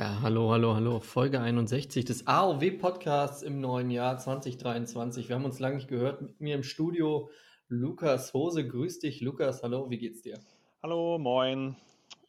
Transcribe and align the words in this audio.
Ja, 0.00 0.22
hallo, 0.22 0.50
hallo, 0.50 0.74
hallo. 0.74 0.98
Folge 1.00 1.42
61 1.42 2.06
des 2.06 2.26
AOW-Podcasts 2.26 3.42
im 3.42 3.60
neuen 3.60 3.90
Jahr 3.90 4.16
2023. 4.16 5.28
Wir 5.28 5.36
haben 5.36 5.44
uns 5.44 5.58
lange 5.58 5.74
nicht 5.74 5.88
gehört. 5.88 6.22
Mit 6.22 6.40
mir 6.40 6.54
im 6.54 6.62
Studio 6.62 7.28
Lukas 7.68 8.32
Hose. 8.32 8.66
Grüß 8.66 9.00
dich, 9.00 9.20
Lukas. 9.20 9.62
Hallo, 9.62 9.90
wie 9.90 9.98
geht's 9.98 10.22
dir? 10.22 10.38
Hallo, 10.82 11.18
moin. 11.18 11.76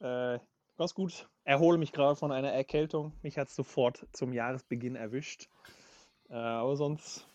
Äh, 0.01 0.39
ganz 0.77 0.93
gut. 0.93 1.29
Erhole 1.45 1.77
mich 1.77 1.93
gerade 1.93 2.17
von 2.17 2.33
einer 2.33 2.51
Erkältung. 2.51 3.13
Mich 3.21 3.37
hat 3.37 3.47
es 3.47 3.55
sofort 3.55 4.05
zum 4.11 4.33
Jahresbeginn 4.33 4.97
erwischt. 4.97 5.47
Äh, 6.29 6.33
aber 6.33 6.75
sonst 6.75 7.25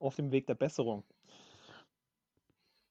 auf 0.00 0.16
dem 0.16 0.32
Weg 0.32 0.46
der 0.46 0.54
Besserung. 0.54 1.04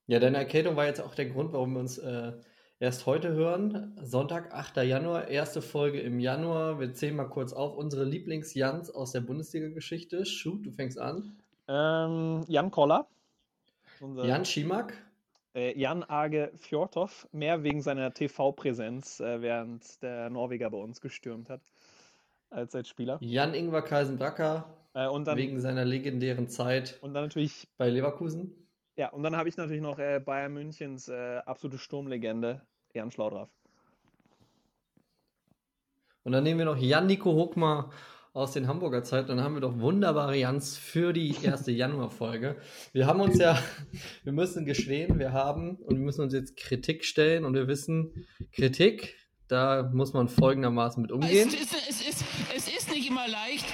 Ja, 0.05 0.19
deine 0.19 0.37
Erkältung 0.37 0.75
war 0.75 0.85
jetzt 0.85 1.01
auch 1.01 1.15
der 1.15 1.25
Grund, 1.31 1.51
warum 1.51 1.73
wir 1.73 1.79
uns 1.79 1.97
äh, 1.97 2.33
erst 2.81 3.05
heute 3.05 3.31
hören. 3.31 3.95
Sonntag, 4.01 4.53
8. 4.53 4.77
Januar, 4.77 5.27
erste 5.27 5.61
Folge 5.61 6.01
im 6.01 6.19
Januar. 6.19 6.79
Wir 6.79 6.93
zählen 6.93 7.15
mal 7.15 7.29
kurz 7.29 7.53
auf 7.53 7.77
unsere 7.77 8.03
Lieblings-Jans 8.03 8.89
aus 8.89 9.11
der 9.11 9.21
Bundesliga-Geschichte. 9.21 10.25
Shoot, 10.25 10.65
du 10.65 10.71
fängst 10.71 10.99
an. 10.99 11.37
Ähm, 11.67 12.43
Jan 12.47 12.71
Koller. 12.71 13.07
Jan 14.23 14.43
Schimak. 14.45 14.93
Äh, 15.53 15.77
Jan 15.79 16.03
Age 16.07 16.49
Fjordhoff, 16.55 17.27
mehr 17.31 17.61
wegen 17.61 17.81
seiner 17.81 18.13
TV-Präsenz, 18.13 19.19
äh, 19.19 19.41
während 19.41 20.01
der 20.01 20.31
Norweger 20.31 20.71
bei 20.71 20.77
uns 20.77 21.01
gestürmt 21.01 21.51
hat, 21.51 21.61
als 22.49 22.73
als 22.73 22.89
Spieler. 22.89 23.19
Jan 23.21 23.53
Ingvar 23.53 23.83
Kaisenbracker, 23.83 24.65
äh, 24.95 25.07
dann, 25.23 25.37
wegen 25.37 25.59
seiner 25.59 25.85
legendären 25.85 26.47
Zeit 26.47 26.97
und 27.01 27.13
dann 27.13 27.25
natürlich 27.25 27.67
bei 27.77 27.89
Leverkusen. 27.89 28.55
Ja, 28.95 29.09
und 29.09 29.23
dann 29.23 29.35
habe 29.35 29.49
ich 29.49 29.57
natürlich 29.57 29.81
noch 29.81 29.99
äh, 29.99 30.19
Bayern 30.19 30.53
Münchens 30.53 31.09
absolute 31.09 31.77
Sturmlegende, 31.77 32.61
Jan 32.93 33.11
Schlaudraff. 33.11 33.49
Und 36.23 36.33
dann 36.33 36.43
nehmen 36.43 36.59
wir 36.59 36.65
noch 36.65 36.77
Jan-Nico 36.77 37.33
Hockmar 37.33 37.91
aus 38.33 38.53
den 38.53 38.67
Hamburger 38.67 39.03
Zeiten. 39.03 39.29
Dann 39.29 39.41
haben 39.41 39.55
wir 39.55 39.61
doch 39.61 39.79
wunderbare 39.79 40.37
Jans 40.37 40.77
für 40.77 41.13
die 41.13 41.35
erste 41.41 41.71
Januarfolge. 41.71 42.57
Wir 42.93 43.07
haben 43.07 43.19
uns 43.19 43.37
ja, 43.37 43.61
wir 44.23 44.31
müssen 44.31 44.65
gestehen, 44.65 45.19
wir 45.19 45.33
haben 45.33 45.77
und 45.77 45.97
wir 45.97 46.05
müssen 46.05 46.21
uns 46.21 46.33
jetzt 46.33 46.55
Kritik 46.55 47.03
stellen 47.03 47.43
und 47.43 47.53
wir 47.55 47.67
wissen, 47.67 48.25
Kritik, 48.51 49.15
da 49.47 49.89
muss 49.93 50.13
man 50.13 50.29
folgendermaßen 50.29 51.01
mit 51.01 51.11
umgehen. 51.11 51.49
Es 51.49 51.73
es 51.89 52.07
ist, 52.07 52.23
es 52.55 52.67
ist 52.69 52.89
nicht 52.91 53.09
immer 53.09 53.27
leicht. 53.27 53.65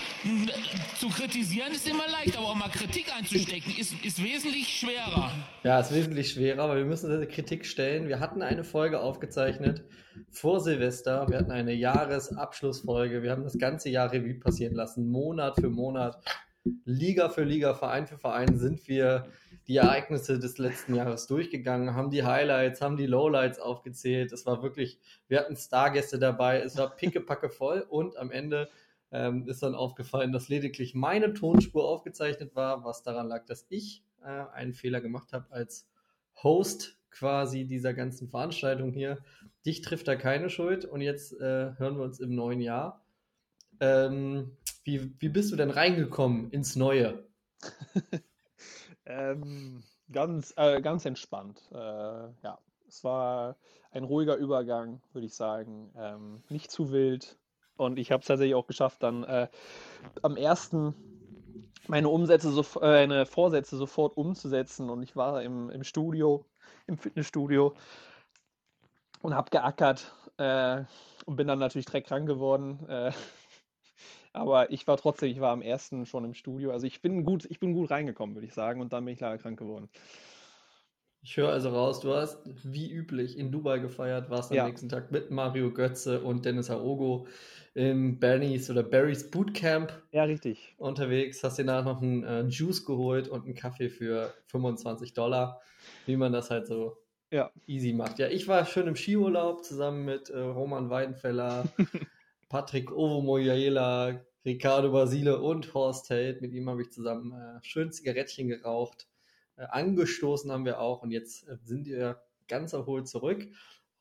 Zu 0.99 1.09
kritisieren 1.09 1.71
ist 1.71 1.87
immer 1.87 2.07
leicht, 2.07 2.37
aber 2.37 2.47
auch 2.47 2.55
mal 2.55 2.69
Kritik 2.69 3.05
einzustecken 3.15 3.73
ist, 3.77 3.93
ist 4.03 4.23
wesentlich 4.23 4.67
schwerer. 4.79 5.31
Ja, 5.63 5.79
ist 5.79 5.93
wesentlich 5.93 6.31
schwerer, 6.31 6.63
aber 6.63 6.77
wir 6.77 6.85
müssen 6.85 7.09
diese 7.09 7.27
Kritik 7.27 7.65
stellen. 7.65 8.07
Wir 8.07 8.19
hatten 8.19 8.41
eine 8.41 8.63
Folge 8.63 8.99
aufgezeichnet 8.99 9.83
vor 10.31 10.59
Silvester. 10.59 11.27
Wir 11.29 11.37
hatten 11.37 11.51
eine 11.51 11.73
Jahresabschlussfolge. 11.73 13.23
Wir 13.23 13.31
haben 13.31 13.43
das 13.43 13.57
ganze 13.57 13.89
Jahr 13.89 14.11
Revue 14.11 14.39
passieren 14.39 14.75
lassen. 14.75 15.07
Monat 15.09 15.59
für 15.59 15.69
Monat, 15.69 16.17
Liga 16.85 17.29
für 17.29 17.43
Liga, 17.43 17.73
Verein 17.73 18.07
für 18.07 18.17
Verein 18.17 18.57
sind 18.57 18.87
wir 18.87 19.27
die 19.67 19.77
Ereignisse 19.77 20.39
des 20.39 20.57
letzten 20.57 20.95
Jahres 20.95 21.27
durchgegangen, 21.27 21.93
haben 21.93 22.09
die 22.09 22.23
Highlights, 22.23 22.81
haben 22.81 22.95
die 22.95 23.05
Lowlights 23.05 23.59
aufgezählt. 23.59 24.31
Es 24.31 24.45
war 24.45 24.63
wirklich, 24.63 24.99
wir 25.27 25.39
hatten 25.39 25.57
Stargäste 25.57 26.19
dabei, 26.19 26.61
es 26.61 26.77
war 26.77 26.95
pickepacke 26.95 27.49
voll 27.49 27.85
und 27.87 28.17
am 28.17 28.31
Ende 28.31 28.69
ähm, 29.11 29.47
ist 29.47 29.63
dann 29.63 29.75
aufgefallen, 29.75 30.31
dass 30.31 30.49
lediglich 30.49 30.95
meine 30.95 31.33
Tonspur 31.33 31.87
aufgezeichnet 31.87 32.55
war, 32.55 32.83
was 32.83 33.03
daran 33.03 33.27
lag, 33.27 33.45
dass 33.45 33.65
ich 33.69 34.03
äh, 34.21 34.45
einen 34.53 34.73
Fehler 34.73 35.01
gemacht 35.01 35.33
habe 35.33 35.51
als 35.51 35.87
Host 36.43 36.97
quasi 37.09 37.65
dieser 37.65 37.93
ganzen 37.93 38.29
Veranstaltung 38.29 38.91
hier. 38.91 39.17
Dich 39.65 39.81
trifft 39.81 40.07
da 40.07 40.15
keine 40.15 40.49
Schuld 40.49 40.85
und 40.85 41.01
jetzt 41.01 41.33
äh, 41.33 41.73
hören 41.77 41.97
wir 41.97 42.03
uns 42.03 42.19
im 42.19 42.35
neuen 42.35 42.61
Jahr. 42.61 43.03
Ähm, 43.79 44.57
wie, 44.83 45.13
wie 45.19 45.29
bist 45.29 45.51
du 45.51 45.55
denn 45.55 45.69
reingekommen 45.69 46.51
ins 46.51 46.75
Neue? 46.75 47.23
Ähm, 49.07 49.83
ganz, 50.11 50.53
äh, 50.57 50.81
ganz 50.81 51.05
entspannt. 51.05 51.61
Äh, 51.71 51.75
ja, 51.77 52.59
es 52.87 53.03
war 53.03 53.55
ein 53.91 54.03
ruhiger 54.03 54.35
Übergang, 54.35 55.01
würde 55.13 55.27
ich 55.27 55.33
sagen. 55.33 55.91
Ähm, 55.97 56.43
nicht 56.49 56.71
zu 56.71 56.91
wild. 56.91 57.37
Und 57.77 57.99
ich 57.99 58.11
habe 58.11 58.21
es 58.21 58.27
tatsächlich 58.27 58.55
auch 58.55 58.67
geschafft, 58.67 59.03
dann 59.03 59.23
äh, 59.23 59.47
am 60.21 60.35
ersten 60.35 60.95
meine 61.87 62.09
Umsätze, 62.09 62.51
so, 62.51 62.63
äh, 62.81 63.07
meine 63.07 63.25
Vorsätze 63.25 63.77
sofort 63.77 64.17
umzusetzen. 64.17 64.89
Und 64.89 65.03
ich 65.03 65.15
war 65.15 65.41
im, 65.41 65.69
im 65.69 65.83
Studio, 65.83 66.45
im 66.87 66.97
Fitnessstudio 66.97 67.73
und 69.21 69.33
habe 69.33 69.49
geackert 69.49 70.13
äh, 70.37 70.83
und 71.25 71.35
bin 71.35 71.47
dann 71.47 71.59
natürlich 71.59 71.85
direkt 71.85 72.07
krank 72.07 72.27
geworden. 72.27 72.85
Äh, 72.87 73.11
aber 74.33 74.71
ich 74.71 74.87
war 74.87 74.97
trotzdem, 74.97 75.29
ich 75.29 75.39
war 75.39 75.51
am 75.51 75.61
ersten 75.61 76.05
schon 76.05 76.25
im 76.25 76.33
Studio. 76.33 76.71
Also 76.71 76.87
ich 76.87 77.01
bin 77.01 77.23
gut, 77.23 77.45
ich 77.45 77.59
bin 77.59 77.73
gut 77.73 77.91
reingekommen, 77.91 78.35
würde 78.35 78.47
ich 78.47 78.53
sagen. 78.53 78.81
Und 78.81 78.93
dann 78.93 79.05
bin 79.05 79.13
ich 79.13 79.19
leider 79.19 79.37
krank 79.37 79.57
geworden. 79.57 79.89
Ich 81.29 81.35
höre 81.35 81.49
also 81.49 81.71
raus, 81.71 81.99
du 81.99 82.13
hast 82.13 82.39
wie 82.63 82.89
üblich 82.89 83.37
in 83.37 83.51
Dubai 83.51 83.79
gefeiert, 83.79 84.29
warst 84.29 84.49
am 84.49 84.55
ja. 84.55 84.65
nächsten 84.65 84.87
Tag 84.87 85.11
mit 85.11 85.29
Mario 85.29 85.73
Götze 85.73 86.21
und 86.21 86.45
Dennis 86.45 86.69
Aogo 86.69 87.27
im 87.73 88.17
Barney's 88.17 88.69
oder 88.69 88.81
Barry's 88.81 89.29
Bootcamp. 89.29 89.91
Ja, 90.13 90.23
richtig. 90.23 90.73
Unterwegs, 90.77 91.43
hast 91.43 91.57
dir 91.57 91.65
danach 91.65 91.83
noch 91.83 92.01
einen 92.01 92.23
äh, 92.23 92.43
Juice 92.43 92.85
geholt 92.85 93.27
und 93.27 93.43
einen 93.43 93.55
Kaffee 93.55 93.89
für 93.89 94.33
25 94.45 95.13
Dollar, 95.13 95.59
wie 96.05 96.15
man 96.15 96.31
das 96.31 96.49
halt 96.49 96.65
so 96.65 96.95
ja. 97.29 97.51
easy 97.65 97.91
macht. 97.91 98.19
Ja, 98.19 98.27
ich 98.29 98.47
war 98.47 98.65
schön 98.65 98.87
im 98.87 98.95
Skiurlaub 98.95 99.65
zusammen 99.65 100.05
mit 100.05 100.29
äh, 100.29 100.39
Roman 100.39 100.89
Weidenfeller, 100.89 101.65
Patrick 102.47 102.89
Ovomoyaela, 102.89 104.21
Ricardo 104.45 104.93
Basile 104.93 105.41
und 105.41 105.73
Horst 105.73 106.09
Held. 106.09 106.41
Mit 106.41 106.53
ihm 106.53 106.69
habe 106.69 106.83
ich 106.83 106.91
zusammen 106.93 107.33
äh, 107.33 107.59
schön 107.63 107.91
Zigarettchen 107.91 108.47
geraucht. 108.47 109.09
Äh, 109.57 109.65
angestoßen 109.65 110.51
haben 110.51 110.65
wir 110.65 110.79
auch 110.79 111.01
und 111.01 111.11
jetzt 111.11 111.47
äh, 111.47 111.57
sind 111.63 111.87
wir 111.87 112.21
ganz 112.47 112.73
erholt 112.73 113.07
zurück. 113.07 113.47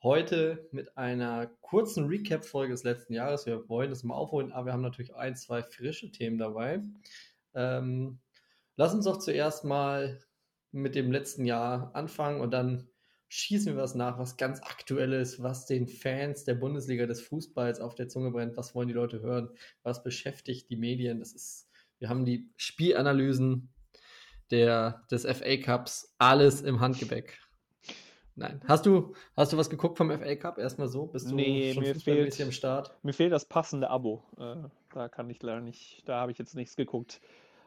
Heute 0.02 0.68
mit 0.70 0.96
einer 0.96 1.46
kurzen 1.62 2.06
Recap-Folge 2.06 2.74
des 2.74 2.84
letzten 2.84 3.14
Jahres. 3.14 3.46
Wir 3.46 3.68
wollen 3.68 3.90
das 3.90 4.04
mal 4.04 4.14
aufholen, 4.14 4.52
aber 4.52 4.66
wir 4.66 4.72
haben 4.74 4.82
natürlich 4.82 5.14
ein, 5.16 5.34
zwei 5.34 5.62
frische 5.62 6.12
Themen 6.12 6.38
dabei. 6.38 6.82
Ähm, 7.54 8.20
lass 8.76 8.94
uns 8.94 9.06
doch 9.06 9.18
zuerst 9.18 9.64
mal 9.64 10.20
mit 10.70 10.94
dem 10.94 11.10
letzten 11.10 11.46
Jahr 11.46 11.90
anfangen 11.94 12.40
und 12.40 12.50
dann 12.52 12.88
schießen 13.28 13.74
wir 13.74 13.82
was 13.82 13.94
nach, 13.94 14.18
was 14.18 14.36
ganz 14.36 14.60
aktuell 14.62 15.14
ist, 15.14 15.42
was 15.42 15.66
den 15.66 15.88
Fans 15.88 16.44
der 16.44 16.54
Bundesliga 16.54 17.06
des 17.06 17.22
Fußballs 17.22 17.80
auf 17.80 17.94
der 17.94 18.08
Zunge 18.08 18.30
brennt, 18.30 18.56
was 18.56 18.74
wollen 18.74 18.88
die 18.88 18.94
Leute 18.94 19.20
hören, 19.20 19.50
was 19.82 20.02
beschäftigt 20.04 20.70
die 20.70 20.76
Medien. 20.76 21.18
Das 21.18 21.32
ist, 21.32 21.68
wir 21.98 22.08
haben 22.08 22.26
die 22.26 22.52
Spielanalysen 22.56 23.72
der, 24.50 25.02
des 25.10 25.24
FA 25.24 25.56
Cups, 25.56 26.14
alles 26.18 26.62
im 26.62 26.80
Handgepäck. 26.80 27.38
Nein. 28.34 28.60
Hast 28.68 28.84
du, 28.84 29.14
hast 29.34 29.52
du 29.52 29.56
was 29.56 29.70
geguckt 29.70 29.96
vom 29.96 30.10
FA 30.10 30.36
Cup? 30.36 30.58
Erstmal 30.58 30.88
so? 30.88 31.06
Bist 31.06 31.30
du 31.30 31.34
nee, 31.34 31.72
schon 31.72 31.82
mir 31.82 31.94
fehlt, 31.94 32.38
am 32.40 32.52
Start? 32.52 32.94
Mir 33.02 33.14
fehlt 33.14 33.32
das 33.32 33.46
passende 33.46 33.88
Abo. 33.88 34.22
Äh, 34.38 34.68
da 34.92 35.08
kann 35.08 35.30
ich 35.30 35.42
leider 35.42 35.62
nicht, 35.62 36.02
da 36.06 36.20
habe 36.20 36.32
ich 36.32 36.38
jetzt 36.38 36.54
nichts 36.54 36.76
geguckt. 36.76 37.20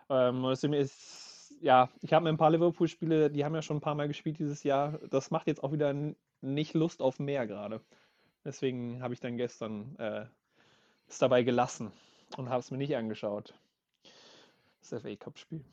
Ähm, 0.09 0.45
ist 0.45 1.40
ja, 1.62 1.90
ich 2.01 2.13
habe 2.13 2.23
mir 2.23 2.29
ein 2.29 2.38
paar 2.38 2.51
Liverpool-Spiele, 2.51 3.29
die 3.29 3.44
haben 3.44 3.56
ja 3.56 3.61
schon 3.61 3.78
ein 3.78 3.81
paar 3.81 3.96
Mal 3.96 4.07
gespielt 4.07 4.40
dieses 4.40 4.63
Jahr. 4.63 5.00
Das 5.09 5.31
macht 5.31 5.47
jetzt 5.47 5.63
auch 5.63 5.72
wieder 5.72 5.94
nicht 6.41 6.73
Lust 6.73 7.01
auf 7.01 7.19
mehr 7.19 7.47
gerade. 7.47 7.81
Deswegen 8.46 9.01
habe 9.01 9.13
ich 9.13 9.19
dann 9.19 9.38
gestern 9.38 9.96
äh, 9.97 10.25
es 11.07 11.17
dabei 11.17 11.44
gelassen 11.44 11.91
und 12.38 12.50
habe 12.50 12.59
es 12.59 12.72
mir 12.72 12.78
nicht 12.78 12.96
angeschaut. 12.96 13.53
Das 14.81 15.02
FA 15.02 15.16
Cup-Spiel. 15.16 15.64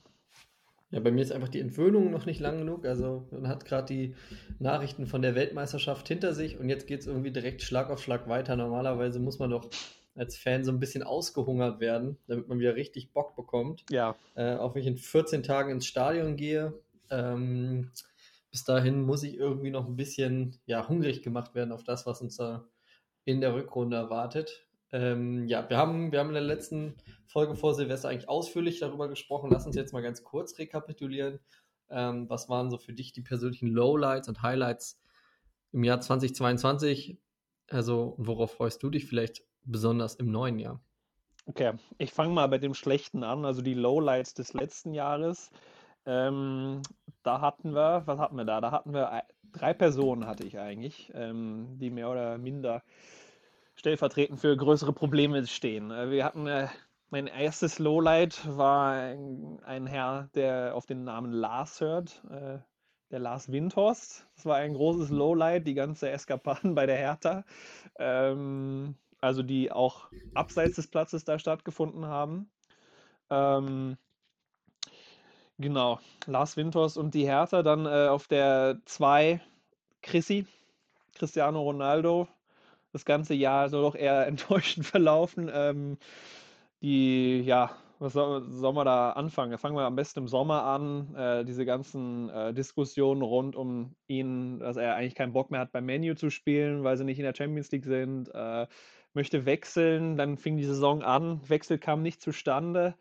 Ja, 0.91 1.01
bei 1.01 1.11
mir 1.11 1.23
ist 1.23 1.33
einfach 1.33 1.49
die 1.49 1.61
Entwöhnung 1.61 2.11
noch 2.11 2.27
nicht 2.27 2.41
lang 2.41 2.59
genug. 2.59 2.87
Also 2.87 3.27
man 3.33 3.49
hat 3.49 3.65
gerade 3.65 3.93
die 3.93 4.15
Nachrichten 4.61 5.07
von 5.07 5.21
der 5.21 5.35
Weltmeisterschaft 5.35 6.07
hinter 6.07 6.33
sich 6.33 6.59
und 6.59 6.69
jetzt 6.69 6.87
geht 6.87 7.01
es 7.01 7.07
irgendwie 7.07 7.33
direkt 7.33 7.63
Schlag 7.63 7.91
auf 7.91 8.03
Schlag 8.03 8.29
weiter. 8.29 8.55
Normalerweise 8.57 9.19
muss 9.19 9.39
man 9.39 9.51
doch 9.51 9.69
als 10.15 10.37
Fan 10.37 10.65
so 10.65 10.71
ein 10.71 10.81
bisschen 10.81 11.03
ausgehungert 11.03 11.81
werden, 11.81 12.17
damit 12.29 12.49
man 12.49 12.59
wieder 12.59 12.77
richtig 12.77 13.13
Bock 13.13 13.37
bekommt. 13.37 13.85
Ja. 13.91 14.17
Äh, 14.35 14.55
auch 14.55 14.75
wenn 14.75 14.83
ich 14.83 14.89
in 14.89 14.97
14 14.97 15.43
Tagen 15.43 15.73
ins 15.73 15.87
Stadion 15.87 16.37
gehe. 16.37 16.73
Ähm, 17.11 17.91
bis 18.51 18.65
dahin 18.65 19.03
muss 19.03 19.23
ich 19.23 19.37
irgendwie 19.37 19.71
noch 19.71 19.87
ein 19.87 19.97
bisschen 19.97 20.57
ja, 20.67 20.89
hungrig 20.89 21.23
gemacht 21.23 21.55
werden 21.55 21.73
auf 21.73 21.85
das, 21.85 22.07
was 22.07 22.23
uns 22.23 22.37
da 22.37 22.65
in 23.25 23.41
der 23.41 23.55
Rückrunde 23.55 23.97
erwartet. 23.97 24.66
Ähm, 24.93 25.47
ja, 25.47 25.69
wir 25.69 25.77
haben, 25.77 26.13
wir 26.13 26.21
haben 26.21 26.29
in 26.29 26.35
der 26.35 26.43
letzten 26.43 26.95
Folge 27.27 27.57
vor 27.57 27.75
Silvester 27.75 28.09
eigentlich 28.09 28.29
ausführlich 28.29 28.79
darüber 28.79 29.09
gesprochen. 29.09 29.51
Lass 29.51 29.67
uns 29.67 29.77
jetzt 29.77 29.93
mal 29.93 30.03
ganz 30.03 30.23
kurz 30.23 30.59
rekapitulieren. 30.59 31.41
Ähm, 31.89 32.29
was 32.29 32.49
waren 32.49 32.71
so 32.71 32.79
für 32.79 32.93
dich 32.93 33.13
die 33.13 33.23
persönlichen 33.23 33.69
Lowlights 33.69 34.29
und 34.29 34.43
Highlights 34.43 35.01
im 35.73 35.85
Jahr 35.85 36.01
2022? 36.01 37.19
Also, 37.69 38.15
worauf 38.19 38.53
freust 38.53 38.83
du 38.83 38.91
dich 38.91 39.07
vielleicht 39.07 39.43
besonders 39.65 40.15
im 40.15 40.31
neuen 40.31 40.59
Jahr? 40.59 40.81
Okay, 41.47 41.75
ich 41.99 42.13
fange 42.13 42.33
mal 42.33 42.49
bei 42.49 42.59
dem 42.59 42.75
Schlechten 42.75 43.23
an, 43.23 43.45
also 43.45 43.63
die 43.63 43.75
Lowlights 43.75 44.35
des 44.35 44.53
letzten 44.53 44.95
Jahres. 44.95 45.51
Ähm, 46.05 46.83
da 47.23 47.41
hatten 47.41 47.73
wir, 47.73 48.03
was 48.07 48.19
hatten 48.19 48.37
wir 48.37 48.45
da? 48.45 48.61
Da 48.61 48.71
hatten 48.71 48.93
wir 48.93 49.23
drei 49.53 49.73
Personen, 49.73 50.27
hatte 50.27 50.45
ich 50.45 50.59
eigentlich, 50.59 51.11
ähm, 51.15 51.79
die 51.79 51.91
mehr 51.91 52.11
oder 52.11 52.39
minder 52.39 52.83
stellvertretend 53.77 54.41
für 54.41 54.57
größere 54.57 54.93
Probleme 54.93 55.47
stehen. 55.47 55.91
Äh, 55.91 56.11
wir 56.11 56.25
hatten 56.25 56.47
äh, 56.47 56.69
mein 57.11 57.29
erstes 57.29 57.79
Lowlight 57.79 58.41
war 58.57 58.93
ein, 58.93 59.87
Herr, 59.87 60.29
der 60.35 60.75
auf 60.75 60.87
den 60.87 61.05
Namen 61.05 61.33
Lars 61.33 61.81
hört, 61.81 62.23
äh, 62.31 62.59
der 63.11 63.19
Lars 63.21 63.53
Windhorst. 63.53 64.27
Das 64.35 64.45
war 64.45 64.57
ein 64.57 64.75
großes 64.75 65.11
Lowlight, 65.11 65.67
die 65.67 65.75
ganze 65.75 66.11
Eskapaden 66.11 66.75
bei 66.75 66.87
der 66.87 66.97
Hertha. 66.97 67.45
Ähm, 67.99 68.97
also 69.21 69.43
die 69.43 69.71
auch 69.71 70.09
abseits 70.35 70.77
des 70.77 70.89
Platzes 70.89 71.25
da 71.25 71.39
stattgefunden 71.39 72.07
haben. 72.07 72.51
Ähm, 73.31 73.97
genau, 75.59 76.01
Lars 76.27 76.57
Windhorst 76.57 76.99
und 76.99 77.15
die 77.15 77.27
Hertha 77.27 77.63
dann 77.63 77.87
äh, 77.87 78.09
auf 78.09 78.27
der 78.27 78.81
2 78.85 79.41
Chrissy, 80.03 80.47
Cristiano 81.15 81.63
Ronaldo. 81.63 82.29
Das 82.97 83.05
ganze 83.05 83.35
Jahr 83.35 83.69
soll 83.69 83.83
doch 83.83 83.95
eher 83.95 84.27
enttäuschend 84.27 84.87
verlaufen. 84.87 85.51
Ähm, 85.53 85.99
die, 86.81 87.43
ja, 87.43 87.77
was 87.99 88.15
soll, 88.15 88.51
soll 88.51 88.73
man 88.73 88.87
da 88.87 89.11
anfangen? 89.11 89.59
Fangen 89.59 89.77
wir 89.77 89.83
am 89.83 89.97
besten 89.97 90.21
im 90.21 90.29
Sommer 90.29 90.63
an. 90.65 91.15
Äh, 91.15 91.45
diese 91.45 91.67
ganzen 91.67 92.31
äh, 92.31 92.55
Diskussionen 92.55 93.21
rund 93.21 93.55
um 93.55 93.95
ihn, 94.07 94.61
dass 94.61 94.79
er 94.79 94.95
eigentlich 94.97 95.15
keinen 95.15 95.35
Bock 95.35 95.51
mehr 95.51 95.61
hat, 95.61 95.73
beim 95.73 95.85
Menu 95.85 96.15
zu 96.15 96.31
spielen, 96.31 96.85
weil 96.85 96.97
sie 96.97 97.05
nicht 97.05 97.19
in 97.19 97.27
der 97.27 97.35
Champions 97.35 97.71
League 97.71 97.85
sind. 97.85 98.35
Äh, 98.35 98.67
möchte 99.13 99.45
wechseln. 99.45 100.17
Dann 100.17 100.39
fing 100.39 100.57
die 100.57 100.65
Saison 100.65 101.03
an. 101.03 101.47
Wechsel 101.47 101.77
kam 101.77 102.01
nicht 102.01 102.23
zustande. 102.23 102.95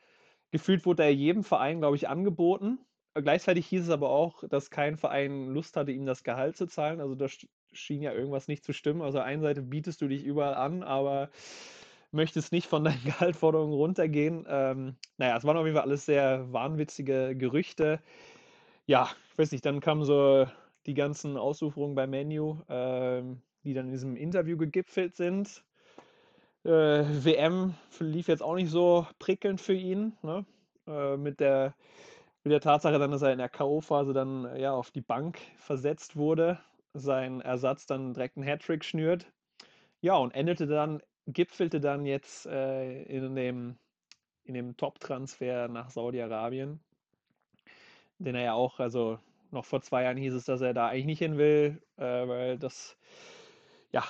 Gefühlt 0.51 0.86
wurde 0.86 1.03
er 1.03 1.13
jedem 1.13 1.45
Verein, 1.45 1.80
glaube 1.80 1.95
ich, 1.95 2.09
angeboten. 2.09 2.80
Gleichzeitig 3.13 3.68
hieß 3.68 3.83
es 3.83 3.89
aber 3.89 4.09
auch, 4.09 4.44
dass 4.50 4.69
kein 4.69 4.97
Verein 4.97 5.47
Lust 5.47 5.77
hatte, 5.77 5.94
ihm 5.94 6.06
das 6.06 6.25
Gehalt 6.25 6.57
zu 6.57 6.68
zahlen. 6.68 7.00
Also 7.00 7.15
da 7.15 7.27
schien 7.75 8.01
ja 8.01 8.13
irgendwas 8.13 8.48
nicht 8.48 8.63
zu 8.63 8.74
stimmen. 8.74 9.01
Also 9.01 9.19
einer 9.19 9.42
Seite 9.42 9.62
bietest 9.62 10.01
du 10.01 10.07
dich 10.07 10.24
überall 10.24 10.56
an, 10.56 10.83
aber 10.83 11.30
möchtest 12.12 12.51
nicht 12.51 12.68
von 12.68 12.83
deinen 12.83 13.04
Gehaltforderungen 13.06 13.74
runtergehen. 13.74 14.45
Ähm, 14.50 14.95
naja, 15.18 15.38
es 15.38 15.44
waren 15.44 15.57
auf 15.57 15.66
jeden 15.66 15.75
Fall 15.75 15.86
alles 15.86 16.06
sehr 16.06 16.51
wahnwitzige 16.51 17.36
Gerüchte. 17.36 18.00
Ja, 18.88 19.10
ich 19.31 19.38
weiß 19.38 19.51
nicht, 19.51 19.66
dann 19.66 19.81
kamen 19.81 20.04
so 20.04 20.48
die 20.86 20.94
ganzen 20.94 21.38
Ausuferungen 21.38 21.95
bei 21.95 22.07
Menu, 22.07 22.62
ähm, 22.69 23.42
die 23.63 23.74
dann 23.74 23.88
in 23.88 23.92
diesem 23.92 24.16
Interview 24.16 24.57
gegipfelt 24.57 25.16
sind. 25.16 25.63
Äh, 26.63 26.69
WM 26.69 27.75
lief 28.00 28.28
jetzt 28.28 28.42
auch 28.42 28.56
nicht 28.56 28.69
so 28.69 29.07
prickelnd 29.19 29.62
für 29.62 29.74
ihn, 29.74 30.13
ne? 30.24 30.45
äh, 30.88 31.18
mit, 31.18 31.39
der, 31.39 31.75
mit 32.44 32.54
der 32.54 32.62
Tatsache 32.62 32.98
dann, 33.00 33.12
dass 33.12 33.21
er 33.21 33.31
in 33.31 33.39
der 33.39 33.50
K.O.-Phase 33.50 34.13
dann 34.13 34.56
ja, 34.57 34.74
auf 34.74 34.92
die 34.92 35.01
Bank 35.01 35.39
versetzt 35.57 36.16
wurde, 36.16 36.60
sein 36.95 37.42
Ersatz 37.42 37.86
dann 37.86 38.13
direkt 38.13 38.38
einen 38.38 38.45
Hattrick 38.45 38.83
schnürt. 38.83 39.31
Ja, 40.01 40.15
und 40.15 40.31
endete 40.31 40.68
dann 40.68 41.01
gipfelte 41.27 41.80
dann 41.80 42.06
jetzt 42.06 42.45
äh, 42.45 43.03
in 43.03 43.36
dem, 43.36 43.77
in 44.44 44.53
dem 44.53 44.77
Top-Transfer 44.77 45.68
nach 45.68 45.89
Saudi-Arabien, 45.89 46.80
den 48.19 48.36
er 48.36 48.44
ja 48.44 48.53
auch, 48.53 48.80
also 48.80 49.19
noch 49.51 49.65
vor 49.65 49.81
zwei 49.81 50.03
Jahren 50.03 50.18
hieß 50.18 50.33
es, 50.33 50.45
dass 50.45 50.62
er 50.62 50.74
da 50.74 50.88
eigentlich 50.88 51.06
nicht 51.06 51.19
hin 51.19 51.38
will, 51.38 51.81
äh, 51.97 52.27
weil 52.27 52.59
das 52.59 52.97
ja 53.92 54.03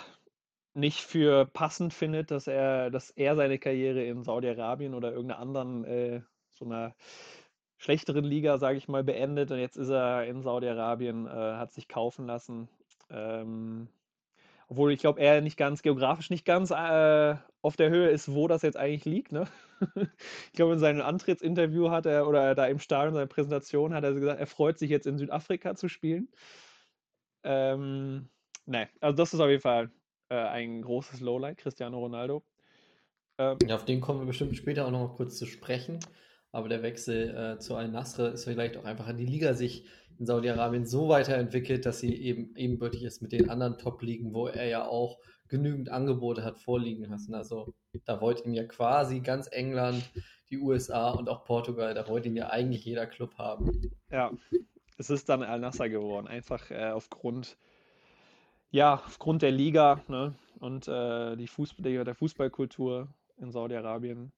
nicht 0.74 1.02
für 1.02 1.46
passend 1.46 1.94
findet, 1.94 2.32
dass 2.32 2.48
er, 2.48 2.92
dass 2.92 3.12
er 3.12 3.36
seine 3.36 3.60
Karriere 3.60 4.04
in 4.04 4.24
Saudi-Arabien 4.24 4.94
oder 4.94 5.12
irgendeiner 5.12 5.40
anderen 5.40 5.86
äh, 5.86 6.22
so 6.52 6.66
einer 6.66 6.96
schlechteren 7.86 8.26
Liga, 8.26 8.58
sage 8.58 8.78
ich 8.78 8.88
mal, 8.88 9.04
beendet. 9.04 9.52
Und 9.52 9.60
jetzt 9.60 9.78
ist 9.78 9.90
er 9.90 10.26
in 10.26 10.42
Saudi-Arabien, 10.42 11.28
äh, 11.28 11.30
hat 11.30 11.72
sich 11.72 11.88
kaufen 11.88 12.26
lassen. 12.26 12.68
Ähm, 13.10 13.88
obwohl 14.68 14.92
ich 14.92 15.00
glaube, 15.00 15.22
er 15.22 15.42
nicht 15.42 15.58
ganz 15.58 15.84
geografisch 15.84 16.32
nicht 16.32 16.46
ganz 16.46 16.72
äh, 16.72 17.36
auf 17.62 17.76
der 17.76 17.90
Höhe 17.92 18.10
ist, 18.10 18.34
wo 18.34 18.48
das 18.48 18.64
jetzt 18.64 18.78
eigentlich 18.78 19.06
liegt. 19.06 19.32
Ne? 19.32 19.46
ich 19.96 20.54
glaube, 20.54 20.74
in 20.74 20.80
seinem 20.80 21.02
Antrittsinterview 21.02 21.92
hat 21.92 22.08
er, 22.08 22.28
oder 22.28 22.56
da 22.56 22.66
im 22.66 22.80
Stadion, 22.80 23.14
seiner 23.14 23.28
Präsentation, 23.28 23.94
hat 23.94 24.04
er 24.04 24.14
gesagt, 24.14 24.40
er 24.40 24.48
freut 24.48 24.80
sich 24.80 24.90
jetzt 24.90 25.06
in 25.06 25.20
Südafrika 25.20 25.76
zu 25.76 25.88
spielen. 25.88 26.30
Ähm, 27.44 28.30
ne, 28.66 28.90
also 29.00 29.16
das 29.16 29.34
ist 29.34 29.40
auf 29.40 29.50
jeden 29.50 29.62
Fall 29.62 29.92
äh, 30.30 30.36
ein 30.36 30.82
großes 30.82 31.20
Lowlight, 31.22 31.60
Cristiano 31.60 32.00
Ronaldo. 32.00 32.44
Ähm, 33.38 33.60
ja, 33.68 33.76
auf 33.76 33.86
den 33.86 34.02
kommen 34.02 34.22
wir 34.22 34.26
bestimmt 34.26 34.56
später 34.58 34.88
auch 34.88 34.92
noch 34.92 35.10
mal 35.10 35.16
kurz 35.16 35.38
zu 35.38 35.46
sprechen. 35.46 36.00
Aber 36.56 36.70
der 36.70 36.84
Wechsel 36.84 37.36
äh, 37.36 37.60
zu 37.60 37.76
Al-Nasr 37.76 38.32
ist 38.32 38.46
vielleicht 38.46 38.78
auch 38.78 38.86
einfach 38.86 39.12
die 39.14 39.26
Liga 39.26 39.56
sich 39.56 39.84
in 40.18 40.26
Saudi-Arabien 40.26 40.86
so 40.86 41.10
weiterentwickelt, 41.10 41.86
dass 41.86 42.00
sie 42.00 42.16
eben 42.16 42.56
ebenbürtig 42.56 43.04
ist 43.04 43.22
mit 43.22 43.34
den 43.34 43.50
anderen 43.50 43.78
Top-Ligen, 43.78 44.34
wo 44.34 44.48
er 44.48 44.66
ja 44.66 44.88
auch 44.88 45.20
genügend 45.50 45.90
Angebote 45.90 46.46
hat 46.46 46.58
vorliegen 46.58 47.04
lassen. 47.10 47.36
Also 47.36 47.74
da 48.06 48.22
wollte 48.22 48.46
ihn 48.46 48.54
ja 48.54 48.64
quasi 48.64 49.20
ganz 49.20 49.50
England, 49.52 50.10
die 50.50 50.58
USA 50.58 51.10
und 51.10 51.28
auch 51.28 51.44
Portugal, 51.44 51.94
da 51.94 52.08
wollte 52.08 52.30
ihn 52.30 52.38
ja 52.38 52.50
eigentlich 52.52 52.86
jeder 52.86 53.06
Club 53.06 53.38
haben. 53.38 53.92
Ja, 54.10 54.32
es 54.98 55.10
ist 55.10 55.28
dann 55.28 55.44
Al-Nasser 55.44 55.90
geworden, 55.90 56.30
einfach 56.30 56.72
äh, 56.72 56.92
aufgrund, 56.92 57.58
ja, 58.72 58.94
aufgrund 59.06 59.42
der 59.42 59.52
Liga 59.52 60.02
ne? 60.08 60.36
und 60.62 60.88
äh, 60.88 61.36
die 61.36 61.48
Fußball, 61.48 62.06
der 62.06 62.16
Fußballkultur 62.16 63.10
in 63.40 63.52
Saudi-Arabien. 63.52 64.32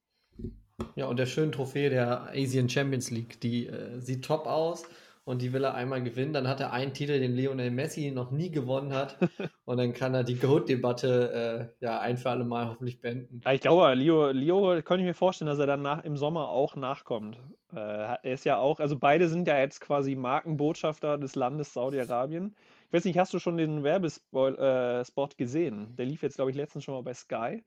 Ja, 0.95 1.07
und 1.07 1.17
der 1.17 1.25
schönen 1.25 1.51
Trophäe 1.51 1.89
der 1.89 2.29
Asian 2.33 2.69
Champions 2.69 3.11
League, 3.11 3.39
die 3.41 3.67
äh, 3.67 3.99
sieht 3.99 4.25
top 4.25 4.45
aus 4.45 4.83
und 5.25 5.41
die 5.41 5.51
will 5.51 5.63
er 5.63 5.73
einmal 5.73 6.01
gewinnen. 6.03 6.33
Dann 6.33 6.47
hat 6.47 6.59
er 6.59 6.71
einen 6.71 6.93
Titel, 6.93 7.19
den 7.19 7.35
Lionel 7.35 7.69
Messi 7.71 8.11
noch 8.11 8.31
nie 8.31 8.49
gewonnen 8.49 8.93
hat. 8.93 9.17
und 9.65 9.77
dann 9.77 9.93
kann 9.93 10.13
er 10.13 10.23
die 10.23 10.35
Goat-Debatte 10.35 11.71
äh, 11.81 11.85
ja 11.85 11.99
ein 11.99 12.17
für 12.17 12.29
alle 12.29 12.45
Mal 12.45 12.69
hoffentlich 12.69 13.01
beenden. 13.01 13.41
Ja, 13.43 13.51
ich 13.51 13.61
glaube, 13.61 13.93
Leo, 13.93 14.29
Leo 14.31 14.81
könnte 14.83 15.01
ich 15.01 15.07
mir 15.07 15.13
vorstellen, 15.13 15.49
dass 15.49 15.59
er 15.59 15.67
dann 15.67 15.81
nach, 15.81 16.03
im 16.05 16.15
Sommer 16.15 16.49
auch 16.49 16.75
nachkommt. 16.75 17.37
Äh, 17.73 17.79
er 17.79 18.23
ist 18.23 18.45
ja 18.45 18.57
auch, 18.57 18.79
also 18.79 18.97
beide 18.97 19.27
sind 19.27 19.47
ja 19.47 19.59
jetzt 19.59 19.81
quasi 19.81 20.15
Markenbotschafter 20.15 21.17
des 21.17 21.35
Landes 21.35 21.73
Saudi-Arabien. 21.73 22.55
Ich 22.87 22.93
weiß 22.93 23.05
nicht, 23.05 23.17
hast 23.17 23.33
du 23.33 23.39
schon 23.39 23.57
den 23.57 23.83
Werbespot 23.83 24.57
äh, 24.57 25.35
gesehen? 25.37 25.95
Der 25.97 26.05
lief 26.05 26.21
jetzt, 26.21 26.35
glaube 26.35 26.51
ich, 26.51 26.57
letztens 26.57 26.85
schon 26.85 26.95
mal 26.95 27.03
bei 27.03 27.13
Sky 27.13 27.63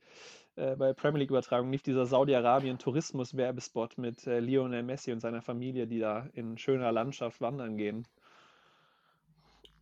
äh, 0.56 0.76
bei 0.76 0.93
Premier 0.93 1.20
League-Übertragung 1.20 1.70
lief 1.70 1.82
dieser 1.82 2.06
Saudi-Arabien-Tourismus-Werbespot 2.06 3.99
mit 3.99 4.26
äh, 4.26 4.40
Lionel 4.40 4.83
Messi 4.83 5.12
und 5.12 5.21
seiner 5.21 5.42
Familie, 5.42 5.87
die 5.87 5.99
da 5.99 6.28
in 6.35 6.59
schöner 6.59 6.92
Landschaft 6.92 7.40
wandern 7.40 7.76
gehen. 7.76 8.06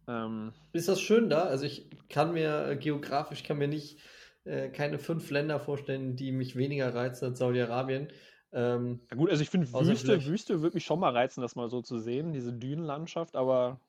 Ähm, 0.06 0.52
ist 0.72 0.88
das 0.88 1.00
schön 1.00 1.28
da? 1.28 1.44
Also 1.44 1.64
ich 1.64 1.90
kann 2.08 2.32
mir 2.32 2.68
äh, 2.68 2.76
geografisch 2.76 3.42
kann 3.42 3.58
mir 3.58 3.68
nicht 3.68 3.98
äh, 4.44 4.68
keine 4.68 4.98
fünf 4.98 5.30
Länder 5.30 5.60
vorstellen, 5.60 6.16
die 6.16 6.32
mich 6.32 6.56
weniger 6.56 6.94
reizen 6.94 7.26
als 7.26 7.38
Saudi-Arabien. 7.38 8.08
Ähm, 8.52 9.00
ja 9.10 9.16
gut, 9.16 9.30
also 9.30 9.42
ich 9.42 9.50
finde 9.50 9.70
Wüste, 9.70 10.24
Wüste 10.24 10.62
würde 10.62 10.76
mich 10.76 10.84
schon 10.84 11.00
mal 11.00 11.12
reizen, 11.12 11.42
das 11.42 11.56
mal 11.56 11.68
so 11.68 11.82
zu 11.82 11.98
sehen, 11.98 12.32
diese 12.32 12.52
Dünenlandschaft, 12.52 13.36
aber 13.36 13.80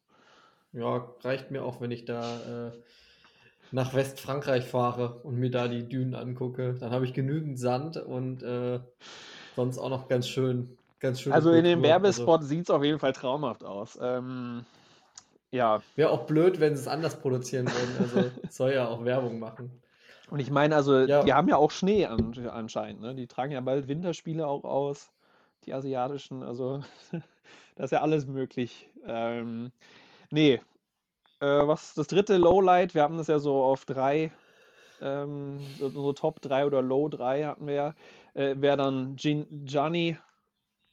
ja, 0.73 1.13
reicht 1.21 1.51
mir 1.51 1.63
auch, 1.63 1.81
wenn 1.81 1.91
ich 1.91 2.05
da 2.05 2.67
äh, 2.67 2.71
nach 3.71 3.93
Westfrankreich 3.93 4.65
fahre 4.65 5.21
und 5.23 5.35
mir 5.35 5.51
da 5.51 5.67
die 5.67 5.87
Dünen 5.87 6.15
angucke, 6.15 6.75
dann 6.79 6.91
habe 6.91 7.05
ich 7.05 7.13
genügend 7.13 7.59
Sand 7.59 7.97
und 7.97 8.43
äh, 8.43 8.79
sonst 9.55 9.77
auch 9.77 9.89
noch 9.89 10.07
ganz 10.07 10.27
schön. 10.27 10.77
Ganz 10.99 11.21
schön 11.21 11.31
also 11.31 11.51
in 11.51 11.63
dem 11.63 11.81
Werbespot 11.81 12.39
also. 12.39 12.47
sieht 12.47 12.63
es 12.63 12.69
auf 12.69 12.83
jeden 12.83 12.99
Fall 12.99 13.13
traumhaft 13.13 13.63
aus. 13.63 13.97
Ähm, 14.01 14.65
ja. 15.51 15.81
Wäre 15.95 16.09
auch 16.09 16.25
blöd, 16.25 16.59
wenn 16.59 16.75
sie 16.75 16.81
es 16.81 16.87
anders 16.87 17.19
produzieren 17.19 17.67
würden. 17.67 17.95
Also 17.99 18.31
soll 18.49 18.73
ja 18.73 18.87
auch 18.87 19.05
Werbung 19.05 19.39
machen. 19.39 19.71
Und 20.29 20.39
ich 20.39 20.51
meine, 20.51 20.75
also 20.75 20.99
ja. 20.99 21.23
die 21.23 21.33
haben 21.33 21.47
ja 21.47 21.55
auch 21.55 21.71
Schnee 21.71 22.05
an, 22.05 22.33
anscheinend. 22.49 23.01
Ne? 23.01 23.15
Die 23.15 23.27
tragen 23.27 23.51
ja 23.51 23.61
bald 23.61 23.87
Winterspiele 23.87 24.45
auch 24.45 24.63
aus, 24.63 25.09
die 25.65 25.73
asiatischen. 25.73 26.43
Also 26.43 26.83
da 27.75 27.83
ist 27.83 27.91
ja 27.91 28.01
alles 28.01 28.27
möglich. 28.27 28.89
Ähm, 29.07 29.71
nee, 30.31 30.61
äh, 31.39 31.45
was 31.45 31.93
das 31.93 32.07
dritte 32.07 32.37
Lowlight, 32.37 32.93
wir 32.95 33.03
haben 33.03 33.17
das 33.17 33.27
ja 33.27 33.39
so 33.39 33.63
auf 33.63 33.85
drei, 33.85 34.31
ähm, 35.01 35.59
so 35.77 36.13
Top 36.13 36.41
3 36.41 36.65
oder 36.65 36.81
Low 36.81 37.07
3 37.07 37.45
hatten 37.45 37.67
wir 37.67 37.73
ja, 37.73 37.95
äh, 38.33 38.55
wäre 38.59 38.77
dann 38.77 39.17
Gin 39.17 39.47
Gianni, 39.65 40.17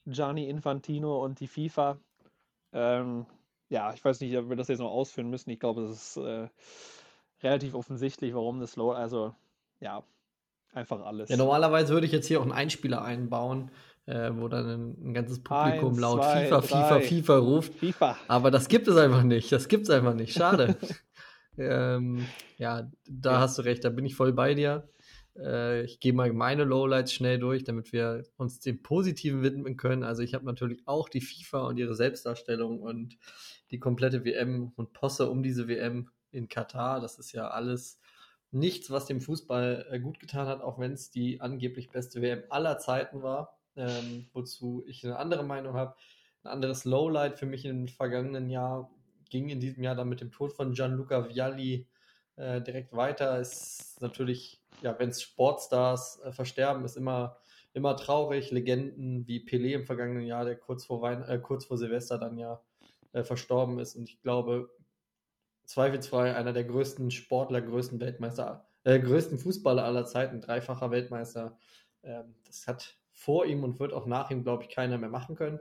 Gianni 0.05 0.49
Infantino 0.49 1.23
und 1.23 1.39
die 1.39 1.47
FIFA. 1.47 1.97
Ähm, 2.71 3.25
ja, 3.69 3.93
ich 3.93 4.03
weiß 4.03 4.21
nicht, 4.21 4.37
ob 4.37 4.49
wir 4.49 4.55
das 4.55 4.69
jetzt 4.69 4.79
noch 4.79 4.91
ausführen 4.91 5.29
müssen. 5.29 5.49
Ich 5.49 5.59
glaube, 5.59 5.83
es 5.83 6.15
ist 6.15 6.17
äh, 6.17 6.47
relativ 7.43 7.73
offensichtlich, 7.73 8.33
warum 8.33 8.61
das 8.61 8.77
Low, 8.77 8.91
also 8.91 9.35
ja, 9.81 10.03
einfach 10.73 11.05
alles. 11.05 11.29
Ja, 11.29 11.37
normalerweise 11.37 11.93
würde 11.93 12.05
ich 12.05 12.13
jetzt 12.13 12.27
hier 12.27 12.39
auch 12.39 12.43
einen 12.43 12.53
Einspieler 12.53 13.01
einbauen, 13.01 13.71
äh, 14.07 14.31
wo 14.33 14.47
dann 14.47 14.67
ein, 14.67 15.09
ein 15.09 15.13
ganzes 15.13 15.43
Publikum 15.43 15.89
Eins, 15.89 15.99
laut 15.99 16.23
zwei, 16.23 16.45
FIFA, 16.45 16.59
drei. 16.59 16.67
FIFA, 16.67 16.99
FIFA 17.01 17.37
ruft. 17.37 17.73
FIFA. 17.75 18.17
Aber 18.27 18.51
das 18.51 18.67
gibt 18.67 18.87
es 18.87 18.95
einfach 18.95 19.23
nicht. 19.23 19.51
Das 19.51 19.67
gibt 19.67 19.83
es 19.83 19.89
einfach 19.89 20.13
nicht. 20.13 20.33
Schade. 20.33 20.77
ähm, 21.57 22.25
ja, 22.57 22.89
da 23.07 23.33
ja. 23.33 23.39
hast 23.41 23.57
du 23.57 23.63
recht. 23.63 23.83
Da 23.83 23.89
bin 23.89 24.05
ich 24.05 24.15
voll 24.15 24.31
bei 24.33 24.53
dir. 24.53 24.89
Äh, 25.37 25.83
ich 25.83 25.99
gehe 25.99 26.13
mal 26.13 26.31
meine 26.31 26.63
Lowlights 26.63 27.13
schnell 27.13 27.37
durch, 27.37 27.65
damit 27.65 27.91
wir 27.91 28.23
uns 28.37 28.61
dem 28.61 28.81
Positiven 28.81 29.43
widmen 29.43 29.75
können. 29.75 30.03
Also 30.03 30.23
ich 30.23 30.33
habe 30.33 30.45
natürlich 30.45 30.87
auch 30.87 31.09
die 31.09 31.21
FIFA 31.21 31.67
und 31.67 31.77
ihre 31.77 31.95
Selbstdarstellung 31.95 32.79
und 32.81 33.17
die 33.71 33.79
komplette 33.79 34.23
WM 34.23 34.71
und 34.77 34.93
Posse 34.93 35.29
um 35.29 35.43
diese 35.43 35.67
WM 35.67 36.09
in 36.31 36.47
Katar. 36.47 37.01
Das 37.01 37.19
ist 37.19 37.33
ja 37.33 37.49
alles 37.49 37.99
nichts, 38.51 38.89
was 38.89 39.05
dem 39.05 39.19
Fußball 39.19 39.87
äh, 39.91 39.99
gut 39.99 40.21
getan 40.21 40.47
hat, 40.47 40.61
auch 40.61 40.79
wenn 40.79 40.93
es 40.93 41.11
die 41.11 41.41
angeblich 41.41 41.89
beste 41.89 42.21
WM 42.21 42.43
aller 42.49 42.77
Zeiten 42.77 43.21
war, 43.21 43.56
ähm, 43.77 44.27
wozu 44.33 44.83
ich 44.87 45.03
eine 45.05 45.17
andere 45.17 45.43
Meinung 45.43 45.73
habe. 45.73 45.95
Ein 46.43 46.51
anderes 46.51 46.85
Lowlight 46.85 47.37
für 47.37 47.45
mich 47.45 47.65
im 47.65 47.87
vergangenen 47.87 48.49
Jahr 48.49 48.89
ging 49.29 49.49
in 49.49 49.59
diesem 49.59 49.83
Jahr 49.83 49.95
dann 49.95 50.09
mit 50.09 50.21
dem 50.21 50.31
Tod 50.31 50.53
von 50.53 50.73
Gianluca 50.73 51.29
Vialli 51.29 51.87
äh, 52.35 52.61
direkt 52.61 52.93
weiter. 52.93 53.39
Ist 53.39 54.01
natürlich, 54.01 54.61
ja, 54.81 54.97
wenn 54.99 55.13
Sportstars 55.13 56.21
äh, 56.23 56.31
versterben, 56.31 56.85
ist 56.85 56.97
immer, 56.97 57.37
immer 57.73 57.95
traurig. 57.97 58.51
Legenden 58.51 59.27
wie 59.27 59.43
Pelé 59.43 59.73
im 59.73 59.85
vergangenen 59.85 60.25
Jahr, 60.25 60.45
der 60.45 60.55
kurz 60.55 60.85
vor, 60.85 61.01
Wein 61.01 61.23
äh, 61.23 61.39
kurz 61.39 61.65
vor 61.65 61.77
Silvester 61.77 62.17
dann 62.17 62.37
ja 62.37 62.61
äh, 63.13 63.23
verstorben 63.23 63.79
ist. 63.79 63.95
Und 63.95 64.09
ich 64.09 64.21
glaube, 64.21 64.69
zweifelsfrei 65.65 66.35
einer 66.35 66.53
der 66.53 66.63
größten 66.63 67.11
Sportler, 67.11 67.61
größten 67.61 67.99
Weltmeister, 67.99 68.67
äh, 68.83 68.99
größten 68.99 69.37
Fußballer 69.37 69.83
aller 69.83 70.05
Zeiten, 70.05 70.41
dreifacher 70.41 70.91
Weltmeister. 70.91 71.57
Ähm, 72.03 72.35
das 72.45 72.67
hat 72.67 72.96
vor 73.17 73.47
ihm 73.47 73.63
und 73.63 73.79
wird 73.79 73.93
auch 73.93 74.05
nach 74.05 74.29
ihm, 74.29 74.43
glaube 74.43 74.63
ich, 74.63 74.69
keiner 74.69 74.97
mehr 74.99 75.09
machen 75.09 75.35
können. 75.35 75.59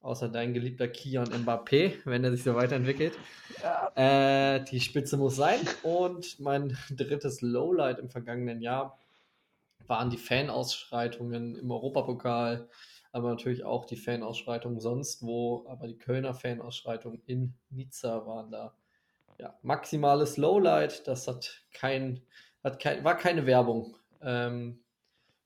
Außer 0.00 0.28
dein 0.28 0.52
geliebter 0.54 0.88
Kian 0.88 1.28
Mbappé, 1.28 1.98
wenn 2.04 2.24
er 2.24 2.32
sich 2.32 2.42
so 2.42 2.54
weiterentwickelt. 2.54 3.16
Ja. 3.62 4.56
Äh, 4.56 4.64
die 4.64 4.80
Spitze 4.80 5.16
muss 5.16 5.36
sein. 5.36 5.60
Und 5.84 6.40
mein 6.40 6.76
drittes 6.90 7.42
Lowlight 7.42 8.00
im 8.00 8.10
vergangenen 8.10 8.60
Jahr 8.60 8.98
waren 9.86 10.10
die 10.10 10.18
Fanausschreitungen 10.18 11.54
im 11.54 11.70
Europapokal, 11.70 12.68
aber 13.12 13.28
natürlich 13.28 13.62
auch 13.64 13.84
die 13.84 13.96
Fanausschreitungen 13.96 14.80
sonst 14.80 15.22
wo. 15.22 15.64
Aber 15.68 15.86
die 15.86 15.98
Kölner 15.98 16.34
Fanausschreitungen 16.34 17.22
in 17.26 17.54
Nizza 17.70 18.26
waren 18.26 18.50
da 18.50 18.74
ja, 19.38 19.54
maximales 19.62 20.36
Lowlight. 20.38 21.06
Das 21.06 21.28
hat 21.28 21.62
kein, 21.72 22.20
hat 22.64 22.80
kein, 22.80 23.04
war 23.04 23.16
keine 23.16 23.46
Werbung 23.46 23.94
ähm, 24.22 24.80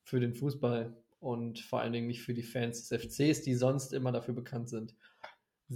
für 0.03 0.19
den 0.19 0.33
Fußball 0.33 0.95
und 1.25 1.59
vor 1.59 1.81
allen 1.81 1.91
Dingen 1.91 2.05
nicht 2.05 2.21
für 2.21 2.35
die 2.35 2.43
Fans 2.43 2.87
des 2.87 3.01
FCs, 3.01 3.41
die 3.41 3.55
sonst 3.55 3.93
immer 3.93 4.11
dafür 4.11 4.35
bekannt 4.35 4.69
sind, 4.69 4.95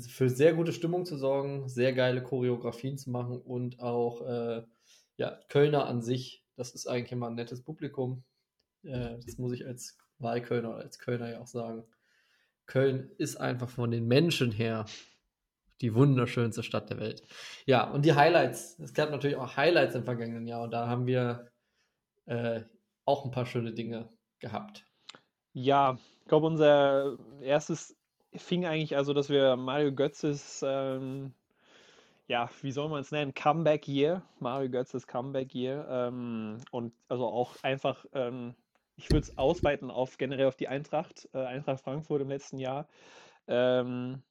für 0.08 0.30
sehr 0.30 0.54
gute 0.54 0.72
Stimmung 0.72 1.08
zu 1.08 1.18
sorgen, 1.18 1.68
sehr 1.68 1.94
geile 1.94 2.22
Choreografien 2.22 3.00
zu 3.00 3.10
machen 3.10 3.42
und 3.42 3.80
auch 3.80 4.22
äh, 4.22 4.62
ja, 5.18 5.40
Kölner 5.50 5.88
an 5.88 6.04
sich, 6.04 6.46
das 6.56 6.76
ist 6.76 6.86
eigentlich 6.86 7.14
immer 7.14 7.30
ein 7.30 7.36
nettes 7.36 7.64
Publikum. 7.64 8.24
Äh, 8.84 9.18
das 9.26 9.40
muss 9.40 9.52
ich 9.54 9.66
als 9.66 9.98
Wahlkölner 10.20 10.70
oder 10.70 10.84
als 10.84 11.00
Kölner 11.00 11.32
ja 11.32 11.42
auch 11.42 11.48
sagen. 11.48 11.84
Köln 12.68 13.10
ist 13.18 13.38
einfach 13.38 13.70
von 13.70 13.90
den 13.90 14.08
Menschen 14.08 14.52
her 14.52 14.86
die 15.82 15.96
wunderschönste 15.96 16.62
Stadt 16.62 16.92
der 16.92 17.00
Welt. 17.00 17.24
Ja, 17.66 17.90
und 17.90 18.06
die 18.06 18.14
Highlights. 18.14 18.78
Es 18.78 18.94
gab 18.94 19.10
natürlich 19.10 19.38
auch 19.38 19.58
Highlights 19.58 19.96
im 19.96 20.04
vergangenen 20.04 20.46
Jahr 20.46 20.62
und 20.62 20.72
da 20.72 20.88
haben 20.88 21.08
wir 21.08 21.50
äh, 22.28 22.62
auch 23.06 23.26
ein 23.26 23.32
paar 23.32 23.48
schöne 23.48 23.74
Dinge 23.74 24.14
gehabt. 24.38 24.86
Ja, 25.54 25.98
ich 26.22 26.28
glaube, 26.28 26.48
unser 26.48 27.18
erstes 27.42 27.96
fing 28.36 28.66
eigentlich 28.66 28.96
also, 28.96 29.14
dass 29.14 29.30
wir 29.30 29.56
Mario 29.56 29.92
Götzes, 29.94 30.64
ähm, 30.66 31.34
ja, 32.28 32.50
wie 32.62 32.72
soll 32.72 32.90
man 32.90 33.02
es 33.02 33.12
nennen, 33.12 33.34
Comeback 33.34 33.88
Year, 33.88 34.22
Mario 34.40 34.70
Götzes 34.70 35.08
Comeback 35.08 35.54
Year 35.56 35.88
ähm, 35.90 36.58
und 36.72 36.94
also 37.08 37.28
auch 37.28 37.56
einfach, 37.64 38.06
ähm, 38.14 38.56
ich 38.96 39.10
würde 39.10 39.22
es 39.22 39.38
ausweiten 39.38 39.90
auf 39.92 40.18
generell 40.18 40.48
auf 40.48 40.56
die 40.56 40.68
Eintracht, 40.68 41.28
äh, 41.34 41.40
Eintracht 41.46 41.82
Frankfurt 41.82 42.22
im 42.22 42.30
letzten 42.30 42.60
Jahr. 42.60 42.88
Ähm, 43.48 44.22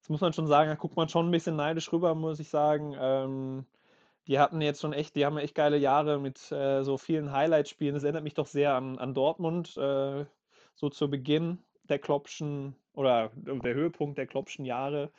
das 0.00 0.10
muss 0.10 0.20
man 0.20 0.32
schon 0.32 0.46
sagen, 0.46 0.70
da 0.70 0.76
guckt 0.76 0.96
man 0.96 1.08
schon 1.08 1.28
ein 1.28 1.32
bisschen 1.32 1.56
neidisch 1.56 1.92
rüber, 1.92 2.14
muss 2.14 2.40
ich 2.40 2.48
sagen. 2.48 2.94
Ähm, 2.98 3.66
die 4.28 4.38
hatten 4.38 4.60
jetzt 4.60 4.80
schon 4.80 4.92
echt, 4.92 5.16
die 5.16 5.26
haben 5.26 5.38
echt 5.38 5.54
geile 5.54 5.78
Jahre 5.78 6.18
mit 6.20 6.52
äh, 6.52 6.84
so 6.84 6.98
vielen 6.98 7.32
Highlight-Spielen. 7.32 7.94
Das 7.94 8.04
erinnert 8.04 8.24
mich 8.24 8.34
doch 8.34 8.46
sehr 8.46 8.74
an, 8.74 8.98
an 8.98 9.14
Dortmund, 9.14 9.76
äh, 9.76 10.26
so 10.78 10.88
zu 10.88 11.10
Beginn 11.10 11.58
der 11.88 11.98
Kloppschen 11.98 12.74
oder 12.94 13.30
der 13.34 13.74
Höhepunkt 13.74 14.18
der 14.18 14.26
Kloppschen 14.26 14.64
Jahre. 14.64 15.10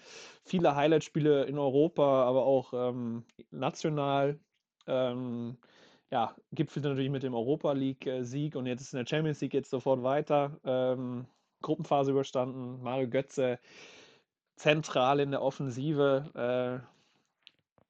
Viele 0.43 0.75
Highlight-Spiele 0.75 1.45
in 1.45 1.57
Europa, 1.57 2.23
aber 2.23 2.45
auch 2.45 2.73
ähm, 2.73 3.23
national. 3.51 4.39
Ähm, 4.87 5.57
ja, 6.11 6.35
gipfelt 6.51 6.85
natürlich 6.85 7.11
mit 7.11 7.23
dem 7.23 7.35
Europa 7.35 7.71
League-Sieg 7.73 8.55
und 8.55 8.65
jetzt 8.65 8.81
ist 8.81 8.93
in 8.93 8.99
der 8.99 9.05
Champions 9.07 9.41
League 9.41 9.53
jetzt 9.53 9.69
sofort 9.69 10.01
weiter. 10.01 10.59
Ähm, 10.63 11.27
Gruppenphase 11.61 12.11
überstanden. 12.11 12.81
Mario 12.81 13.09
Götze 13.09 13.59
zentral 14.55 15.19
in 15.19 15.31
der 15.31 15.41
Offensive. 15.41 16.83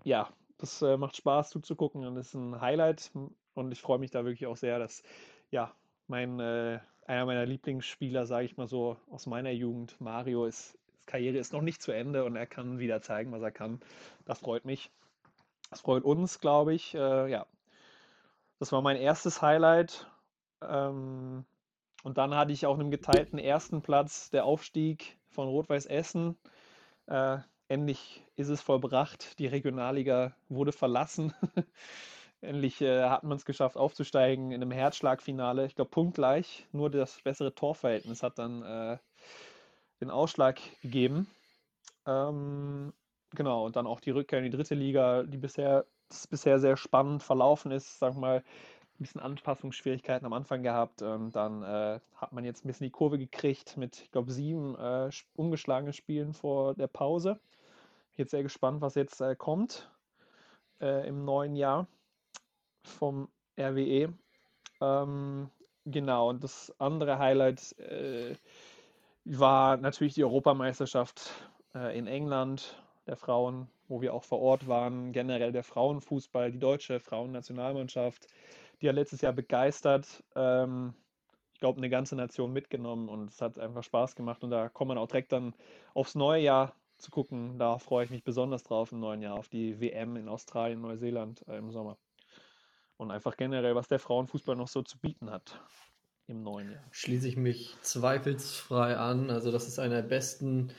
Äh, 0.04 0.08
ja, 0.08 0.30
das 0.58 0.82
äh, 0.82 0.98
macht 0.98 1.16
Spaß 1.16 1.50
zuzugucken 1.52 2.06
und 2.06 2.18
ist 2.18 2.34
ein 2.34 2.60
Highlight. 2.60 3.12
Und 3.54 3.72
ich 3.72 3.82
freue 3.82 4.00
mich 4.00 4.12
da 4.12 4.26
wirklich 4.26 4.48
auch 4.48 4.58
sehr, 4.58 4.80
dass 4.80 5.04
ja, 5.52 5.74
mein, 6.08 6.40
äh, 6.40 6.80
einer 7.10 7.26
meiner 7.26 7.46
Lieblingsspieler, 7.46 8.28
sage 8.28 8.46
ich 8.46 8.56
mal 8.56 8.68
so, 8.68 8.96
aus 9.10 9.26
meiner 9.26 9.50
Jugend, 9.50 10.00
Mario, 10.00 10.46
ist, 10.46 10.78
Karriere 11.08 11.40
ist 11.40 11.54
noch 11.54 11.64
nicht 11.64 11.82
zu 11.82 11.92
Ende 11.92 12.24
und 12.24 12.36
er 12.36 12.46
kann 12.46 12.78
wieder 12.78 13.02
zeigen, 13.02 13.32
was 13.32 13.42
er 13.42 13.52
kann. 13.52 13.80
Das 14.26 14.40
freut 14.40 14.64
mich. 14.64 14.92
Das 15.72 15.82
freut 15.82 16.04
uns, 16.04 16.40
glaube 16.40 16.76
ich. 16.76 16.94
Äh, 16.94 17.32
ja, 17.32 17.48
das 18.60 18.72
war 18.72 18.84
mein 18.84 18.96
erstes 18.96 19.42
Highlight. 19.42 20.08
Ähm, 20.62 21.46
und 22.04 22.20
dann 22.20 22.36
hatte 22.36 22.52
ich 22.52 22.68
auch 22.68 22.78
einen 22.78 22.92
geteilten 22.92 23.40
ersten 23.40 23.82
Platz 23.82 24.30
der 24.30 24.46
Aufstieg 24.46 25.18
von 25.30 25.48
Rot-Weiß 25.48 25.88
Essen. 25.88 26.38
Äh, 27.08 27.40
endlich 27.70 28.24
ist 28.36 28.50
es 28.50 28.62
vollbracht. 28.62 29.40
Die 29.40 29.48
Regionalliga 29.48 30.36
wurde 30.48 30.72
verlassen. 30.72 31.34
endlich 32.42 32.82
äh, 32.82 33.04
hat 33.10 33.24
man 33.24 33.38
es 33.38 33.46
geschafft, 33.46 33.78
aufzusteigen 33.78 34.52
in 34.52 34.62
einem 34.62 34.72
Herzschlagfinale. 34.72 35.66
Ich 35.66 35.76
glaube, 35.76 35.92
punktgleich. 35.92 36.68
Nur 36.72 36.90
das 36.90 37.22
bessere 37.22 37.54
Torverhältnis 37.54 38.24
hat 38.24 38.40
dann 38.40 38.64
äh, 38.64 38.98
den 40.02 40.10
Ausschlag 40.10 40.60
gegeben. 40.82 41.28
Ähm, 42.06 42.94
genau, 43.36 43.66
und 43.66 43.76
dann 43.76 43.88
auch 43.88 44.00
die 44.00 44.12
Rückkehr 44.12 44.40
in 44.40 44.46
die 44.46 44.56
dritte 44.56 44.76
Liga, 44.76 45.24
die 45.24 45.38
bisher, 45.38 45.86
bisher 46.30 46.60
sehr 46.60 46.78
spannend 46.78 47.24
verlaufen 47.24 47.72
ist. 47.72 48.00
Sag 48.00 48.16
mal, 48.16 48.38
ein 48.38 48.44
bisschen 49.04 49.22
Anpassungsschwierigkeiten 49.22 50.26
am 50.26 50.34
Anfang 50.34 50.64
gehabt. 50.64 51.02
Und 51.02 51.36
dann 51.36 51.64
äh, 51.64 52.00
hat 52.16 52.34
man 52.34 52.46
jetzt 52.46 52.64
ein 52.64 52.68
bisschen 52.68 52.86
die 52.86 52.92
Kurve 52.92 53.18
gekriegt 53.18 53.78
mit, 53.78 54.02
ich 54.02 54.12
glaube, 54.12 54.32
sieben 54.32 54.76
äh, 54.76 55.10
ungeschlagenen 55.36 55.94
Spielen 55.94 56.34
vor 56.34 56.74
der 56.76 56.88
Pause. 56.88 57.40
Bin 58.16 58.24
jetzt 58.24 58.32
sehr 58.32 58.44
gespannt, 58.44 58.82
was 58.82 58.96
jetzt 58.96 59.22
äh, 59.22 59.36
kommt 59.36 59.90
äh, 60.82 61.08
im 61.08 61.24
neuen 61.26 61.56
Jahr 61.56 61.88
vom 62.90 63.30
RWE. 63.60 64.14
Ähm, 64.82 65.50
genau, 65.86 66.30
und 66.30 66.44
das 66.44 66.74
andere 66.80 67.20
Highlight 67.20 67.78
äh, 67.80 68.36
war 69.26 69.78
natürlich 69.78 70.14
die 70.14 70.24
Europameisterschaft 70.24 71.32
äh, 71.76 71.98
in 71.98 72.08
England 72.08 72.82
der 73.08 73.18
Frauen, 73.18 73.70
wo 73.88 74.02
wir 74.02 74.14
auch 74.14 74.24
vor 74.24 74.40
Ort 74.40 74.68
waren. 74.68 75.12
Generell 75.12 75.52
der 75.52 75.64
Frauenfußball, 75.64 76.52
die 76.52 76.60
deutsche 76.60 77.00
Frauennationalmannschaft 77.00 78.28
die 78.82 78.90
hat 78.90 78.96
letztes 78.96 79.22
Jahr 79.22 79.34
begeistert. 79.34 80.24
Ähm, 80.36 80.94
ich 81.54 81.60
glaube, 81.60 81.78
eine 81.78 81.90
ganze 81.90 82.16
Nation 82.16 82.54
mitgenommen 82.54 83.10
und 83.10 83.30
es 83.30 83.42
hat 83.42 83.60
einfach 83.60 83.84
Spaß 83.84 84.16
gemacht. 84.16 84.44
Und 84.44 84.52
da 84.52 84.70
kommt 84.70 84.90
man 84.90 84.98
auch 84.98 85.08
direkt 85.08 85.32
dann 85.32 85.54
aufs 85.94 86.16
neue 86.16 86.42
Jahr 86.42 86.74
zu 86.98 87.12
gucken. 87.12 87.60
Da 87.60 87.78
freue 87.80 88.06
ich 88.06 88.12
mich 88.12 88.24
besonders 88.24 88.64
drauf 88.64 88.92
im 88.92 89.00
neuen 89.00 89.22
Jahr, 89.22 89.36
auf 89.36 89.50
die 89.50 89.80
WM 89.80 90.16
in 90.16 90.30
Australien, 90.30 90.82
Neuseeland 90.82 91.46
äh, 91.48 91.58
im 91.58 91.72
Sommer. 91.72 91.98
Und 93.00 93.12
einfach 93.12 93.38
generell, 93.38 93.76
was 93.76 93.88
der 93.88 93.98
Frauenfußball 93.98 94.58
noch 94.58 94.68
so 94.68 94.82
zu 94.82 95.00
bieten 95.00 95.32
hat 95.32 95.58
im 96.28 96.44
neuen 96.44 96.74
Jahr. 96.74 96.84
Schließe 96.92 97.30
ich 97.30 97.38
mich 97.38 97.78
zweifelsfrei 97.82 98.98
an. 98.98 99.30
Also, 99.30 99.54
das 99.54 99.70
ist 99.70 99.80
eine 99.80 99.96
der 99.96 100.02
besten 100.02 100.74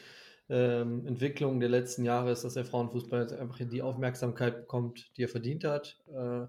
ähm, 0.50 1.06
Entwicklungen 1.06 1.60
der 1.60 1.70
letzten 1.70 2.04
Jahre, 2.04 2.30
ist, 2.30 2.44
dass 2.44 2.52
der 2.52 2.66
Frauenfußball 2.66 3.32
einfach 3.38 3.58
die 3.58 3.80
Aufmerksamkeit 3.80 4.60
bekommt, 4.60 5.16
die 5.16 5.24
er 5.24 5.28
verdient 5.28 5.64
hat. 5.64 5.98
Äh, 6.12 6.46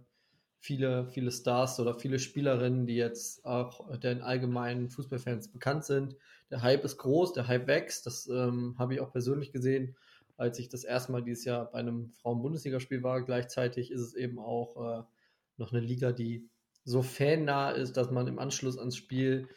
viele, 0.60 1.08
viele 1.08 1.32
Stars 1.32 1.80
oder 1.80 1.94
viele 1.94 2.20
Spielerinnen, 2.20 2.86
die 2.86 2.98
jetzt 2.98 3.46
auch 3.46 3.98
den 3.98 4.22
allgemeinen 4.22 4.90
Fußballfans 4.90 5.54
bekannt 5.54 5.86
sind. 5.86 6.18
Der 6.50 6.64
Hype 6.64 6.84
ist 6.84 6.98
groß, 6.98 7.32
der 7.32 7.48
Hype 7.48 7.68
wächst. 7.68 8.06
Das 8.06 8.28
ähm, 8.28 8.76
habe 8.78 8.96
ich 8.96 9.00
auch 9.00 9.14
persönlich 9.14 9.54
gesehen, 9.54 9.96
als 10.36 10.60
ich 10.60 10.68
das 10.68 10.84
erste 10.84 11.14
Mal 11.14 11.24
dieses 11.24 11.46
Jahr 11.46 11.72
bei 11.72 11.80
einem 11.80 12.12
Frauen-Bundesligaspiel 12.12 13.04
war. 13.04 13.22
Gleichzeitig 13.22 13.90
ist 13.90 14.02
es 14.02 14.16
eben 14.16 14.38
auch 14.38 15.00
äh, 15.00 15.04
noch 15.62 15.72
eine 15.72 15.82
Liga, 15.82 16.12
die 16.12 16.50
so 16.84 17.02
fannah 17.02 17.72
ist, 17.72 17.96
dass 17.96 18.12
man 18.12 18.28
im 18.28 18.40
Anschluss 18.40 18.78
ans 18.78 18.98
Spiel 18.98 19.48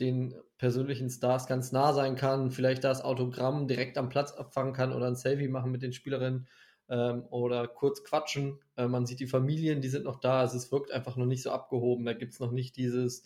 den 0.00 0.34
persönlichen 0.58 1.10
Stars 1.10 1.46
ganz 1.46 1.70
nah 1.70 1.92
sein 1.92 2.16
kann, 2.16 2.50
vielleicht 2.50 2.82
das 2.84 3.02
Autogramm 3.02 3.68
direkt 3.68 3.98
am 3.98 4.08
Platz 4.08 4.32
abfangen 4.32 4.72
kann 4.72 4.92
oder 4.92 5.06
ein 5.06 5.16
Selfie 5.16 5.48
machen 5.48 5.70
mit 5.70 5.82
den 5.82 5.92
Spielerinnen 5.92 6.48
ähm, 6.88 7.24
oder 7.30 7.68
kurz 7.68 8.02
quatschen. 8.02 8.58
Äh, 8.76 8.88
man 8.88 9.06
sieht 9.06 9.20
die 9.20 9.26
Familien, 9.26 9.80
die 9.80 9.88
sind 9.88 10.04
noch 10.04 10.18
da. 10.18 10.40
Also 10.40 10.56
es 10.56 10.72
wirkt 10.72 10.90
einfach 10.92 11.16
noch 11.16 11.26
nicht 11.26 11.42
so 11.42 11.50
abgehoben. 11.50 12.06
Da 12.06 12.14
gibt 12.14 12.32
es 12.32 12.40
noch 12.40 12.52
nicht 12.52 12.76
dieses, 12.76 13.22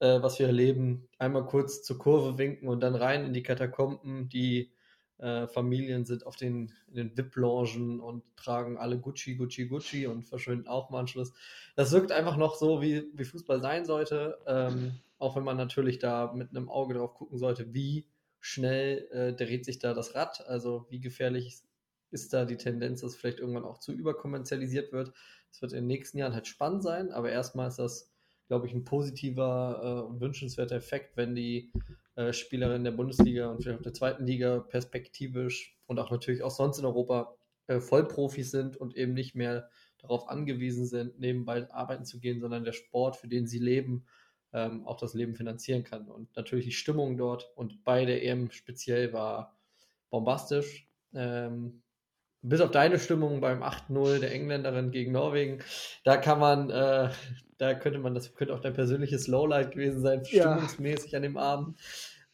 äh, 0.00 0.20
was 0.20 0.38
wir 0.38 0.46
erleben, 0.46 1.08
einmal 1.18 1.46
kurz 1.46 1.82
zur 1.82 1.98
Kurve 1.98 2.36
winken 2.36 2.68
und 2.68 2.80
dann 2.80 2.96
rein 2.96 3.24
in 3.24 3.32
die 3.32 3.44
Katakomben. 3.44 4.28
Die 4.28 4.71
Äh, 5.22 5.46
Familien 5.46 6.04
sind 6.04 6.26
auf 6.26 6.34
den, 6.34 6.72
in 6.88 6.96
den 6.96 7.16
VIP-Loungen 7.16 8.00
und 8.00 8.24
tragen 8.36 8.76
alle 8.76 8.98
Gucci, 8.98 9.36
Gucci, 9.36 9.66
Gucci 9.66 10.08
und 10.08 10.24
verschwinden 10.24 10.66
auch 10.66 10.90
im 10.90 10.96
Anschluss. 10.96 11.32
Das 11.76 11.92
wirkt 11.92 12.10
einfach 12.10 12.36
noch 12.36 12.56
so, 12.56 12.82
wie, 12.82 13.04
wie 13.14 13.24
Fußball 13.24 13.60
sein 13.60 13.84
sollte. 13.84 14.38
Ähm, 14.48 14.96
auch 15.18 15.36
wenn 15.36 15.44
man 15.44 15.56
natürlich 15.56 16.00
da 16.00 16.32
mit 16.34 16.50
einem 16.50 16.68
Auge 16.68 16.94
drauf 16.94 17.14
gucken 17.14 17.38
sollte, 17.38 17.72
wie 17.72 18.08
schnell 18.40 19.06
äh, 19.12 19.32
dreht 19.32 19.64
sich 19.64 19.78
da 19.78 19.94
das 19.94 20.16
Rad, 20.16 20.44
also 20.48 20.86
wie 20.90 20.98
gefährlich 20.98 21.62
ist 22.10 22.32
da 22.32 22.44
die 22.44 22.56
Tendenz, 22.56 23.02
dass 23.02 23.14
vielleicht 23.14 23.38
irgendwann 23.38 23.64
auch 23.64 23.78
zu 23.78 23.92
überkommerzialisiert 23.92 24.92
wird. 24.92 25.12
Es 25.52 25.62
wird 25.62 25.72
in 25.72 25.82
den 25.82 25.86
nächsten 25.86 26.18
Jahren 26.18 26.34
halt 26.34 26.48
spannend 26.48 26.82
sein, 26.82 27.12
aber 27.12 27.30
erstmal 27.30 27.68
ist 27.68 27.78
das, 27.78 28.10
glaube 28.48 28.66
ich, 28.66 28.74
ein 28.74 28.82
positiver 28.82 29.80
äh, 29.84 30.10
und 30.10 30.20
wünschenswerter 30.20 30.74
Effekt, 30.74 31.16
wenn 31.16 31.36
die 31.36 31.70
äh, 32.14 32.32
Spielerinnen 32.32 32.84
der 32.84 32.90
Bundesliga 32.92 33.50
und 33.50 33.62
vielleicht 33.62 33.78
auch 33.78 33.84
der 33.84 33.94
zweiten 33.94 34.26
Liga 34.26 34.60
perspektivisch 34.60 35.78
und 35.86 35.98
auch 35.98 36.10
natürlich 36.10 36.42
auch 36.42 36.50
sonst 36.50 36.78
in 36.78 36.84
Europa 36.84 37.34
äh, 37.66 37.80
Vollprofis 37.80 38.50
sind 38.50 38.76
und 38.76 38.96
eben 38.96 39.14
nicht 39.14 39.34
mehr 39.34 39.68
darauf 39.98 40.28
angewiesen 40.28 40.86
sind, 40.86 41.18
nebenbei 41.18 41.70
arbeiten 41.72 42.04
zu 42.04 42.18
gehen, 42.18 42.40
sondern 42.40 42.64
der 42.64 42.72
Sport, 42.72 43.16
für 43.16 43.28
den 43.28 43.46
sie 43.46 43.60
leben, 43.60 44.04
ähm, 44.52 44.86
auch 44.86 44.96
das 44.96 45.14
Leben 45.14 45.34
finanzieren 45.34 45.84
kann. 45.84 46.08
Und 46.08 46.34
natürlich 46.36 46.66
die 46.66 46.72
Stimmung 46.72 47.16
dort 47.16 47.50
und 47.54 47.84
bei 47.84 48.04
der 48.04 48.24
EM 48.24 48.50
speziell 48.50 49.12
war 49.12 49.56
bombastisch. 50.10 50.88
Ähm, 51.14 51.82
bis 52.42 52.60
auf 52.60 52.70
deine 52.70 52.98
Stimmung 52.98 53.40
beim 53.40 53.62
8-0 53.62 54.18
der 54.18 54.32
Engländerin 54.32 54.90
gegen 54.90 55.12
Norwegen, 55.12 55.62
da 56.04 56.16
kann 56.16 56.38
man, 56.38 56.70
äh, 56.70 57.10
da 57.58 57.74
könnte 57.74 58.00
man, 58.00 58.14
das 58.14 58.34
könnte 58.34 58.54
auch 58.54 58.60
dein 58.60 58.74
persönliches 58.74 59.28
Lowlight 59.28 59.72
gewesen 59.72 60.02
sein, 60.02 60.22
ja. 60.24 60.52
stimmungsmäßig 60.52 61.14
an 61.16 61.22
dem 61.22 61.36
Abend. 61.36 61.78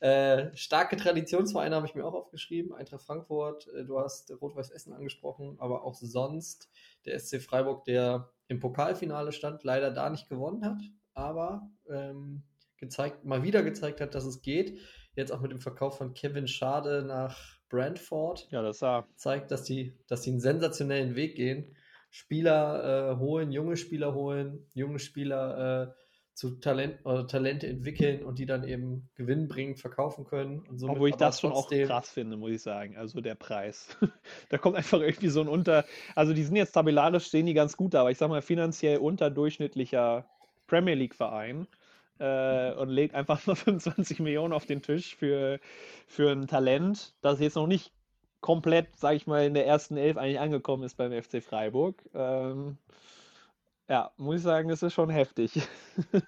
Äh, 0.00 0.56
starke 0.56 0.96
Traditionsvereine 0.96 1.74
habe 1.74 1.86
ich 1.86 1.94
mir 1.94 2.06
auch 2.06 2.14
aufgeschrieben. 2.14 2.72
Eintracht 2.72 3.02
Frankfurt, 3.02 3.66
äh, 3.74 3.84
du 3.84 3.98
hast 3.98 4.30
Rot-Weiß 4.40 4.70
Essen 4.70 4.92
angesprochen, 4.92 5.56
aber 5.58 5.84
auch 5.84 5.94
sonst 5.94 6.70
der 7.04 7.18
SC 7.18 7.42
Freiburg, 7.42 7.84
der 7.84 8.30
im 8.46 8.60
Pokalfinale 8.60 9.32
stand, 9.32 9.64
leider 9.64 9.90
da 9.90 10.08
nicht 10.08 10.28
gewonnen 10.28 10.64
hat, 10.64 10.80
aber 11.14 11.68
ähm, 11.90 12.44
gezeigt, 12.76 13.24
mal 13.24 13.42
wieder 13.42 13.62
gezeigt 13.62 14.00
hat, 14.00 14.14
dass 14.14 14.24
es 14.24 14.40
geht. 14.40 14.78
Jetzt 15.16 15.32
auch 15.32 15.40
mit 15.40 15.50
dem 15.50 15.60
Verkauf 15.60 15.98
von 15.98 16.14
Kevin 16.14 16.46
Schade 16.46 17.02
nach 17.02 17.57
Brentford. 17.68 18.48
Ja, 18.50 18.62
das 18.62 18.78
sah. 18.78 19.06
Zeigt, 19.16 19.50
dass 19.50 19.64
die, 19.64 19.94
dass 20.08 20.22
die 20.22 20.30
einen 20.30 20.40
sensationellen 20.40 21.14
Weg 21.14 21.36
gehen. 21.36 21.76
Spieler 22.10 23.12
äh, 23.12 23.16
holen, 23.18 23.52
junge 23.52 23.76
Spieler 23.76 24.14
holen, 24.14 24.66
junge 24.72 24.98
Spieler 24.98 25.88
äh, 25.88 25.92
zu 26.38 26.60
Talent 26.60 27.04
oder 27.04 27.26
Talente 27.26 27.66
entwickeln 27.66 28.24
und 28.24 28.38
die 28.38 28.46
dann 28.46 28.62
eben 28.62 29.10
gewinnbringend 29.16 29.80
verkaufen 29.80 30.24
können. 30.24 30.60
Und 30.60 30.78
somit 30.78 30.96
Obwohl 30.96 31.08
ich 31.10 31.16
das 31.16 31.40
schon 31.40 31.52
auch 31.52 31.68
krass 31.68 32.10
finde, 32.10 32.36
muss 32.36 32.52
ich 32.52 32.62
sagen. 32.62 32.96
Also 32.96 33.20
der 33.20 33.34
Preis. 33.34 33.98
da 34.48 34.56
kommt 34.56 34.76
einfach 34.76 35.00
irgendwie 35.00 35.28
so 35.28 35.40
ein 35.40 35.48
unter. 35.48 35.84
Also 36.14 36.32
die 36.32 36.44
sind 36.44 36.54
jetzt 36.56 36.72
tabellarisch, 36.72 37.26
stehen 37.26 37.46
die 37.46 37.54
ganz 37.54 37.76
gut 37.76 37.92
da, 37.92 38.02
aber 38.02 38.12
ich 38.12 38.18
sag 38.18 38.28
mal 38.28 38.40
finanziell 38.40 38.98
unterdurchschnittlicher 38.98 40.26
Premier 40.68 40.94
League-Verein 40.94 41.66
äh, 42.18 42.72
und 42.72 42.88
legt 42.88 43.14
einfach 43.14 43.46
nur 43.46 43.56
25 43.56 44.20
Millionen 44.20 44.52
auf 44.52 44.66
den 44.66 44.82
Tisch 44.82 45.16
für, 45.16 45.60
für 46.06 46.30
ein 46.30 46.46
Talent, 46.46 47.14
das 47.20 47.40
jetzt 47.40 47.56
noch 47.56 47.66
nicht 47.66 47.92
komplett, 48.40 48.96
sag 48.96 49.16
ich 49.16 49.26
mal, 49.26 49.44
in 49.46 49.54
der 49.54 49.66
ersten 49.66 49.96
Elf 49.96 50.16
eigentlich 50.16 50.40
angekommen 50.40 50.84
ist 50.84 50.96
beim 50.96 51.12
FC 51.12 51.42
Freiburg. 51.42 52.02
Ähm, 52.14 52.78
ja, 53.88 54.12
muss 54.16 54.36
ich 54.36 54.42
sagen, 54.42 54.68
das 54.68 54.82
ist 54.82 54.94
schon 54.94 55.10
heftig. 55.10 55.60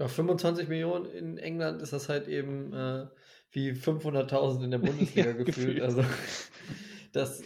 Ja, 0.00 0.08
25 0.08 0.66
Millionen 0.68 1.04
in 1.04 1.36
England 1.36 1.82
ist 1.82 1.92
das 1.92 2.08
halt 2.08 2.26
eben 2.26 2.72
äh, 2.72 3.06
wie 3.50 3.72
500.000 3.72 4.64
in 4.64 4.70
der 4.70 4.78
Bundesliga 4.78 5.28
ja, 5.32 5.32
gefühlt. 5.34 5.46
gefühlt. 5.76 5.82
Also 5.82 6.02
das 7.12 7.42
äh, 7.42 7.44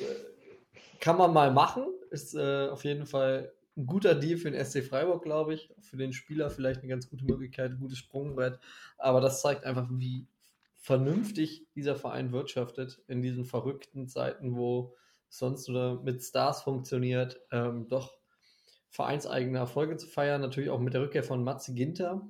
kann 1.00 1.18
man 1.18 1.32
mal 1.32 1.50
machen. 1.52 1.84
Ist 2.10 2.36
äh, 2.36 2.68
auf 2.68 2.84
jeden 2.84 3.06
Fall 3.06 3.52
ein 3.76 3.86
guter 3.86 4.14
Deal 4.14 4.38
für 4.38 4.50
den 4.50 4.64
SC 4.64 4.84
Freiburg, 4.84 5.22
glaube 5.22 5.54
ich. 5.54 5.72
Für 5.80 5.96
den 5.96 6.12
Spieler 6.12 6.50
vielleicht 6.50 6.80
eine 6.80 6.88
ganz 6.88 7.08
gute 7.08 7.24
Möglichkeit, 7.24 7.72
ein 7.72 7.80
gutes 7.80 7.98
Sprungbrett. 7.98 8.58
Aber 8.98 9.20
das 9.20 9.40
zeigt 9.40 9.64
einfach, 9.64 9.88
wie 9.90 10.26
vernünftig 10.74 11.66
dieser 11.74 11.96
Verein 11.96 12.32
wirtschaftet 12.32 13.02
in 13.08 13.22
diesen 13.22 13.44
verrückten 13.44 14.06
Zeiten, 14.06 14.54
wo 14.54 14.94
sonst 15.28 15.68
oder 15.68 16.00
mit 16.02 16.22
Stars 16.22 16.62
funktioniert, 16.62 17.40
ähm, 17.50 17.88
doch 17.88 18.18
vereinseigene 18.90 19.58
Erfolge 19.58 19.96
zu 19.96 20.06
feiern. 20.06 20.40
Natürlich 20.40 20.70
auch 20.70 20.78
mit 20.78 20.94
der 20.94 21.00
Rückkehr 21.00 21.24
von 21.24 21.42
Matze 21.42 21.74
Ginter, 21.74 22.28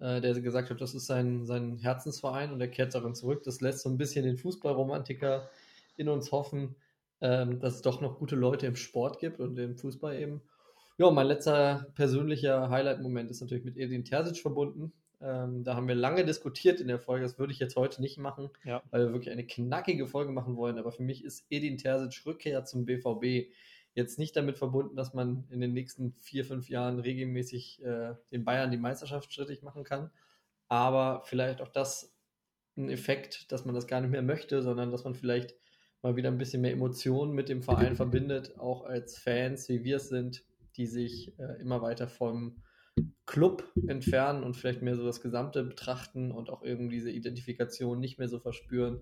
äh, 0.00 0.20
der 0.20 0.40
gesagt 0.40 0.70
hat, 0.70 0.80
das 0.80 0.94
ist 0.94 1.06
sein, 1.06 1.46
sein 1.46 1.78
Herzensverein 1.78 2.52
und 2.52 2.60
er 2.60 2.68
kehrt 2.68 2.94
darin 2.94 3.14
zurück. 3.14 3.44
Das 3.44 3.60
lässt 3.60 3.80
so 3.80 3.88
ein 3.88 3.98
bisschen 3.98 4.24
den 4.24 4.38
Fußballromantiker 4.38 5.48
in 5.96 6.08
uns 6.08 6.32
hoffen, 6.32 6.74
ähm, 7.20 7.60
dass 7.60 7.76
es 7.76 7.82
doch 7.82 8.00
noch 8.00 8.18
gute 8.18 8.36
Leute 8.36 8.66
im 8.66 8.76
Sport 8.76 9.18
gibt 9.18 9.40
und 9.40 9.58
im 9.58 9.76
Fußball 9.76 10.18
eben. 10.18 10.42
Ja, 10.98 11.10
mein 11.10 11.26
letzter 11.26 11.86
persönlicher 11.94 12.70
Highlight-Moment 12.70 13.30
ist 13.30 13.40
natürlich 13.40 13.64
mit 13.64 13.76
Edin 13.76 14.04
Terzic 14.04 14.38
verbunden. 14.38 14.92
Ähm, 15.20 15.64
da 15.64 15.74
haben 15.74 15.88
wir 15.88 15.94
lange 15.94 16.24
diskutiert 16.24 16.80
in 16.80 16.88
der 16.88 16.98
Folge. 16.98 17.24
Das 17.24 17.38
würde 17.38 17.52
ich 17.52 17.58
jetzt 17.58 17.76
heute 17.76 18.00
nicht 18.00 18.18
machen, 18.18 18.50
ja. 18.64 18.82
weil 18.90 19.06
wir 19.06 19.12
wirklich 19.12 19.30
eine 19.30 19.46
knackige 19.46 20.06
Folge 20.06 20.32
machen 20.32 20.56
wollen. 20.56 20.78
Aber 20.78 20.92
für 20.92 21.02
mich 21.02 21.24
ist 21.24 21.46
Edin 21.50 21.78
Terzic 21.78 22.24
Rückkehr 22.26 22.64
zum 22.64 22.84
BVB 22.84 23.50
jetzt 23.94 24.18
nicht 24.18 24.36
damit 24.36 24.58
verbunden, 24.58 24.94
dass 24.94 25.14
man 25.14 25.46
in 25.50 25.60
den 25.60 25.72
nächsten 25.72 26.12
vier, 26.12 26.44
fünf 26.44 26.68
Jahren 26.68 27.00
regelmäßig 27.00 27.82
äh, 27.82 28.14
den 28.30 28.44
Bayern 28.44 28.70
die 28.70 28.76
Meisterschaft 28.76 29.32
strittig 29.32 29.62
machen 29.62 29.84
kann. 29.84 30.10
Aber 30.68 31.22
vielleicht 31.24 31.62
auch 31.62 31.68
das 31.68 32.14
ein 32.76 32.90
Effekt, 32.90 33.50
dass 33.52 33.64
man 33.64 33.74
das 33.74 33.86
gar 33.86 34.02
nicht 34.02 34.10
mehr 34.10 34.22
möchte, 34.22 34.62
sondern 34.62 34.90
dass 34.90 35.04
man 35.04 35.14
vielleicht 35.14 35.54
mal 36.06 36.16
wieder 36.16 36.30
ein 36.30 36.38
bisschen 36.38 36.62
mehr 36.62 36.72
Emotionen 36.72 37.32
mit 37.32 37.48
dem 37.48 37.62
Verein 37.62 37.96
verbindet, 37.96 38.58
auch 38.58 38.84
als 38.84 39.18
Fans, 39.18 39.68
wie 39.68 39.82
wir 39.82 39.96
es 39.96 40.08
sind, 40.08 40.44
die 40.76 40.86
sich 40.86 41.36
äh, 41.38 41.60
immer 41.60 41.82
weiter 41.82 42.06
vom 42.06 42.62
Club 43.26 43.64
entfernen 43.88 44.44
und 44.44 44.56
vielleicht 44.56 44.82
mehr 44.82 44.94
so 44.94 45.04
das 45.04 45.20
Gesamte 45.20 45.64
betrachten 45.64 46.30
und 46.30 46.48
auch 46.48 46.62
irgendwie 46.62 46.96
diese 46.96 47.10
Identifikation 47.10 47.98
nicht 47.98 48.18
mehr 48.18 48.28
so 48.28 48.38
verspüren, 48.38 49.00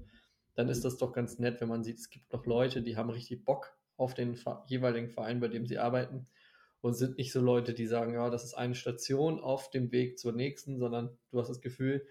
dann 0.54 0.68
ist 0.68 0.84
das 0.84 0.96
doch 0.96 1.12
ganz 1.12 1.38
nett, 1.38 1.60
wenn 1.60 1.68
man 1.68 1.84
sieht, 1.84 1.98
es 1.98 2.10
gibt 2.10 2.32
noch 2.32 2.46
Leute, 2.46 2.82
die 2.82 2.96
haben 2.96 3.10
richtig 3.10 3.44
Bock 3.44 3.76
auf 3.96 4.14
den 4.14 4.36
jeweiligen 4.66 5.10
Verein, 5.10 5.40
bei 5.40 5.48
dem 5.48 5.66
sie 5.66 5.78
arbeiten 5.78 6.26
und 6.80 6.94
sind 6.94 7.18
nicht 7.18 7.32
so 7.32 7.40
Leute, 7.40 7.74
die 7.74 7.86
sagen, 7.86 8.14
ja, 8.14 8.30
das 8.30 8.44
ist 8.44 8.54
eine 8.54 8.74
Station 8.74 9.40
auf 9.40 9.70
dem 9.70 9.92
Weg 9.92 10.18
zur 10.18 10.32
nächsten, 10.32 10.78
sondern 10.78 11.16
du 11.30 11.38
hast 11.38 11.48
das 11.48 11.60
Gefühl, 11.60 12.06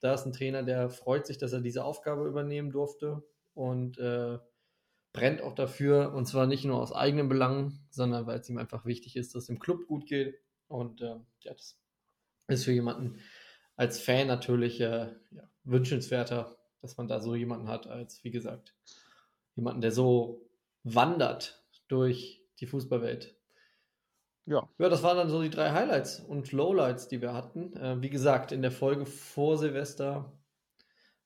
da 0.00 0.14
ist 0.14 0.24
ein 0.24 0.32
Trainer, 0.32 0.62
der 0.62 0.88
freut 0.90 1.26
sich, 1.26 1.38
dass 1.38 1.52
er 1.52 1.60
diese 1.60 1.84
Aufgabe 1.84 2.26
übernehmen 2.26 2.70
durfte 2.70 3.22
und 3.58 3.98
äh, 3.98 4.38
brennt 5.12 5.42
auch 5.42 5.54
dafür 5.54 6.14
und 6.14 6.26
zwar 6.26 6.46
nicht 6.46 6.64
nur 6.64 6.80
aus 6.80 6.92
eigenen 6.92 7.28
Belangen, 7.28 7.84
sondern 7.90 8.24
weil 8.26 8.38
es 8.38 8.48
ihm 8.48 8.56
einfach 8.56 8.86
wichtig 8.86 9.16
ist, 9.16 9.34
dass 9.34 9.42
es 9.42 9.46
dem 9.48 9.58
Club 9.58 9.88
gut 9.88 10.06
geht 10.06 10.38
und 10.68 11.02
äh, 11.02 11.16
ja, 11.40 11.52
das 11.52 11.76
ist 12.46 12.64
für 12.64 12.72
jemanden 12.72 13.18
als 13.74 14.00
Fan 14.00 14.28
natürlich 14.28 14.80
äh, 14.80 15.12
ja, 15.32 15.50
wünschenswerter, 15.64 16.56
dass 16.82 16.96
man 16.96 17.08
da 17.08 17.20
so 17.20 17.34
jemanden 17.34 17.68
hat, 17.68 17.88
als 17.88 18.22
wie 18.22 18.30
gesagt 18.30 18.76
jemanden, 19.56 19.80
der 19.80 19.90
so 19.90 20.48
wandert 20.84 21.64
durch 21.88 22.44
die 22.60 22.66
Fußballwelt. 22.66 23.36
Ja. 24.46 24.68
Ja, 24.78 24.88
das 24.88 25.02
waren 25.02 25.16
dann 25.16 25.30
so 25.30 25.42
die 25.42 25.50
drei 25.50 25.72
Highlights 25.72 26.20
und 26.20 26.52
Lowlights, 26.52 27.08
die 27.08 27.20
wir 27.20 27.34
hatten. 27.34 27.76
Äh, 27.76 28.00
wie 28.00 28.10
gesagt, 28.10 28.52
in 28.52 28.62
der 28.62 28.70
Folge 28.70 29.04
vor 29.04 29.58
Silvester 29.58 30.32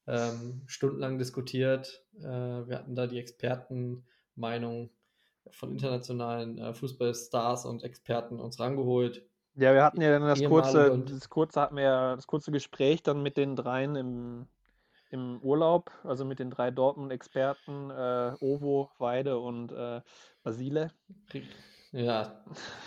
ähm, 0.07 0.63
stundenlang 0.67 1.19
diskutiert. 1.19 2.05
Äh, 2.19 2.23
wir 2.23 2.79
hatten 2.79 2.95
da 2.95 3.07
die 3.07 3.19
Expertenmeinung 3.19 4.91
von 5.51 5.73
internationalen 5.73 6.59
äh, 6.59 6.75
Fußballstars 6.75 7.67
und 7.67 7.83
Experten 7.83 8.41
uns 8.41 8.61
rangeholt. 8.61 9.27
Ja, 9.55 9.75
wir 9.75 9.85
hatten 9.85 10.01
ja 10.01 10.11
dann 10.11 10.23
das 10.23 10.43
kurze, 10.43 10.99
das 11.07 11.29
kurze, 11.29 11.61
hatten 11.61 11.77
wir 11.77 11.83
ja 11.83 12.17
das 12.17 12.27
kurze 12.27 12.53
Gespräch 12.53 13.03
dann 13.03 13.23
mit 13.23 13.37
den 13.37 13.55
dreien 13.55 13.97
im, 13.97 14.47
im 15.11 15.41
Urlaub, 15.43 15.91
also 16.05 16.25
mit 16.25 16.39
den 16.39 16.51
drei 16.51 16.71
Dortmund-Experten, 16.71 17.91
äh, 17.91 18.33
Ovo, 18.41 18.91
Weide 18.99 19.39
und 19.39 19.73
äh, 19.73 20.01
Basile. 20.43 20.91
Ja. 21.93 22.43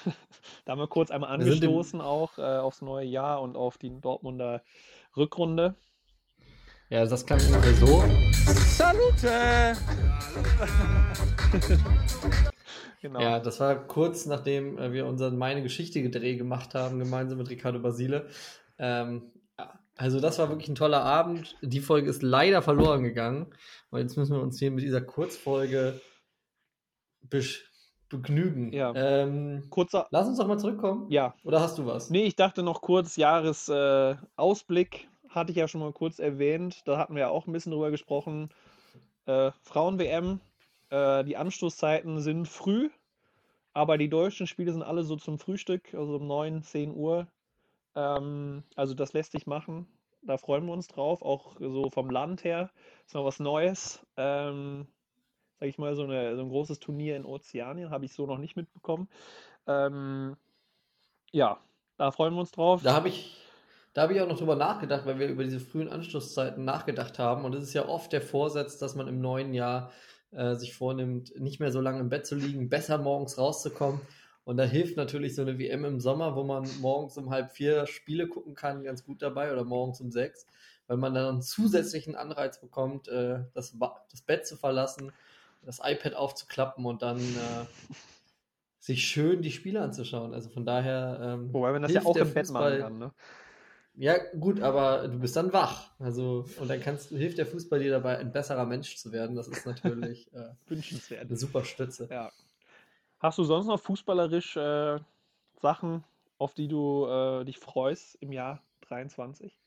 da 0.65 0.71
haben 0.71 0.79
wir 0.79 0.87
kurz 0.87 1.11
einmal 1.11 1.29
angestoßen 1.29 2.01
auch 2.01 2.39
äh, 2.39 2.41
aufs 2.41 2.81
neue 2.81 3.05
Jahr 3.05 3.41
und 3.41 3.55
auf 3.55 3.77
die 3.77 4.01
Dortmunder 4.01 4.63
Rückrunde. 5.15 5.75
Ja, 6.89 7.03
das 7.03 7.25
klang 7.25 7.39
ungefähr 7.47 7.73
so. 7.73 8.03
Salute! 8.77 9.75
genau. 13.01 13.19
Ja, 13.19 13.39
das 13.39 13.59
war 13.59 13.75
kurz 13.87 14.27
nachdem 14.27 14.77
äh, 14.77 14.93
wir 14.93 15.07
unseren 15.07 15.35
Meine 15.35 15.63
Geschichte 15.63 16.07
Dreh 16.11 16.35
gemacht 16.35 16.75
haben, 16.75 16.99
gemeinsam 16.99 17.39
mit 17.39 17.49
Ricardo 17.49 17.79
Basile. 17.79 18.27
Ähm, 18.77 19.31
ja, 19.57 19.79
also 19.97 20.19
das 20.19 20.37
war 20.37 20.49
wirklich 20.49 20.69
ein 20.69 20.75
toller 20.75 21.03
Abend. 21.03 21.55
Die 21.63 21.79
Folge 21.79 22.07
ist 22.07 22.21
leider 22.21 22.61
verloren 22.61 23.01
gegangen. 23.01 23.47
Und 23.89 24.01
jetzt 24.01 24.15
müssen 24.15 24.35
wir 24.35 24.43
uns 24.43 24.59
hier 24.59 24.69
mit 24.69 24.83
dieser 24.83 25.01
Kurzfolge 25.01 25.99
begnügen. 28.09 28.71
Ja. 28.73 28.93
Ähm, 28.93 29.63
Kurzer. 29.71 30.05
Lass 30.11 30.27
uns 30.27 30.37
doch 30.37 30.47
mal 30.47 30.59
zurückkommen. 30.59 31.09
Ja. 31.09 31.33
Oder 31.43 31.61
hast 31.61 31.79
du 31.79 31.87
was? 31.87 32.11
Nee, 32.11 32.25
ich 32.25 32.35
dachte 32.35 32.61
noch 32.61 32.81
kurz 32.81 33.15
Jahresausblick. 33.15 34.95
Äh, 34.95 35.14
hatte 35.35 35.51
ich 35.51 35.57
ja 35.57 35.67
schon 35.67 35.81
mal 35.81 35.93
kurz 35.93 36.19
erwähnt. 36.19 36.81
Da 36.85 36.97
hatten 36.97 37.15
wir 37.15 37.21
ja 37.21 37.29
auch 37.29 37.47
ein 37.47 37.51
bisschen 37.53 37.71
drüber 37.71 37.91
gesprochen. 37.91 38.49
Äh, 39.25 39.51
Frauen-WM, 39.61 40.39
äh, 40.89 41.23
die 41.23 41.37
Anstoßzeiten 41.37 42.19
sind 42.21 42.47
früh, 42.47 42.89
aber 43.73 43.97
die 43.97 44.09
deutschen 44.09 44.47
Spiele 44.47 44.71
sind 44.71 44.83
alle 44.83 45.03
so 45.03 45.15
zum 45.15 45.39
Frühstück, 45.39 45.93
also 45.93 46.15
um 46.15 46.27
9, 46.27 46.63
10 46.63 46.95
Uhr. 46.95 47.27
Ähm, 47.95 48.63
also 48.75 48.93
das 48.93 49.13
lässt 49.13 49.31
sich 49.31 49.47
machen. 49.47 49.87
Da 50.21 50.37
freuen 50.37 50.65
wir 50.65 50.73
uns 50.73 50.87
drauf, 50.87 51.21
auch 51.21 51.55
so 51.59 51.89
vom 51.89 52.09
Land 52.09 52.43
her. 52.43 52.71
Ist 53.05 53.13
noch 53.13 53.25
was 53.25 53.39
Neues. 53.39 54.05
Ähm, 54.17 54.87
sag 55.59 55.69
ich 55.69 55.77
mal, 55.77 55.95
so, 55.95 56.03
eine, 56.03 56.35
so 56.35 56.41
ein 56.41 56.49
großes 56.49 56.79
Turnier 56.79 57.15
in 57.15 57.25
Ozeanien 57.25 57.91
habe 57.91 58.05
ich 58.05 58.13
so 58.13 58.25
noch 58.25 58.37
nicht 58.37 58.55
mitbekommen. 58.55 59.07
Ähm, 59.67 60.35
ja, 61.31 61.59
da 61.97 62.11
freuen 62.11 62.33
wir 62.33 62.41
uns 62.41 62.51
drauf. 62.51 62.81
Da 62.83 62.93
habe 62.93 63.09
ich, 63.09 63.37
da 63.95 64.01
habe 64.01 64.13
ich 64.13 64.19
auch 64.19 64.27
noch 64.27 64.37
drüber 64.37 64.57
nachgedacht, 64.57 65.05
weil 65.05 65.19
wir 65.19 65.29
über 65.29 65.45
diese 65.45 65.61
frühen 65.61 65.87
Anschlusszeiten 65.87 66.65
nachgedacht 66.65 67.17
haben. 67.17 67.45
Und 67.45 67.55
es 67.55 67.63
ist 67.63 67.73
ja 67.73 67.87
oft 67.87 68.11
der 68.11 68.21
Vorsatz, 68.21 68.77
dass 68.77 68.93
man 68.93 69.07
im 69.07 69.21
neuen 69.21 69.53
Jahr 69.53 69.89
äh, 70.31 70.55
sich 70.55 70.75
vornimmt, 70.75 71.39
nicht 71.39 71.61
mehr 71.61 71.71
so 71.71 71.79
lange 71.79 72.01
im 72.01 72.09
Bett 72.09 72.27
zu 72.27 72.35
liegen, 72.35 72.67
besser 72.67 72.97
morgens 72.97 73.37
rauszukommen. 73.37 74.01
Und 74.43 74.57
da 74.57 74.65
hilft 74.65 74.97
natürlich 74.97 75.33
so 75.33 75.43
eine 75.43 75.57
WM 75.57 75.85
im 75.85 76.01
Sommer, 76.01 76.35
wo 76.35 76.43
man 76.43 76.67
morgens 76.81 77.17
um 77.17 77.29
halb 77.29 77.51
vier 77.51 77.87
Spiele 77.87 78.27
gucken 78.27 78.53
kann, 78.53 78.83
ganz 78.83 79.05
gut 79.05 79.21
dabei 79.21 79.53
oder 79.53 79.63
morgens 79.63 80.01
um 80.01 80.11
sechs, 80.11 80.45
weil 80.87 80.97
man 80.97 81.13
dann 81.13 81.35
einen 81.35 81.41
zusätzlichen 81.41 82.17
Anreiz 82.17 82.59
bekommt, 82.59 83.07
äh, 83.07 83.45
das, 83.53 83.77
das 84.11 84.21
Bett 84.23 84.45
zu 84.45 84.57
verlassen, 84.57 85.13
das 85.61 85.79
iPad 85.81 86.15
aufzuklappen 86.15 86.85
und 86.85 87.01
dann 87.01 87.17
äh, 87.17 87.65
sich 88.79 89.07
schön 89.07 89.41
die 89.41 89.51
Spiele 89.51 89.81
anzuschauen. 89.81 90.33
Also 90.33 90.49
von 90.49 90.65
daher. 90.65 91.17
Ähm, 91.21 91.53
Wobei 91.53 91.71
man 91.71 91.83
das 91.83 91.93
ja 91.93 92.03
auch 92.03 92.17
im 92.17 92.33
Bett 92.33 92.49
machen 92.49 92.79
kann, 92.79 92.97
ne? 92.99 93.13
Ja, 93.97 94.17
gut, 94.33 94.61
aber 94.61 95.07
du 95.07 95.19
bist 95.19 95.35
dann 95.35 95.53
wach. 95.53 95.91
Also, 95.99 96.45
und 96.59 96.69
dann 96.69 96.81
kannst 96.81 97.09
hilft 97.09 97.37
der 97.37 97.45
Fußball 97.45 97.79
dir 97.79 97.91
dabei, 97.91 98.17
ein 98.17 98.31
besserer 98.31 98.65
Mensch 98.65 98.97
zu 98.97 99.11
werden. 99.11 99.35
Das 99.35 99.47
ist 99.47 99.65
natürlich 99.65 100.31
äh, 100.33 100.49
wünschenswert. 100.67 101.27
Eine 101.27 101.37
super 101.37 101.63
Stütze. 101.63 102.07
Ja. 102.11 102.31
Hast 103.19 103.37
du 103.37 103.43
sonst 103.43 103.67
noch 103.67 103.79
fußballerisch 103.79 104.57
äh, 104.57 104.99
Sachen, 105.61 106.03
auf 106.37 106.53
die 106.53 106.67
du 106.67 107.05
äh, 107.07 107.45
dich 107.45 107.57
freust 107.57 108.15
im 108.19 108.33
Jahr 108.33 108.61
23? 108.81 109.57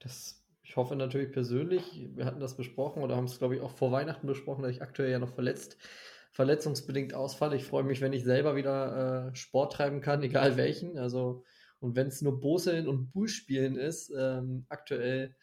Das, 0.00 0.44
ich 0.62 0.76
hoffe 0.76 0.94
natürlich 0.94 1.32
persönlich, 1.32 2.08
wir 2.14 2.26
hatten 2.26 2.40
das 2.40 2.56
besprochen 2.56 3.02
oder 3.02 3.16
haben 3.16 3.24
es, 3.24 3.38
glaube 3.38 3.56
ich, 3.56 3.62
auch 3.62 3.70
vor 3.70 3.90
Weihnachten 3.90 4.26
besprochen, 4.26 4.62
dass 4.62 4.72
ich 4.72 4.82
aktuell 4.82 5.10
ja 5.10 5.18
noch 5.18 5.32
verletzt, 5.32 5.78
verletzungsbedingt 6.32 7.14
ausfalle. 7.14 7.56
Ich 7.56 7.64
freue 7.64 7.84
mich, 7.84 8.02
wenn 8.02 8.12
ich 8.12 8.22
selber 8.22 8.54
wieder 8.54 9.28
äh, 9.28 9.34
Sport 9.34 9.72
treiben 9.72 10.02
kann, 10.02 10.22
egal 10.22 10.58
welchen. 10.58 10.98
Also 10.98 11.44
und 11.80 11.96
wenn 11.96 12.08
es 12.08 12.22
nur 12.22 12.40
Boseln 12.40 12.88
und 12.88 13.12
Bullspielen 13.12 13.76
ist, 13.76 14.12
ähm, 14.16 14.66
aktuell, 14.68 15.36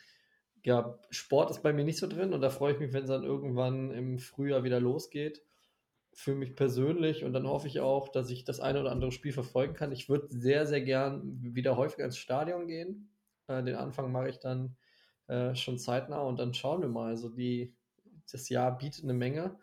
ja, 0.64 1.00
Sport 1.10 1.52
ist 1.52 1.64
bei 1.64 1.74
mir 1.74 1.86
nicht 1.86 2.00
so 2.00 2.08
drin 2.08 2.34
und 2.34 2.42
da 2.42 2.50
freue 2.50 2.74
ich 2.74 2.80
mich, 2.80 2.94
wenn 2.94 3.04
es 3.04 3.10
dann 3.10 3.24
irgendwann 3.24 3.92
im 3.92 4.20
Frühjahr 4.20 4.64
wieder 4.64 4.80
losgeht. 4.80 5.44
Für 6.18 6.34
mich 6.34 6.56
persönlich 6.56 7.24
und 7.26 7.34
dann 7.34 7.48
hoffe 7.48 7.68
ich 7.68 7.82
auch, 7.82 8.10
dass 8.10 8.30
ich 8.30 8.46
das 8.46 8.62
eine 8.62 8.80
oder 8.80 8.92
andere 8.92 9.12
Spiel 9.12 9.34
verfolgen 9.34 9.74
kann. 9.74 9.92
Ich 9.92 10.08
würde 10.08 10.28
sehr, 10.30 10.66
sehr 10.66 10.82
gern 10.82 11.40
wieder 11.42 11.76
häufiger 11.76 12.06
ins 12.06 12.18
Stadion 12.18 12.68
gehen. 12.68 13.10
Äh, 13.48 13.64
den 13.64 13.76
Anfang 13.76 14.12
mache 14.12 14.30
ich 14.30 14.40
dann 14.40 14.78
äh, 15.28 15.56
schon 15.56 15.78
zeitnah 15.78 16.22
und 16.22 16.40
dann 16.40 16.54
schauen 16.54 16.82
wir 16.82 16.88
mal. 16.88 17.10
Also 17.10 17.30
die, 17.30 17.76
das 18.32 18.50
Jahr 18.50 18.78
bietet 18.78 19.04
eine 19.04 19.14
Menge. 19.14 19.58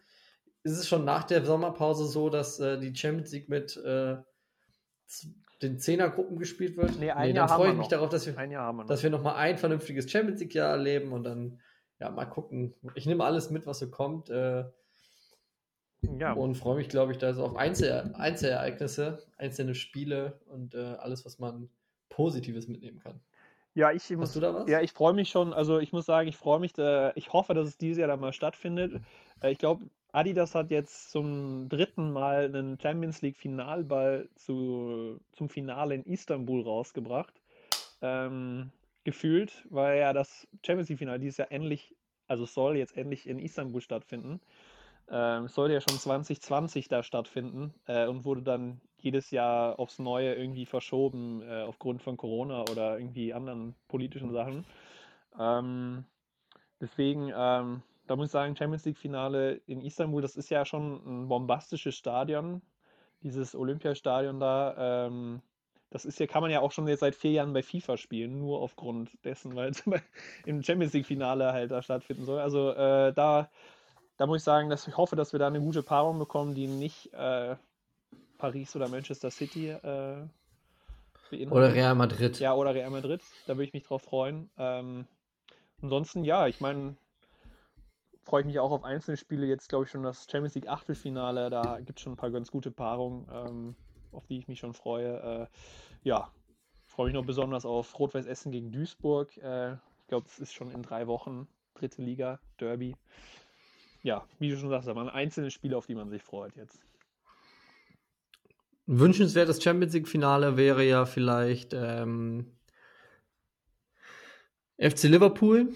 Ist 0.62 0.78
es 0.78 0.88
schon 0.88 1.04
nach 1.04 1.24
der 1.24 1.44
Sommerpause 1.44 2.06
so, 2.06 2.28
dass 2.28 2.61
äh, 2.61 2.78
die 2.78 2.94
Champions 2.94 3.32
League 3.32 3.48
mit 3.48 3.76
äh, 3.78 4.16
den 5.62 5.79
Zehnergruppen 5.79 6.38
gespielt 6.38 6.77
wird. 6.77 6.98
Nee, 6.98 7.11
ein 7.11 7.29
nee, 7.29 7.35
Jahr 7.35 7.46
dann 7.46 7.57
freue 7.57 7.70
ich 7.70 7.77
mich 7.77 7.85
noch. 7.85 7.90
darauf, 7.90 8.09
dass 8.09 8.27
wir, 8.27 8.37
ein 8.37 8.51
Jahr 8.51 8.66
haben 8.66 8.77
wir 8.77 8.83
noch. 8.83 8.88
dass 8.88 9.03
wir 9.03 9.11
noch 9.11 9.22
mal 9.22 9.35
ein 9.35 9.59
vernünftiges 9.59 10.11
Champions 10.11 10.40
League 10.40 10.55
Jahr 10.55 10.70
erleben 10.70 11.12
und 11.12 11.25
dann 11.25 11.61
ja 11.98 12.11
mal 12.11 12.27
gucken. 12.27 12.75
Ich 12.94 13.07
nehme 13.07 13.25
alles 13.25 13.51
mit, 13.51 13.66
was 13.66 13.79
so 13.79 13.90
kommt. 13.90 14.31
Äh, 14.31 14.64
ja. 16.18 16.33
Und 16.33 16.57
freue 16.57 16.77
mich, 16.77 16.88
glaube 16.88 17.12
ich, 17.12 17.18
da 17.18 17.33
so 17.33 17.44
auf 17.44 17.57
Einzel 17.57 18.12
Einzelereignisse, 18.14 19.25
einzelne 19.37 19.75
Spiele 19.75 20.40
und 20.46 20.75
äh, 20.75 20.96
alles, 20.98 21.25
was 21.25 21.38
man 21.38 21.70
Positives 22.09 22.66
mitnehmen 22.66 22.98
kann. 22.98 23.20
Ja, 23.75 23.90
ich 23.90 24.11
muss, 24.11 24.35
du 24.35 24.40
da 24.40 24.55
was? 24.55 24.68
Ja, 24.68 24.81
ich 24.81 24.92
freue 24.92 25.14
mich 25.14 25.31
schon. 25.31 25.55
Also 25.55 25.79
ich 25.79 25.92
muss 25.92 26.05
sagen, 26.05 26.29
ich 26.29 26.37
freue 26.37 26.61
mich. 26.61 26.72
Da, 26.72 27.12
ich 27.14 27.33
hoffe, 27.33 27.55
dass 27.55 27.68
es 27.68 27.79
dieses 27.79 27.98
Jahr 27.98 28.09
dann 28.09 28.20
mal 28.20 28.33
stattfindet. 28.33 29.01
Äh, 29.40 29.53
ich 29.53 29.59
glaube, 29.59 29.87
Adidas 30.12 30.55
hat 30.55 30.70
jetzt 30.70 31.11
zum 31.11 31.68
dritten 31.70 32.12
Mal 32.12 32.44
einen 32.44 32.79
Champions 32.79 33.22
League 33.22 33.38
Finalball 33.38 34.29
zu, 34.37 35.18
zum 35.33 35.48
Finale 35.48 35.94
in 35.94 36.05
Istanbul 36.05 36.62
rausgebracht. 36.62 37.33
Ähm, 38.03 38.70
gefühlt, 39.05 39.66
weil 39.70 39.98
ja 40.01 40.12
das 40.12 40.46
Champions 40.64 40.90
League 40.90 40.98
Finale 40.98 41.18
dieses 41.18 41.38
Jahr 41.38 41.51
endlich, 41.51 41.96
also 42.29 42.44
soll 42.44 42.77
jetzt 42.77 42.96
endlich 42.96 43.27
in 43.27 43.38
Istanbul 43.38 43.81
stattfinden. 43.81 44.40
Ähm, 45.09 45.48
sollte 45.48 45.75
ja 45.75 45.81
schon 45.81 45.98
2020 45.98 46.88
da 46.88 47.03
stattfinden 47.03 47.75
äh, 47.87 48.07
und 48.07 48.25
wurde 48.25 48.42
dann 48.42 48.81
jedes 48.98 49.31
Jahr 49.31 49.79
aufs 49.79 49.98
Neue 49.98 50.35
irgendwie 50.35 50.66
verschoben 50.66 51.42
äh, 51.42 51.62
aufgrund 51.62 52.03
von 52.03 52.16
Corona 52.16 52.62
oder 52.70 52.98
irgendwie 52.98 53.35
anderen 53.35 53.75
politischen 53.88 54.31
Sachen. 54.31 54.64
Ähm, 55.38 56.05
deswegen 56.81 57.33
ähm, 57.35 57.83
da 58.06 58.16
muss 58.16 58.26
ich 58.26 58.32
sagen, 58.32 58.56
Champions 58.56 58.84
League-Finale 58.84 59.60
in 59.66 59.80
Istanbul, 59.80 60.22
das 60.22 60.36
ist 60.36 60.50
ja 60.50 60.64
schon 60.64 61.02
ein 61.06 61.28
bombastisches 61.28 61.94
Stadion, 61.94 62.62
dieses 63.22 63.54
Olympiastadion 63.54 64.40
da. 64.40 65.06
Ähm, 65.06 65.42
das 65.90 66.06
ist 66.06 66.18
ja, 66.18 66.26
kann 66.26 66.42
man 66.42 66.50
ja 66.50 66.60
auch 66.60 66.72
schon 66.72 66.88
jetzt 66.88 67.00
seit 67.00 67.14
vier 67.14 67.32
Jahren 67.32 67.52
bei 67.52 67.62
FIFA 67.62 67.98
spielen, 67.98 68.38
nur 68.38 68.60
aufgrund 68.60 69.10
dessen, 69.24 69.54
weil 69.54 69.70
es 69.70 69.84
im 70.46 70.62
Champions 70.62 70.94
League-Finale 70.94 71.52
halt 71.52 71.70
da 71.70 71.82
stattfinden 71.82 72.24
soll. 72.24 72.40
Also 72.40 72.70
äh, 72.70 73.12
da, 73.12 73.50
da 74.16 74.26
muss 74.26 74.38
ich 74.38 74.44
sagen, 74.44 74.70
dass 74.70 74.88
ich 74.88 74.96
hoffe, 74.96 75.16
dass 75.16 75.32
wir 75.32 75.38
da 75.38 75.48
eine 75.48 75.60
gute 75.60 75.82
Paarung 75.82 76.18
bekommen, 76.18 76.54
die 76.54 76.66
nicht 76.66 77.12
äh, 77.12 77.56
Paris 78.38 78.74
oder 78.74 78.88
Manchester 78.88 79.30
City 79.30 79.68
äh, 79.68 80.26
beinhaltet. 81.30 81.52
Oder 81.52 81.74
Real 81.74 81.94
Madrid. 81.94 82.40
Ja, 82.40 82.54
oder 82.54 82.74
Real 82.74 82.90
Madrid. 82.90 83.20
Da 83.46 83.54
würde 83.54 83.64
ich 83.64 83.72
mich 83.72 83.84
drauf 83.84 84.02
freuen. 84.02 84.50
Ähm, 84.56 85.06
ansonsten, 85.82 86.24
ja, 86.24 86.46
ich 86.46 86.60
meine, 86.60 86.96
freue 88.22 88.42
ich 88.42 88.46
mich 88.46 88.58
auch 88.58 88.70
auf 88.70 88.85
einzelne 88.85 89.16
Spiele. 89.16 89.46
Jetzt 89.46 89.68
glaube 89.68 89.85
ich 89.85 89.90
schon 89.90 90.02
das 90.02 90.26
Champions 90.30 90.54
League 90.54 90.68
Achtelfinale. 90.68 91.50
Da 91.50 91.80
gibt 91.80 91.98
es 91.98 92.02
schon 92.02 92.14
ein 92.14 92.16
paar 92.16 92.30
ganz 92.30 92.50
gute 92.50 92.70
Paarungen, 92.70 93.26
ähm, 93.32 93.76
auf 94.12 94.26
die 94.26 94.38
ich 94.38 94.48
mich 94.48 94.61
schon 94.61 94.74
freue. 94.74 95.20
Äh, 95.20 95.46
ja, 96.02 96.30
freue 96.87 97.06
mich 97.06 97.14
noch 97.14 97.24
besonders 97.24 97.64
auf 97.64 97.98
Rot-Weiß 97.98 98.26
Essen 98.26 98.52
gegen 98.52 98.70
Duisburg. 98.70 99.37
Äh, 99.38 99.72
ich 99.72 100.06
glaube, 100.08 100.26
es 100.28 100.38
ist 100.38 100.52
schon 100.52 100.70
in 100.70 100.82
drei 100.82 101.06
Wochen 101.06 101.48
dritte 101.74 102.02
Liga, 102.02 102.38
Derby. 102.61 102.96
Ja, 104.02 104.26
wie 104.38 104.50
du 104.50 104.56
schon 104.56 104.68
sagst, 104.68 104.88
da 104.88 104.96
waren 104.96 105.08
einzelne 105.08 105.50
Spiele, 105.50 105.76
auf 105.76 105.87
die 105.87 105.94
man 105.94 106.11
sich 106.11 106.22
freut 106.22 106.56
jetzt. 106.56 106.80
Wünschenswertes 108.87 109.62
Champions 109.62 109.94
League-Finale 109.94 110.56
wäre 110.56 110.85
ja 110.85 111.06
vielleicht 111.06 111.72
ähm, 111.72 112.46
FC 114.78 115.04
Liverpool 115.04 115.72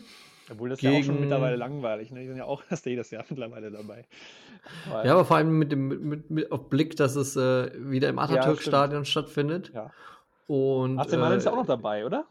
obwohl 0.51 0.69
das 0.69 0.81
gegen... 0.81 0.95
ja 0.95 1.01
auch 1.01 1.05
schon 1.05 1.21
mittlerweile 1.21 1.57
langweilig, 1.57 2.11
ne? 2.11 2.21
Die 2.21 2.29
sind 2.29 2.37
ja 2.37 2.45
auch 2.45 2.63
erst 2.71 2.87
jedes 2.87 3.11
Jahr 3.11 3.25
mittlerweile 3.29 3.71
dabei. 3.71 4.07
Weil... 4.89 5.07
Ja, 5.07 5.13
aber 5.13 5.25
vor 5.25 5.37
allem 5.37 5.59
mit 5.59 5.73
dem 5.73 5.89
mit, 5.89 6.31
mit, 6.31 6.53
auf 6.53 6.69
Blick, 6.69 6.97
dass 6.97 7.17
es 7.17 7.37
äh, 7.37 7.71
wieder 7.77 8.09
im 8.09 8.19
Atatürk-Stadion 8.19 9.03
ja, 9.03 9.05
stattfindet. 9.05 9.73
Ja. 9.75 9.93
Und, 10.47 10.99
AC 10.99 11.13
Mailand 11.13 11.35
äh, 11.35 11.37
ist 11.39 11.45
ja 11.45 11.53
auch 11.53 11.57
noch 11.57 11.67
dabei, 11.67 12.07
oder? 12.07 12.27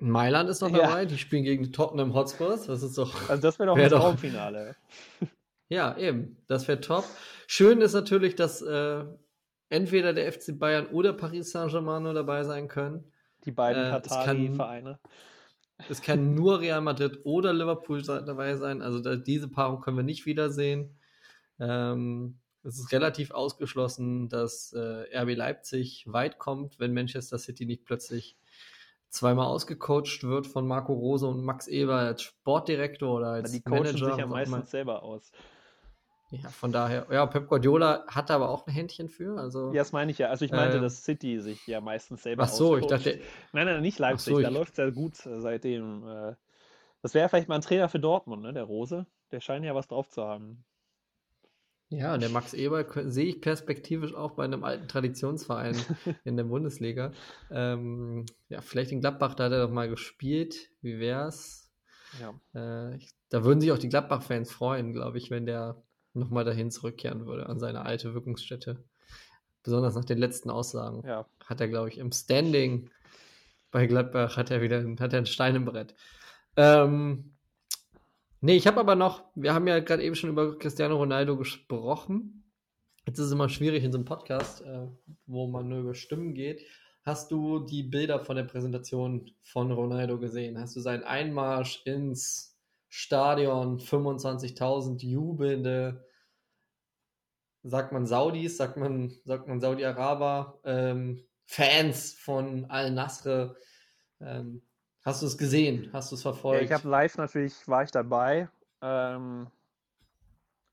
Mailand 0.00 0.48
ist 0.48 0.62
noch 0.62 0.70
dabei, 0.70 1.00
ja. 1.00 1.04
die 1.04 1.18
spielen 1.18 1.44
gegen 1.44 1.64
die 1.64 1.72
Tottenham 1.72 2.14
Hotspurs. 2.14 2.66
Das 2.66 2.82
ist 2.82 2.96
doch. 2.96 3.28
Also 3.28 3.42
das 3.42 3.58
wäre 3.58 3.68
doch 3.68 3.76
wär 3.76 3.84
ein 3.84 3.90
Traumfinale. 3.90 4.76
ja, 5.68 5.96
eben. 5.98 6.38
Das 6.48 6.66
wäre 6.68 6.80
top. 6.80 7.04
Schön 7.46 7.82
ist 7.82 7.92
natürlich, 7.92 8.34
dass 8.34 8.62
äh, 8.62 9.04
entweder 9.68 10.14
der 10.14 10.32
FC 10.32 10.58
Bayern 10.58 10.86
oder 10.86 11.12
Paris 11.12 11.50
Saint-Germain 11.50 12.02
nur 12.02 12.14
dabei 12.14 12.44
sein 12.44 12.68
können. 12.68 13.12
Die 13.44 13.52
beiden 13.52 13.84
äh, 13.84 13.90
Katari-Vereine. 13.90 14.98
Es 15.88 16.02
kann 16.02 16.34
nur 16.34 16.60
Real 16.60 16.80
Madrid 16.80 17.20
oder 17.24 17.52
Liverpool 17.52 18.02
dabei 18.02 18.56
sein. 18.56 18.82
Also 18.82 19.00
da, 19.00 19.16
diese 19.16 19.48
Paarung 19.48 19.80
können 19.80 19.96
wir 19.96 20.04
nicht 20.04 20.26
wiedersehen. 20.26 20.96
Ähm, 21.58 22.38
es 22.62 22.78
ist 22.78 22.92
relativ 22.92 23.30
ausgeschlossen, 23.30 24.28
dass 24.28 24.72
äh, 24.72 25.16
RB 25.16 25.36
Leipzig 25.36 26.04
weit 26.06 26.38
kommt, 26.38 26.78
wenn 26.78 26.92
Manchester 26.92 27.38
City 27.38 27.64
nicht 27.64 27.84
plötzlich 27.84 28.36
zweimal 29.08 29.46
ausgecoacht 29.46 30.22
wird 30.22 30.46
von 30.46 30.66
Marco 30.66 30.92
Rose 30.92 31.26
und 31.26 31.42
Max 31.44 31.66
Eber 31.66 31.96
als 31.96 32.22
Sportdirektor 32.22 33.16
oder 33.16 33.28
als 33.28 33.52
Manager. 33.52 33.92
Die 33.92 33.98
coachen 33.98 34.10
sich 34.10 34.18
ja 34.18 34.26
meistens 34.26 34.70
selber 34.70 35.02
aus. 35.02 35.32
Ja, 36.30 36.48
von 36.48 36.70
daher, 36.70 37.06
ja, 37.10 37.26
Pep 37.26 37.48
Guardiola 37.48 38.04
hat 38.06 38.30
aber 38.30 38.50
auch 38.50 38.66
ein 38.66 38.72
Händchen 38.72 39.08
für. 39.08 39.36
Also, 39.36 39.72
ja, 39.72 39.80
das 39.80 39.90
meine 39.90 40.12
ich 40.12 40.18
ja. 40.18 40.28
Also 40.28 40.44
ich 40.44 40.52
meinte, 40.52 40.78
äh, 40.78 40.80
dass 40.80 41.02
City 41.02 41.40
sich 41.40 41.66
ja 41.66 41.80
meistens 41.80 42.22
selber 42.22 42.44
Ach 42.44 42.48
so, 42.48 42.76
ich 42.76 42.86
dachte. 42.86 43.20
Nein, 43.52 43.66
nein, 43.66 43.82
nicht 43.82 43.98
Leipzig, 43.98 44.34
so, 44.34 44.40
da 44.40 44.48
läuft 44.48 44.72
es 44.72 44.76
ja 44.78 44.90
gut 44.90 45.16
seitdem. 45.16 46.06
Äh, 46.06 46.34
das 47.02 47.14
wäre 47.14 47.28
vielleicht 47.28 47.48
mal 47.48 47.56
ein 47.56 47.62
Trainer 47.62 47.88
für 47.88 47.98
Dortmund, 47.98 48.42
ne, 48.42 48.52
der 48.52 48.62
Rose. 48.62 49.06
Der 49.32 49.40
scheint 49.40 49.64
ja 49.64 49.74
was 49.74 49.88
drauf 49.88 50.08
zu 50.08 50.22
haben. 50.22 50.64
Ja, 51.88 52.16
der 52.16 52.28
Max 52.28 52.54
Eber 52.54 52.86
sehe 53.10 53.26
ich 53.26 53.40
perspektivisch 53.40 54.14
auch 54.14 54.32
bei 54.32 54.44
einem 54.44 54.62
alten 54.62 54.86
Traditionsverein 54.86 55.74
in 56.24 56.36
der 56.36 56.44
Bundesliga. 56.44 57.10
Ähm, 57.50 58.26
ja, 58.48 58.60
vielleicht 58.60 58.92
in 58.92 59.00
Gladbach, 59.00 59.34
da 59.34 59.44
hat 59.44 59.52
er 59.52 59.66
doch 59.66 59.72
mal 59.72 59.88
gespielt. 59.88 60.70
Wie 60.82 61.00
wär's? 61.00 61.68
Ja. 62.20 62.34
Äh, 62.54 62.96
ich 62.96 63.10
da 63.30 63.44
würden 63.44 63.60
sich 63.60 63.72
auch 63.72 63.78
die 63.78 63.88
Gladbach-Fans 63.88 64.52
freuen, 64.52 64.92
glaube 64.92 65.18
ich, 65.18 65.30
wenn 65.30 65.46
der 65.46 65.82
nochmal 66.14 66.44
dahin 66.44 66.70
zurückkehren 66.70 67.26
würde, 67.26 67.46
an 67.46 67.58
seine 67.58 67.84
alte 67.84 68.14
Wirkungsstätte. 68.14 68.82
Besonders 69.62 69.94
nach 69.94 70.04
den 70.04 70.18
letzten 70.18 70.50
Aussagen. 70.50 71.06
Ja. 71.06 71.26
Hat 71.44 71.60
er, 71.60 71.68
glaube 71.68 71.88
ich, 71.88 71.98
im 71.98 72.12
Standing 72.12 72.90
bei 73.70 73.86
Gladbach 73.86 74.36
hat 74.36 74.50
er 74.50 74.62
wieder 74.62 74.84
hat 74.98 75.12
er 75.12 75.18
einen 75.18 75.26
Stein 75.26 75.54
im 75.54 75.64
Brett. 75.64 75.94
Ähm, 76.56 77.36
nee, 78.40 78.56
ich 78.56 78.66
habe 78.66 78.80
aber 78.80 78.94
noch, 78.94 79.24
wir 79.34 79.54
haben 79.54 79.66
ja 79.66 79.78
gerade 79.80 80.02
eben 80.02 80.16
schon 80.16 80.30
über 80.30 80.58
Cristiano 80.58 80.96
Ronaldo 80.96 81.36
gesprochen. 81.36 82.44
Jetzt 83.06 83.18
ist 83.18 83.26
es 83.26 83.32
immer 83.32 83.48
schwierig 83.48 83.84
in 83.84 83.92
so 83.92 83.98
einem 83.98 84.04
Podcast, 84.04 84.62
äh, 84.62 84.86
wo 85.26 85.46
man 85.46 85.68
nur 85.68 85.80
über 85.80 85.94
Stimmen 85.94 86.34
geht. 86.34 86.64
Hast 87.02 87.30
du 87.30 87.60
die 87.60 87.82
Bilder 87.82 88.20
von 88.20 88.36
der 88.36 88.44
Präsentation 88.44 89.30
von 89.42 89.72
Ronaldo 89.72 90.18
gesehen? 90.18 90.58
Hast 90.58 90.76
du 90.76 90.80
seinen 90.80 91.02
Einmarsch 91.04 91.82
ins 91.86 92.49
Stadion, 92.90 93.78
25.000 93.78 95.06
jubelnde, 95.06 96.04
sagt 97.62 97.92
man 97.92 98.04
Saudis, 98.04 98.56
sagt 98.56 98.76
man, 98.76 99.12
sagt 99.24 99.46
man 99.46 99.60
Saudi-Araber, 99.60 100.58
ähm, 100.64 101.24
Fans 101.46 102.14
von 102.14 102.64
Al-Nasr. 102.66 103.54
Ähm, 104.20 104.62
hast 105.04 105.22
du 105.22 105.26
es 105.26 105.38
gesehen? 105.38 105.88
Hast 105.92 106.10
du 106.10 106.16
es 106.16 106.22
verfolgt? 106.22 106.62
Ja, 106.62 106.66
ich 106.66 106.72
habe 106.72 106.88
live 106.88 107.16
natürlich, 107.16 107.66
war 107.68 107.84
ich 107.84 107.92
dabei. 107.92 108.48
Ähm, 108.82 109.46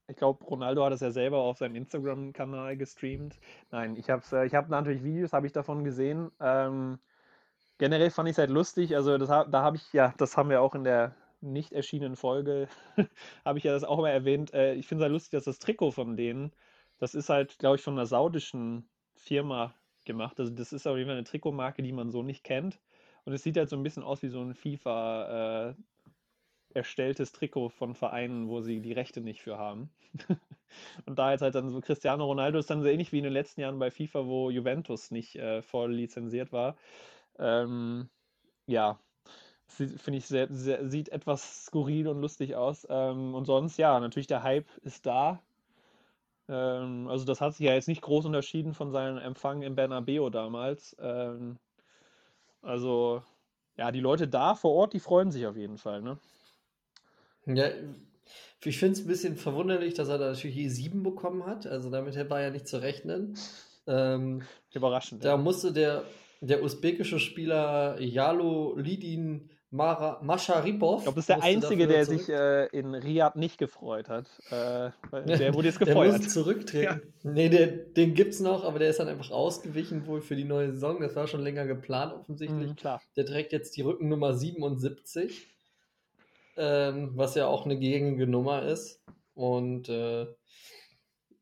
ich 0.08 0.16
glaube, 0.16 0.44
Ronaldo 0.44 0.84
hat 0.84 0.94
es 0.94 1.02
ja 1.02 1.12
selber 1.12 1.38
auf 1.38 1.60
seinem 1.60 1.76
Instagram-Kanal 1.76 2.78
gestreamt. 2.78 3.38
Nein, 3.70 3.96
ich 3.96 4.10
habe 4.10 4.24
äh, 4.32 4.48
ich 4.48 4.56
hab 4.56 4.70
natürlich 4.70 5.04
Videos, 5.04 5.34
habe 5.34 5.46
ich 5.46 5.54
davon 5.54 5.84
gesehen. 5.84 6.32
Ähm, 6.40 6.98
generell 7.78 8.10
fand 8.10 8.30
ich 8.30 8.34
es 8.34 8.40
halt 8.40 8.50
lustig. 8.50 8.96
Also 8.96 9.20
das, 9.20 9.30
da 9.30 9.62
habe 9.62 9.78
ich, 9.78 9.94
ja, 9.94 10.16
das 10.18 10.36
haben 10.36 10.50
wir 10.50 10.62
auch 10.62 10.74
in 10.74 10.84
der 10.84 11.16
nicht 11.42 11.74
erschienenen 11.74 12.16
Folge 12.16 12.68
habe 13.46 13.58
ich 13.58 13.64
ja 13.64 13.72
das 13.74 13.84
auch 13.84 13.98
mal 14.00 14.10
erwähnt. 14.10 14.54
Äh, 14.54 14.76
ich 14.76 14.88
finde 14.88 15.04
es 15.04 15.06
halt 15.06 15.14
lustig, 15.14 15.32
dass 15.32 15.46
das 15.46 15.60
Trikot 15.60 15.92
von 15.92 16.18
denen, 16.18 16.52
das 17.00 17.16
ist 17.16 17.30
halt, 17.30 17.60
glaube 17.60 17.78
ich, 17.78 17.82
von 17.82 17.94
einer 17.94 18.06
saudischen 18.06 18.90
Firma 19.16 19.76
gemacht. 20.06 20.40
Also 20.40 20.52
das 20.54 20.74
ist 20.74 20.88
auf 20.88 20.98
jeden 20.98 21.08
Fall 21.08 21.18
eine 21.18 21.26
Trikotmarke, 21.26 21.84
die 21.84 21.92
man 21.92 22.12
so 22.12 22.24
nicht 22.24 22.44
kennt. 22.44 22.80
Und 23.26 23.34
es 23.34 23.44
sieht 23.44 23.58
halt 23.58 23.70
so 23.70 23.76
ein 23.76 23.84
bisschen 23.84 24.04
aus 24.04 24.22
wie 24.24 24.30
so 24.30 24.42
ein 24.42 24.56
FIFA 24.56 25.70
äh, 25.70 25.76
erstelltes 26.74 27.32
Trikot 27.32 27.70
von 27.70 27.96
Vereinen, 27.96 28.48
wo 28.48 28.62
sie 28.62 28.82
die 28.82 28.94
Rechte 28.94 29.22
nicht 29.22 29.42
für 29.42 29.58
haben. 29.58 29.92
und 31.06 31.20
da 31.20 31.32
jetzt 31.32 31.42
halt 31.42 31.56
dann 31.56 31.70
so 31.70 31.82
Cristiano 31.82 32.26
Ronaldo 32.26 32.60
ist 32.60 32.70
dann 32.70 32.82
so 32.82 32.88
ähnlich 32.88 33.12
wie 33.12 33.18
in 33.18 33.24
den 33.24 33.34
letzten 33.34 33.62
Jahren 33.62 33.80
bei 33.80 33.92
FIFA, 33.92 34.26
wo 34.26 34.50
Juventus 34.50 35.12
nicht 35.12 35.36
äh, 35.36 35.62
voll 35.62 35.94
lizenziert 35.94 36.52
war. 36.52 36.78
Ähm, 37.40 38.10
ja, 38.68 39.00
finde 39.68 40.18
ich, 40.18 40.26
sehr, 40.26 40.48
sehr, 40.50 40.90
sieht 40.90 41.10
etwas 41.10 41.66
skurril 41.66 42.08
und 42.08 42.22
lustig 42.22 42.56
aus. 42.56 42.88
Ähm, 42.90 43.36
und 43.36 43.46
sonst, 43.46 43.78
ja, 43.78 44.00
natürlich 44.00 44.28
der 44.28 44.44
Hype 44.44 44.68
ist 44.84 45.06
da. 45.06 45.42
Ähm, 46.50 47.08
also 47.10 47.26
das 47.26 47.42
hat 47.42 47.54
sich 47.54 47.66
ja 47.66 47.74
jetzt 47.74 47.88
nicht 47.88 48.02
groß 48.02 48.26
unterschieden 48.26 48.74
von 48.74 48.92
seinem 48.92 49.18
Empfang 49.18 49.62
im 49.62 49.76
Bernabeo 49.76 50.30
damals. 50.30 50.96
Ähm, 51.00 51.58
also, 52.62 53.22
ja, 53.78 53.92
die 53.92 54.00
Leute 54.00 54.28
da 54.28 54.56
vor 54.56 54.74
Ort, 54.74 54.94
die 54.94 55.00
freuen 55.00 55.32
sich 55.32 55.46
auf 55.46 55.56
jeden 55.56 55.78
Fall, 55.78 56.02
ne? 56.02 56.18
Ja, 57.46 57.70
ich 58.64 58.78
finde 58.78 58.94
es 58.94 59.02
ein 59.02 59.08
bisschen 59.08 59.38
verwunderlich, 59.38 59.94
dass 59.94 60.10
er 60.10 60.18
da 60.18 60.32
natürlich 60.32 60.58
E7 60.58 61.04
bekommen 61.04 61.46
hat. 61.46 61.66
Also 61.66 61.90
damit 61.90 62.16
war 62.30 62.42
ja 62.42 62.50
nicht 62.50 62.68
zu 62.68 62.82
rechnen. 62.82 63.38
Ähm, 63.86 64.42
Überraschend. 64.74 65.24
Da 65.24 65.30
ja. 65.30 65.38
musste 65.38 65.72
der, 65.72 66.04
der 66.42 66.62
usbekische 66.64 67.20
Spieler 67.20 68.02
Jalo 68.02 68.76
Lidin 68.76 69.50
Mara, 69.70 70.22
Masharipov. 70.24 71.00
Ich 71.00 71.04
glaube, 71.04 71.16
das 71.18 71.24
ist 71.24 71.30
der 71.30 71.44
Einzige, 71.44 71.88
der 71.88 72.06
zurück. 72.06 72.20
sich 72.20 72.30
äh, 72.30 72.68
in 72.68 72.96
Riyadh 72.96 73.38
nicht 73.38 73.58
gefreut 73.58 74.08
hat. 74.08 74.28
Äh, 74.50 74.92
der 75.26 75.54
wurde 75.54 75.68
jetzt 75.68 75.80
gefeuert. 75.80 76.14
Der 76.14 76.20
muss 76.20 76.34
zurücktreten. 76.34 77.02
Ja. 77.24 77.32
Nee, 77.32 77.50
der, 77.50 77.68
den 77.68 78.14
gibt 78.14 78.34
es 78.34 78.40
noch, 78.40 78.64
aber 78.64 78.80
der 78.80 78.90
ist 78.90 79.00
dann 79.00 79.10
einfach 79.10 79.30
ausgewichen 79.30 80.08
wohl 80.08 80.22
für 80.22 80.38
die 80.38 80.46
neue 80.46 80.72
Saison. 80.72 81.02
Das 81.02 81.18
war 81.18 81.28
schon 81.28 81.42
länger 81.42 81.66
geplant 81.66 82.14
offensichtlich. 82.14 82.70
Mhm, 82.70 82.76
klar. 82.78 83.02
Der 83.18 83.26
trägt 83.26 83.52
jetzt 83.52 83.76
die 83.76 83.82
Rückennummer 83.82 84.34
77, 84.34 85.48
ähm, 86.56 87.12
was 87.16 87.36
ja 87.36 87.48
auch 87.48 87.66
eine 87.66 87.78
gängige 87.78 88.26
Nummer 88.26 88.64
ist. 88.64 89.04
Und 89.34 89.90
äh, 89.90 90.28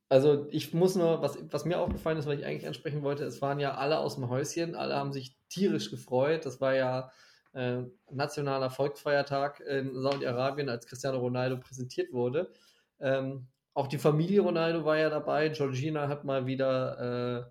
also 0.09 0.47
ich 0.49 0.73
muss 0.73 0.95
nur, 0.95 1.21
was, 1.21 1.37
was 1.51 1.65
mir 1.65 1.79
aufgefallen 1.79 2.17
ist, 2.17 2.25
was 2.25 2.39
ich 2.39 2.45
eigentlich 2.45 2.67
ansprechen 2.67 3.03
wollte, 3.03 3.23
es 3.23 3.41
waren 3.43 3.59
ja 3.59 3.75
alle 3.75 3.99
aus 3.99 4.15
dem 4.15 4.29
Häuschen, 4.29 4.73
alle 4.73 4.95
haben 4.95 5.13
sich 5.13 5.37
tierisch 5.49 5.91
gefreut. 5.91 6.47
Das 6.47 6.59
war 6.59 6.73
ja 6.73 7.11
äh, 7.55 7.83
nationaler 8.11 8.69
Volksfeiertag 8.69 9.59
in 9.61 9.99
Saudi-Arabien, 9.99 10.69
als 10.69 10.85
Cristiano 10.85 11.19
Ronaldo 11.19 11.57
präsentiert 11.57 12.11
wurde. 12.11 12.51
Ähm, 12.99 13.47
auch 13.73 13.87
die 13.87 13.97
Familie 13.97 14.41
Ronaldo 14.41 14.85
war 14.85 14.97
ja 14.97 15.09
dabei. 15.09 15.49
Georgina 15.49 16.07
hat 16.07 16.23
mal 16.23 16.45
wieder 16.45 17.49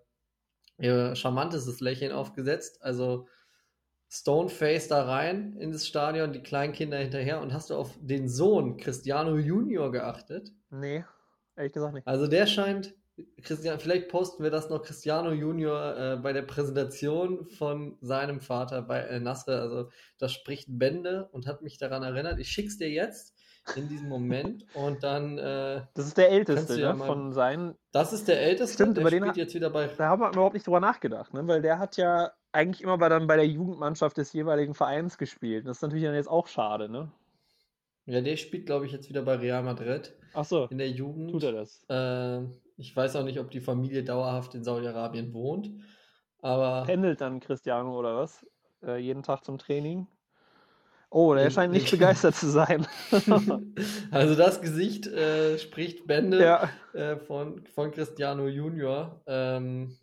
äh, 0.78 0.84
ihr 0.84 1.14
charmantestes 1.14 1.80
Lächeln 1.80 2.12
aufgesetzt. 2.12 2.82
Also 2.82 3.28
Stoneface 4.08 4.88
da 4.88 5.04
rein 5.04 5.56
in 5.58 5.72
das 5.72 5.86
Stadion, 5.86 6.32
die 6.32 6.42
kleinen 6.42 6.72
Kinder 6.72 6.98
hinterher. 6.98 7.40
Und 7.40 7.52
hast 7.52 7.70
du 7.70 7.74
auf 7.74 7.94
den 8.00 8.28
Sohn 8.28 8.76
Cristiano 8.76 9.36
Junior 9.36 9.90
geachtet? 9.90 10.50
Nee, 10.70 11.04
ehrlich 11.56 11.72
gesagt 11.72 11.94
nicht. 11.94 12.06
Also 12.06 12.26
der 12.26 12.46
scheint 12.46 12.94
Christian, 13.42 13.78
vielleicht 13.78 14.08
posten 14.08 14.42
wir 14.42 14.50
das 14.50 14.70
noch 14.70 14.82
Cristiano 14.82 15.30
Junior 15.32 15.96
äh, 15.96 16.16
bei 16.16 16.32
der 16.32 16.42
Präsentation 16.42 17.46
von 17.46 17.96
seinem 18.00 18.40
Vater 18.40 18.82
bei 18.82 18.98
El 19.00 19.20
Nasr. 19.20 19.60
Also 19.60 19.90
das 20.18 20.32
spricht 20.32 20.66
Bände 20.68 21.28
und 21.30 21.46
hat 21.46 21.62
mich 21.62 21.78
daran 21.78 22.02
erinnert. 22.02 22.40
Ich 22.40 22.48
schick's 22.48 22.76
dir 22.76 22.90
jetzt 22.90 23.34
in 23.76 23.88
diesem 23.88 24.08
Moment 24.08 24.66
und 24.74 25.02
dann. 25.02 25.38
Äh, 25.38 25.82
das 25.94 26.06
ist 26.06 26.18
der 26.18 26.30
älteste 26.30 26.80
ja 26.80 26.92
ne, 26.92 27.04
von 27.04 27.32
seinen. 27.32 27.76
Das 27.92 28.12
ist 28.12 28.26
der 28.26 28.40
älteste. 28.40 28.74
Stimmt, 28.74 28.96
der 28.96 29.02
über 29.02 29.10
den 29.10 29.24
hat, 29.26 29.36
jetzt 29.36 29.54
wieder 29.54 29.70
bei. 29.70 29.86
Da 29.86 30.08
haben 30.08 30.20
wir 30.20 30.30
überhaupt 30.30 30.54
nicht 30.54 30.66
drüber 30.66 30.80
nachgedacht, 30.80 31.32
ne? 31.34 31.46
weil 31.46 31.62
der 31.62 31.78
hat 31.78 31.96
ja 31.96 32.32
eigentlich 32.52 32.82
immer 32.82 32.98
bei, 32.98 33.08
dann 33.08 33.26
bei 33.26 33.36
der 33.36 33.46
Jugendmannschaft 33.46 34.16
des 34.16 34.32
jeweiligen 34.32 34.74
Vereins 34.74 35.18
gespielt. 35.18 35.66
Das 35.66 35.78
ist 35.78 35.82
natürlich 35.82 36.04
dann 36.04 36.14
jetzt 36.14 36.28
auch 36.28 36.46
schade, 36.46 36.88
ne? 36.88 37.10
Ja, 38.06 38.20
der 38.20 38.36
spielt, 38.36 38.66
glaube 38.66 38.86
ich, 38.86 38.92
jetzt 38.92 39.08
wieder 39.08 39.22
bei 39.22 39.36
Real 39.36 39.62
Madrid. 39.62 40.14
Ach 40.34 40.44
so. 40.44 40.66
In 40.66 40.78
der 40.78 40.90
Jugend. 40.90 41.30
Tut 41.30 41.44
er 41.44 41.52
das? 41.52 41.82
Äh, 41.88 42.46
ich 42.76 42.94
weiß 42.94 43.16
auch 43.16 43.24
nicht, 43.24 43.38
ob 43.38 43.50
die 43.50 43.60
Familie 43.60 44.04
dauerhaft 44.04 44.54
in 44.54 44.64
Saudi-Arabien 44.64 45.32
wohnt. 45.32 45.70
Aber. 46.40 46.84
Pendelt 46.84 47.20
dann 47.20 47.40
Cristiano 47.40 47.98
oder 47.98 48.16
was? 48.16 48.46
Äh, 48.82 48.98
jeden 48.98 49.22
Tag 49.22 49.44
zum 49.44 49.58
Training? 49.58 50.06
Oh, 51.10 51.32
der 51.32 51.48
scheint 51.50 51.72
nicht 51.72 51.88
begeistert 51.92 52.34
zu 52.34 52.50
sein. 52.50 52.88
also 54.10 54.34
das 54.34 54.60
Gesicht 54.60 55.06
äh, 55.06 55.58
spricht 55.60 56.08
Bände 56.08 56.42
ja. 56.42 56.70
äh, 56.92 57.16
von, 57.18 57.64
von 57.66 57.92
Cristiano 57.92 58.48
Junior. 58.48 59.22
Ähm, 59.28 59.96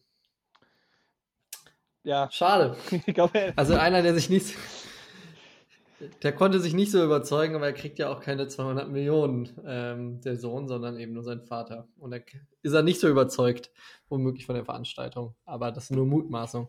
ja. 2.04 2.30
Schade. 2.32 2.78
also 3.58 3.74
einer, 3.76 4.02
der 4.02 4.14
sich 4.16 4.30
nicht, 4.30 4.56
der 6.24 6.34
konnte 6.34 6.60
sich 6.60 6.74
nicht 6.74 6.92
so 6.92 7.04
überzeugen, 7.04 7.56
aber 7.56 7.68
er 7.68 7.74
kriegt 7.74 8.00
ja 8.00 8.10
auch 8.10 8.22
keine 8.22 8.48
200 8.48 8.90
Millionen, 8.90 9.50
ähm, 9.66 10.22
der 10.22 10.38
Sohn, 10.38 10.68
sondern 10.68 11.00
eben 11.00 11.14
nur 11.14 11.24
sein 11.24 11.42
Vater. 11.42 11.88
Und 11.98 12.12
da 12.12 12.18
ist 12.62 12.74
er 12.74 12.84
nicht 12.84 13.00
so 13.00 13.08
überzeugt, 13.08 13.72
womöglich 14.10 14.46
von 14.46 14.56
der 14.56 14.66
Veranstaltung. 14.66 15.36
Aber 15.46 15.72
das 15.72 15.86
ist 15.86 15.92
nur 15.92 16.06
Mutmaßung. 16.06 16.68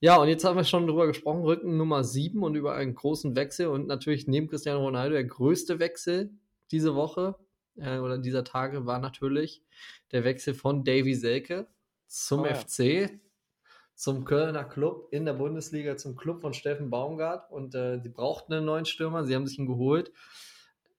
Ja, 0.00 0.16
und 0.16 0.28
jetzt 0.28 0.44
haben 0.44 0.56
wir 0.56 0.64
schon 0.64 0.86
drüber 0.86 1.06
gesprochen, 1.06 1.42
Rücken 1.42 1.76
Nummer 1.76 2.04
7 2.04 2.42
und 2.42 2.54
über 2.54 2.74
einen 2.74 2.94
großen 2.94 3.36
Wechsel 3.36 3.66
und 3.66 3.86
natürlich 3.86 4.26
neben 4.26 4.48
Cristiano 4.48 4.80
Ronaldo 4.80 5.12
der 5.14 5.24
größte 5.24 5.78
Wechsel 5.78 6.30
diese 6.70 6.94
Woche 6.94 7.36
äh, 7.76 7.98
oder 7.98 8.16
dieser 8.16 8.44
Tage 8.44 8.86
war 8.86 8.98
natürlich 8.98 9.62
der 10.12 10.24
Wechsel 10.24 10.54
von 10.54 10.84
Davy 10.84 11.14
Selke 11.14 11.68
zum 12.06 12.40
oh, 12.40 12.46
ja. 12.46 12.54
Zum 14.00 14.24
Kölner 14.24 14.64
Club 14.64 15.08
in 15.10 15.26
der 15.26 15.34
Bundesliga, 15.34 15.94
zum 15.94 16.16
Club 16.16 16.40
von 16.40 16.54
Steffen 16.54 16.88
Baumgart. 16.88 17.50
Und 17.50 17.74
äh, 17.74 18.00
sie 18.00 18.08
brauchten 18.08 18.54
einen 18.54 18.64
neuen 18.64 18.86
Stürmer, 18.86 19.24
sie 19.24 19.34
haben 19.34 19.46
sich 19.46 19.58
ihn 19.58 19.66
geholt. 19.66 20.10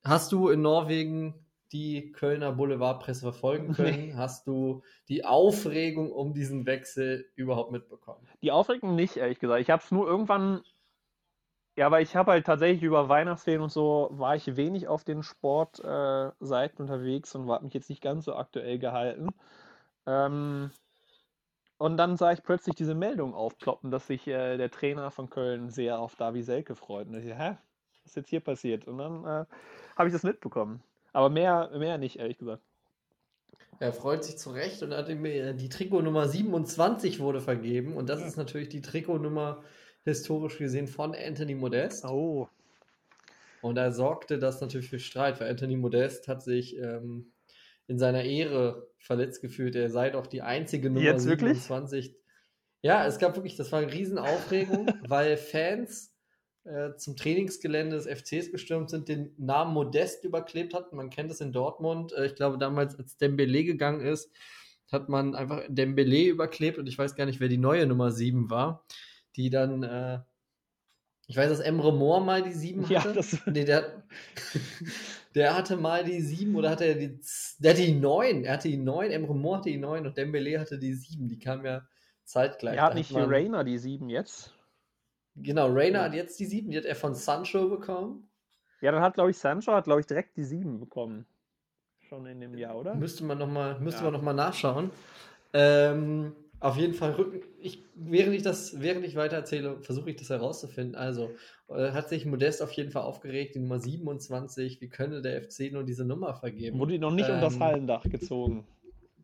Hast 0.03 0.31
du 0.31 0.49
in 0.49 0.61
Norwegen 0.61 1.33
die 1.71 2.11
Kölner 2.11 2.51
Boulevardpresse 2.51 3.21
verfolgen 3.21 3.73
können? 3.73 4.09
Nee. 4.09 4.13
Hast 4.13 4.45
du 4.45 4.83
die 5.09 5.25
Aufregung 5.25 6.11
um 6.11 6.35
diesen 6.35 6.67
Wechsel 6.67 7.25
überhaupt 7.33 7.71
mitbekommen? 7.71 8.27
Die 8.43 8.51
Aufregung 8.51 8.93
nicht, 8.93 9.17
ehrlich 9.17 9.39
gesagt. 9.39 9.61
Ich 9.61 9.71
habe 9.71 9.81
es 9.83 9.89
nur 9.89 10.05
irgendwann, 10.05 10.61
ja, 11.75 11.89
weil 11.89 12.03
ich 12.03 12.15
habe 12.15 12.33
halt 12.33 12.45
tatsächlich 12.45 12.83
über 12.83 13.09
Weihnachtsferien 13.09 13.63
und 13.63 13.71
so, 13.71 14.09
war 14.11 14.35
ich 14.35 14.57
wenig 14.57 14.87
auf 14.87 15.03
den 15.03 15.23
Sportseiten 15.23 16.77
äh, 16.77 16.81
unterwegs 16.83 17.33
und 17.33 17.49
habe 17.49 17.65
mich 17.65 17.73
jetzt 17.73 17.89
nicht 17.89 18.03
ganz 18.03 18.25
so 18.25 18.35
aktuell 18.35 18.77
gehalten. 18.77 19.29
Ähm, 20.05 20.69
und 21.81 21.97
dann 21.97 22.15
sah 22.15 22.31
ich 22.31 22.43
plötzlich 22.43 22.75
diese 22.75 22.93
Meldung 22.93 23.33
aufploppen, 23.33 23.89
dass 23.89 24.05
sich 24.05 24.27
äh, 24.27 24.55
der 24.55 24.69
Trainer 24.69 25.09
von 25.09 25.31
Köln 25.31 25.71
sehr 25.71 25.97
auf 25.97 26.15
Davi 26.15 26.43
Selke 26.43 26.75
freut. 26.75 27.07
Und 27.07 27.15
ich 27.15 27.27
dachte, 27.27 27.43
hä, 27.43 27.57
was 28.03 28.11
ist 28.11 28.15
jetzt 28.17 28.29
hier 28.29 28.39
passiert? 28.39 28.87
Und 28.87 28.99
dann 28.99 29.25
äh, 29.25 29.45
habe 29.95 30.07
ich 30.07 30.13
das 30.13 30.21
mitbekommen. 30.21 30.83
Aber 31.11 31.31
mehr, 31.31 31.71
mehr 31.75 31.97
nicht, 31.97 32.19
ehrlich 32.19 32.37
gesagt. 32.37 32.61
Er 33.79 33.93
freut 33.93 34.23
sich 34.23 34.37
zu 34.37 34.51
Recht 34.51 34.83
und 34.83 34.93
hat 34.93 35.09
ihm 35.09 35.25
äh, 35.25 35.55
die 35.55 35.69
Trikotnummer 35.69 36.27
27 36.27 37.19
wurde 37.19 37.41
vergeben. 37.41 37.95
Und 37.97 38.09
das 38.09 38.19
ja. 38.19 38.27
ist 38.27 38.37
natürlich 38.37 38.69
die 38.69 38.83
Trikotnummer 38.83 39.63
historisch 40.03 40.59
gesehen 40.59 40.87
von 40.87 41.15
Anthony 41.15 41.55
Modest. 41.55 42.05
Oh. 42.05 42.47
Und 43.63 43.73
da 43.73 43.91
sorgte 43.91 44.37
das 44.37 44.61
natürlich 44.61 44.87
für 44.87 44.99
Streit, 44.99 45.41
weil 45.41 45.49
Anthony 45.49 45.77
Modest 45.77 46.27
hat 46.27 46.43
sich 46.43 46.77
ähm, 46.77 47.31
in 47.91 47.99
seiner 47.99 48.23
Ehre 48.23 48.89
verletzt 48.99 49.41
gefühlt. 49.41 49.75
Er 49.75 49.89
sei 49.89 50.11
doch 50.11 50.25
die 50.25 50.41
einzige 50.41 50.89
Nummer 50.89 51.05
Jetzt 51.05 51.23
27. 51.23 52.05
Wirklich? 52.05 52.21
Ja, 52.81 53.05
es 53.05 53.19
gab 53.19 53.35
wirklich, 53.35 53.57
das 53.57 53.71
war 53.73 53.79
eine 53.79 53.91
Riesenaufregung, 53.91 54.87
weil 55.07 55.35
Fans 55.35 56.15
äh, 56.63 56.95
zum 56.95 57.17
Trainingsgelände 57.17 57.97
des 57.97 58.07
FCs 58.07 58.49
gestürmt 58.49 58.89
sind, 58.89 59.09
den 59.09 59.33
Namen 59.37 59.73
Modest 59.73 60.23
überklebt 60.23 60.73
hatten. 60.73 60.95
Man 60.95 61.09
kennt 61.09 61.31
es 61.31 61.41
in 61.41 61.51
Dortmund. 61.51 62.13
Äh, 62.13 62.27
ich 62.27 62.35
glaube, 62.35 62.57
damals, 62.57 62.97
als 62.97 63.17
Dembele 63.17 63.65
gegangen 63.65 63.99
ist, 63.99 64.31
hat 64.89 65.09
man 65.09 65.35
einfach 65.35 65.61
Dembele 65.67 66.27
überklebt 66.27 66.77
und 66.77 66.87
ich 66.87 66.97
weiß 66.97 67.15
gar 67.15 67.25
nicht, 67.25 67.41
wer 67.41 67.49
die 67.49 67.57
neue 67.57 67.85
Nummer 67.87 68.11
7 68.11 68.49
war, 68.49 68.85
die 69.35 69.49
dann, 69.49 69.83
äh, 69.83 70.19
ich 71.27 71.35
weiß, 71.35 71.49
dass 71.49 71.59
Emre 71.59 71.93
Moore 71.93 72.23
mal 72.23 72.41
die 72.41 72.53
7 72.53 72.83
hatte. 72.83 72.93
Ja, 72.93 73.13
das 73.13 73.37
nee, 73.47 73.65
der, 73.65 74.03
der 75.35 75.55
hatte 75.55 75.77
mal 75.77 76.03
die 76.03 76.21
7 76.21 76.55
oder 76.55 76.69
hatte 76.69 76.85
er 76.85 76.95
die, 76.95 77.19
der 77.59 77.73
hatte 77.73 77.81
die 77.81 77.93
9, 77.93 78.43
er 78.43 78.53
hatte 78.53 78.67
die 78.67 78.77
9, 78.77 79.11
Emre 79.11 79.35
Moore 79.35 79.57
hatte 79.57 79.69
die 79.69 79.77
9 79.77 80.05
und 80.05 80.17
Dembele 80.17 80.59
hatte 80.59 80.77
die 80.77 80.93
7, 80.93 81.27
die 81.27 81.39
kam 81.39 81.65
ja 81.65 81.81
zeitgleich. 82.23 82.77
Er 82.77 82.83
hat 82.83 82.95
nicht 82.95 83.11
man, 83.11 83.29
Rainer 83.29 83.63
die 83.63 83.77
7 83.77 84.09
jetzt? 84.09 84.53
Genau, 85.35 85.67
Rainer 85.67 85.99
ja. 85.99 86.05
hat 86.05 86.13
jetzt 86.13 86.39
die 86.39 86.45
7, 86.45 86.71
die 86.71 86.77
hat 86.77 86.85
er 86.85 86.95
von 86.95 87.15
Sancho 87.15 87.69
bekommen. 87.69 88.29
Ja, 88.81 88.91
dann 88.91 89.01
hat, 89.01 89.13
glaube 89.13 89.31
ich, 89.31 89.37
Sancho 89.37 89.73
hat, 89.73 89.85
glaube 89.85 90.01
ich, 90.01 90.07
direkt 90.07 90.35
die 90.37 90.43
7 90.43 90.79
bekommen 90.79 91.25
schon 92.11 92.25
in 92.25 92.41
dem 92.41 92.53
Jahr, 92.55 92.75
oder? 92.75 92.93
Müsste 92.93 93.23
man 93.23 93.37
nochmal 93.37 93.77
ja. 93.81 94.11
noch 94.11 94.21
nachschauen. 94.21 94.91
Ähm, 95.53 96.35
auf 96.61 96.77
jeden 96.77 96.93
Fall 96.93 97.11
rücken. 97.11 97.41
Ich, 97.59 97.83
während 97.95 98.35
ich 98.35 98.43
das, 98.43 98.79
während 98.79 99.03
ich 99.03 99.15
weiter 99.15 99.35
erzähle, 99.35 99.81
versuche 99.81 100.11
ich 100.11 100.15
das 100.15 100.29
herauszufinden. 100.29 100.95
Also 100.95 101.31
äh, 101.67 101.91
hat 101.91 102.07
sich 102.07 102.25
Modest 102.25 102.61
auf 102.61 102.71
jeden 102.73 102.91
Fall 102.91 103.01
aufgeregt, 103.01 103.55
die 103.55 103.59
Nummer 103.59 103.79
27. 103.79 104.79
Wie 104.79 104.87
könnte 104.87 105.21
der 105.21 105.41
FC 105.41 105.71
nur 105.71 105.83
diese 105.83 106.05
Nummer 106.05 106.35
vergeben? 106.35 106.79
Wurde 106.79 106.93
die 106.93 106.99
noch 106.99 107.11
nicht 107.11 107.27
ähm, 107.27 107.35
um 107.35 107.41
das 107.41 107.59
Hallendach 107.59 108.03
gezogen 108.03 108.67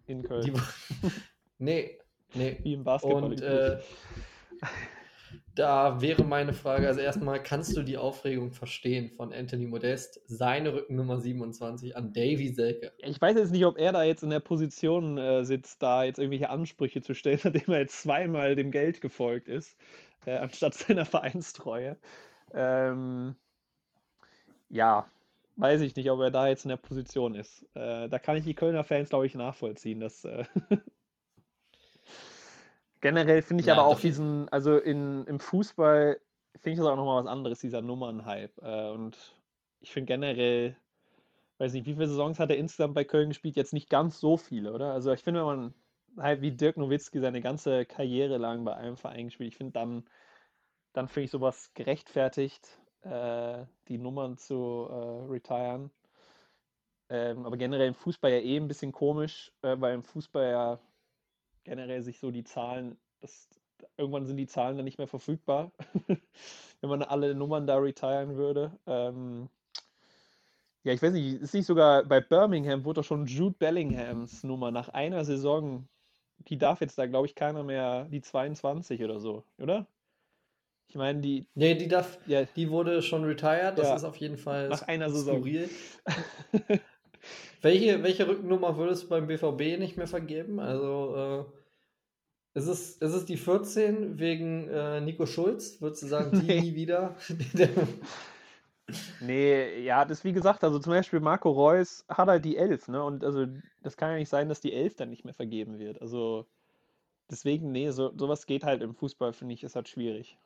in 0.07 0.23
Köln? 0.23 0.41
Die, 0.41 0.51
nee, 1.59 1.99
nee. 2.33 2.57
Wie 2.63 2.73
im 2.73 2.83
Basketball. 2.83 3.23
Und 3.23 3.41
äh, 3.41 3.77
da 5.57 6.01
wäre 6.01 6.23
meine 6.23 6.53
Frage, 6.53 6.87
also 6.87 6.99
erstmal, 6.99 7.41
kannst 7.41 7.75
du 7.75 7.81
die 7.81 7.97
Aufregung 7.97 8.51
verstehen 8.51 9.09
von 9.09 9.33
Anthony 9.33 9.65
Modest, 9.65 10.21
seine 10.27 10.73
Rückennummer 10.73 11.19
27 11.19 11.97
an 11.97 12.13
Davy 12.13 12.49
Selke? 12.49 12.93
Ich 12.99 13.19
weiß 13.19 13.35
jetzt 13.35 13.51
nicht, 13.51 13.65
ob 13.65 13.77
er 13.79 13.91
da 13.91 14.03
jetzt 14.03 14.21
in 14.21 14.29
der 14.29 14.39
Position 14.39 15.17
äh, 15.17 15.43
sitzt, 15.45 15.81
da 15.81 16.03
jetzt 16.03 16.19
irgendwelche 16.19 16.51
Ansprüche 16.51 17.01
zu 17.01 17.15
stellen, 17.15 17.39
nachdem 17.43 17.73
er 17.73 17.79
jetzt 17.79 18.03
zweimal 18.03 18.55
dem 18.55 18.69
Geld 18.69 19.01
gefolgt 19.01 19.47
ist, 19.47 19.75
äh, 20.25 20.37
anstatt 20.37 20.73
seiner 20.75 21.05
Vereinstreue. 21.05 21.97
Ähm, 22.53 23.35
ja, 24.69 25.09
weiß 25.55 25.81
ich 25.81 25.95
nicht, 25.95 26.11
ob 26.11 26.19
er 26.19 26.29
da 26.29 26.47
jetzt 26.47 26.65
in 26.65 26.69
der 26.69 26.77
Position 26.77 27.33
ist. 27.33 27.63
Äh, 27.73 28.07
da 28.09 28.19
kann 28.19 28.37
ich 28.37 28.43
die 28.43 28.53
Kölner 28.53 28.83
Fans, 28.83 29.09
glaube 29.09 29.25
ich, 29.25 29.33
nachvollziehen, 29.33 29.99
dass 30.01 30.23
äh, 30.23 30.45
Generell 33.01 33.41
finde 33.41 33.61
ich 33.61 33.67
ja, 33.67 33.73
aber 33.73 33.85
auch 33.85 33.99
diesen, 33.99 34.49
also 34.49 34.77
in, 34.77 35.25
im 35.25 35.39
Fußball 35.39 36.19
finde 36.55 36.71
ich 36.71 36.77
das 36.77 36.87
auch 36.87 36.95
nochmal 36.95 37.23
was 37.23 37.31
anderes, 37.31 37.59
dieser 37.59 37.81
Nummernhype. 37.81 38.61
Äh, 38.61 38.91
und 38.91 39.17
ich 39.79 39.91
finde 39.91 40.07
generell, 40.07 40.75
weiß 41.59 41.73
nicht, 41.73 41.85
wie 41.85 41.93
viele 41.93 42.07
Saisons 42.07 42.39
hat 42.39 42.49
er 42.49 42.57
insgesamt 42.57 42.95
bei 42.95 43.03
Köln 43.03 43.29
gespielt? 43.29 43.55
Jetzt 43.55 43.73
nicht 43.73 43.89
ganz 43.89 44.19
so 44.19 44.37
viele, 44.37 44.73
oder? 44.73 44.93
Also 44.93 45.11
ich 45.11 45.23
finde, 45.23 45.41
wenn 45.41 45.47
man 45.47 45.73
halt 46.17 46.41
wie 46.41 46.51
Dirk 46.51 46.77
Nowitzki 46.77 47.19
seine 47.19 47.41
ganze 47.41 47.85
Karriere 47.85 48.37
lang 48.37 48.65
bei 48.65 48.75
einem 48.75 48.97
Verein 48.97 49.27
gespielt, 49.27 49.49
ich 49.49 49.57
finde 49.57 49.73
dann, 49.73 50.09
dann 50.93 51.07
finde 51.07 51.25
ich 51.25 51.31
sowas 51.31 51.71
gerechtfertigt, 51.75 52.67
äh, 53.01 53.65
die 53.87 53.99
Nummern 53.99 54.37
zu 54.37 54.87
äh, 54.89 55.31
retiren. 55.31 55.91
Ähm, 57.09 57.45
aber 57.45 57.55
generell 57.57 57.87
im 57.87 57.95
Fußball 57.95 58.31
ja 58.31 58.39
eh 58.39 58.57
ein 58.57 58.67
bisschen 58.67 58.91
komisch, 58.91 59.53
äh, 59.61 59.79
weil 59.79 59.93
im 59.93 60.03
Fußball 60.03 60.49
ja 60.49 60.79
generell 61.67 62.01
sich 62.01 62.19
so 62.19 62.31
die 62.31 62.45
Zahlen, 62.45 62.97
das, 63.19 63.49
irgendwann 63.97 64.25
sind 64.25 64.37
die 64.37 64.47
Zahlen 64.47 64.77
dann 64.77 64.85
nicht 64.85 64.97
mehr 64.97 65.07
verfügbar, 65.07 65.71
wenn 66.07 66.89
man 66.89 67.03
alle 67.03 67.35
Nummern 67.35 67.67
da 67.67 67.77
retiren 67.77 68.37
würde. 68.37 68.71
Ähm, 68.87 69.49
ja, 70.83 70.93
ich 70.93 71.01
weiß 71.01 71.11
nicht, 71.11 71.41
ist 71.41 71.53
nicht 71.53 71.65
sogar 71.65 72.05
bei 72.05 72.21
Birmingham 72.21 72.85
wurde 72.85 73.01
doch 73.01 73.05
schon 73.05 73.25
Jude 73.25 73.55
Bellinghams 73.59 74.43
Nummer 74.43 74.71
nach 74.71 74.89
einer 74.89 75.25
Saison, 75.25 75.87
die 76.47 76.57
darf 76.57 76.79
jetzt 76.79 76.97
da, 76.97 77.05
glaube 77.05 77.27
ich, 77.27 77.35
keiner 77.35 77.63
mehr, 77.63 78.05
die 78.05 78.21
22 78.21 79.03
oder 79.03 79.19
so, 79.19 79.43
oder? 79.57 79.85
Ich 80.87 80.95
meine, 80.95 81.19
die. 81.19 81.45
Nee, 81.53 81.75
die 81.75 81.89
darf. 81.89 82.17
Ja, 82.27 82.45
die 82.45 82.69
wurde 82.69 83.01
schon 83.01 83.25
retired, 83.25 83.77
das 83.77 83.89
ja, 83.89 83.95
ist 83.95 84.05
auf 84.05 84.15
jeden 84.15 84.37
Fall 84.37 84.69
nach 84.69 84.83
einer 84.83 85.09
Saison. 85.09 85.39
Skurril. 85.39 85.69
welche, 87.61 88.03
welche 88.03 88.27
Rückennummer 88.27 88.77
würdest 88.77 89.03
du 89.03 89.09
beim 89.09 89.27
BVB 89.27 89.79
nicht 89.79 89.97
mehr 89.97 90.07
vergeben? 90.07 90.59
Also, 90.59 91.15
äh, 91.15 92.59
ist 92.59 92.67
es, 92.67 92.97
ist 92.97 93.13
es 93.13 93.25
die 93.25 93.37
14 93.37 94.17
wegen 94.17 94.67
äh, 94.69 94.99
Nico 95.01 95.27
Schulz? 95.27 95.79
Würdest 95.79 96.01
du 96.03 96.07
sagen, 96.07 96.31
die 96.39 96.47
nee. 96.47 96.61
nie 96.61 96.75
wieder? 96.75 97.15
nee, 99.21 99.81
ja, 99.81 100.05
das 100.05 100.23
wie 100.23 100.33
gesagt, 100.33 100.63
also 100.63 100.79
zum 100.79 100.93
Beispiel 100.93 101.19
Marco 101.19 101.51
Reus 101.51 102.03
hat 102.09 102.27
halt 102.27 102.45
die 102.45 102.57
11, 102.57 102.87
ne? 102.87 103.03
Und 103.03 103.23
also 103.23 103.45
das 103.83 103.95
kann 103.95 104.11
ja 104.11 104.17
nicht 104.17 104.29
sein, 104.29 104.49
dass 104.49 104.59
die 104.59 104.73
11 104.73 104.95
dann 104.95 105.11
nicht 105.11 105.23
mehr 105.23 105.35
vergeben 105.35 105.77
wird. 105.77 106.01
Also 106.01 106.47
deswegen, 107.29 107.71
nee, 107.71 107.91
so, 107.91 108.11
sowas 108.17 108.47
geht 108.47 108.63
halt 108.63 108.81
im 108.81 108.95
Fußball, 108.95 109.33
finde 109.33 109.53
ich, 109.53 109.63
ist 109.63 109.75
halt 109.75 109.87
schwierig. 109.87 110.37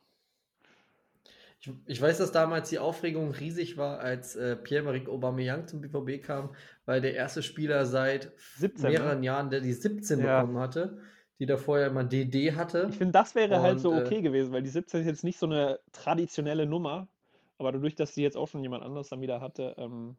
Ich, 1.61 1.71
ich, 1.85 2.01
weiß, 2.01 2.17
dass 2.17 2.31
damals 2.31 2.69
die 2.69 2.79
Aufregung 2.79 3.31
riesig 3.31 3.77
war, 3.77 3.99
als 3.99 4.35
äh, 4.35 4.55
Pierre-Emerick 4.55 5.07
Aubameyang 5.07 5.67
zum 5.67 5.81
BVB 5.81 6.23
kam, 6.23 6.55
weil 6.85 7.01
der 7.01 7.13
erste 7.13 7.43
Spieler 7.43 7.85
seit 7.85 8.31
17, 8.57 8.83
ne? 8.83 8.89
mehreren 8.89 9.19
ne? 9.19 9.25
Jahren, 9.27 9.49
der 9.51 9.61
die 9.61 9.73
17 9.73 10.19
ja. 10.19 10.41
bekommen 10.41 10.57
hatte, 10.59 10.97
die 11.39 11.45
da 11.45 11.57
vorher 11.57 11.87
immer 11.87 12.03
DD 12.03 12.55
hatte. 12.55 12.87
Ich 12.89 12.97
finde, 12.97 13.11
das 13.13 13.35
wäre 13.35 13.57
und, 13.57 13.61
halt 13.61 13.79
so 13.79 13.93
okay 13.93 14.17
äh, 14.17 14.21
gewesen, 14.23 14.51
weil 14.51 14.63
die 14.63 14.69
17 14.69 15.01
ist 15.01 15.07
jetzt 15.07 15.23
nicht 15.23 15.37
so 15.37 15.45
eine 15.45 15.79
traditionelle 15.91 16.65
Nummer, 16.65 17.07
aber 17.59 17.71
dadurch, 17.71 17.93
dass 17.93 18.15
sie 18.15 18.23
jetzt 18.23 18.37
auch 18.37 18.47
schon 18.47 18.63
jemand 18.63 18.83
anderes 18.83 19.09
dann 19.09 19.21
wieder 19.21 19.39
hatte, 19.39 19.75
ähm, 19.77 20.17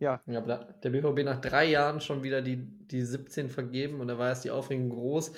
ja. 0.00 0.20
Ja, 0.26 0.40
der 0.40 0.90
BVB 0.90 1.24
nach 1.24 1.40
drei 1.40 1.66
Jahren 1.66 2.00
schon 2.00 2.22
wieder 2.22 2.42
die, 2.42 2.56
die 2.56 3.02
17 3.02 3.48
vergeben 3.48 4.00
und 4.00 4.08
da 4.08 4.18
war 4.18 4.28
erst 4.28 4.44
die 4.44 4.50
Aufregung 4.50 4.90
groß. 4.90 5.32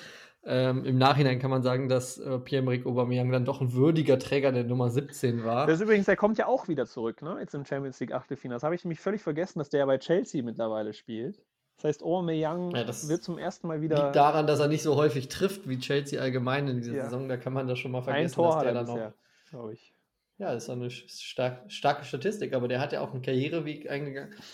Ähm, 0.49 0.85
Im 0.85 0.97
Nachhinein 0.97 1.39
kann 1.39 1.51
man 1.51 1.61
sagen, 1.61 1.89
dass 1.89 2.17
äh, 2.19 2.39
Pierre-Emerick 2.39 2.85
Aubameyang 2.85 3.29
dann 3.33 3.43
doch 3.43 3.59
ein 3.59 3.73
würdiger 3.73 4.17
Träger 4.17 4.53
der 4.53 4.63
Nummer 4.63 4.89
17 4.89 5.43
war. 5.43 5.67
Das 5.67 5.75
ist 5.75 5.81
übrigens, 5.81 6.05
der 6.05 6.15
kommt 6.15 6.37
ja 6.37 6.47
auch 6.47 6.69
wieder 6.69 6.85
zurück, 6.85 7.21
ne? 7.21 7.35
Jetzt 7.41 7.53
im 7.53 7.65
Champions 7.65 7.99
League 7.99 8.13
Achtelfinale. 8.13 8.55
Das 8.55 8.63
habe 8.63 8.73
ich 8.73 8.85
nämlich 8.85 9.01
völlig 9.01 9.21
vergessen, 9.21 9.59
dass 9.59 9.69
der 9.69 9.81
ja 9.81 9.85
bei 9.85 9.97
Chelsea 9.97 10.41
mittlerweile 10.41 10.93
spielt. 10.93 11.41
Das 11.75 11.83
heißt, 11.83 12.03
Aubameyang 12.03 12.71
ja, 12.71 12.85
das 12.85 13.09
wird 13.09 13.23
zum 13.23 13.37
ersten 13.37 13.67
Mal 13.67 13.81
wieder. 13.81 14.05
Liegt 14.05 14.15
daran, 14.15 14.47
dass 14.47 14.61
er 14.61 14.69
nicht 14.69 14.83
so 14.83 14.95
häufig 14.95 15.27
trifft 15.27 15.67
wie 15.67 15.79
Chelsea 15.79 16.21
allgemein 16.21 16.69
in 16.69 16.77
dieser 16.77 16.95
ja. 16.95 17.03
Saison. 17.03 17.27
Da 17.27 17.35
kann 17.35 17.51
man 17.51 17.67
das 17.67 17.77
schon 17.79 17.91
mal 17.91 18.01
vergessen, 18.01 18.39
Ein 18.39 18.45
Tor 18.45 18.53
dass 18.53 18.63
der 18.63 18.73
dann 18.73 18.85
noch. 18.85 19.13
glaube 19.49 19.73
ich. 19.73 19.93
Ja, 20.37 20.53
das 20.53 20.63
ist 20.63 20.69
eine 20.69 20.89
stark, 20.89 21.69
starke 21.69 22.05
Statistik, 22.05 22.53
aber 22.53 22.69
der 22.69 22.79
hat 22.79 22.93
ja 22.93 23.01
auch 23.01 23.11
einen 23.11 23.21
Karriereweg 23.21 23.89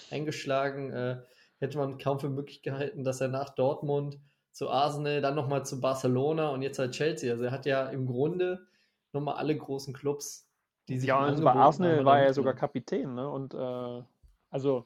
eingeschlagen. 0.10 0.92
Äh, 0.92 1.18
hätte 1.60 1.78
man 1.78 2.00
kaum 2.00 2.20
für 2.20 2.30
möglich 2.30 2.64
gehalten, 2.64 3.04
dass 3.04 3.22
er 3.22 3.28
nach 3.28 3.50
Dortmund 3.54 4.18
zu 4.54 4.70
Arsenal, 4.70 5.22
dann 5.22 5.36
nochmal 5.36 5.66
zu 5.66 5.82
Barcelona 5.82 6.50
und 6.50 6.62
jetzt 6.62 6.80
halt 6.80 6.94
Chelsea. 6.94 7.32
Also 7.32 7.44
er 7.44 7.52
hat 7.52 7.66
ja 7.66 7.88
im 7.90 8.06
Grunde 8.06 8.66
nochmal 9.12 9.36
alle 9.36 9.58
großen 9.58 9.94
Clubs, 9.94 10.48
die 10.88 11.00
sich 11.00 11.10
Ja, 11.10 11.28
und 11.28 11.44
bei 11.44 11.52
Arsenal 11.52 12.06
war 12.06 12.22
er 12.22 12.34
sogar 12.34 12.54
Kapitän, 12.54 13.14
ne? 13.14 13.30
Und 13.30 13.54
äh, 13.54 14.04
also 14.50 14.86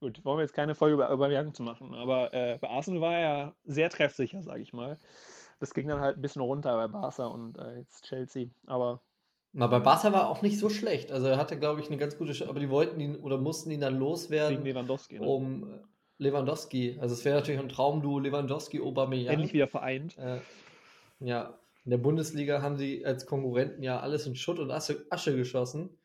Gut, 0.00 0.22
wollen 0.24 0.38
wir 0.38 0.42
jetzt 0.42 0.52
keine 0.52 0.74
Folge 0.74 0.94
über 0.94 1.10
Aubameyang 1.10 1.54
zu 1.54 1.62
machen, 1.62 1.94
aber 1.94 2.32
äh, 2.34 2.58
bei 2.60 2.68
Arsenal 2.68 3.00
war 3.00 3.14
er 3.14 3.54
sehr 3.64 3.88
treffsicher, 3.88 4.42
sage 4.42 4.60
ich 4.60 4.74
mal. 4.74 4.98
Das 5.58 5.72
ging 5.72 5.88
dann 5.88 6.00
halt 6.00 6.18
ein 6.18 6.22
bisschen 6.22 6.42
runter 6.42 6.76
bei 6.76 6.86
Barca 6.86 7.26
und 7.26 7.56
äh, 7.56 7.78
jetzt 7.78 8.04
Chelsea, 8.04 8.48
aber 8.66 9.00
na, 9.58 9.68
bei 9.68 9.78
Barca 9.78 10.12
war 10.12 10.28
auch 10.28 10.42
nicht 10.42 10.58
so 10.58 10.68
schlecht. 10.68 11.10
Also 11.10 11.28
er 11.28 11.38
hatte, 11.38 11.58
glaube 11.58 11.80
ich, 11.80 11.86
eine 11.86 11.96
ganz 11.96 12.18
gute, 12.18 12.46
aber 12.46 12.60
die 12.60 12.68
wollten 12.68 13.00
ihn 13.00 13.16
oder 13.16 13.38
mussten 13.38 13.70
ihn 13.70 13.80
dann 13.80 13.98
loswerden. 13.98 14.58
Gegen 14.58 14.68
Lewandowski, 14.68 15.18
ne? 15.18 15.26
Um 15.26 15.80
Lewandowski. 16.18 16.98
Also 17.00 17.14
es 17.14 17.24
wäre 17.24 17.36
natürlich 17.36 17.60
ein 17.60 17.68
Traumduo 17.68 18.18
Lewandowski, 18.18 18.80
Aubameyang. 18.80 19.34
Endlich 19.34 19.52
wieder 19.52 19.68
vereint. 19.68 20.16
Äh, 20.18 20.40
ja, 21.20 21.58
in 21.84 21.90
der 21.90 21.98
Bundesliga 21.98 22.62
haben 22.62 22.76
sie 22.76 23.04
als 23.04 23.26
Konkurrenten 23.26 23.82
ja 23.82 24.00
alles 24.00 24.26
in 24.26 24.34
Schutt 24.34 24.58
und 24.58 24.70
Asche, 24.70 25.06
Asche 25.10 25.36
geschossen. 25.36 25.98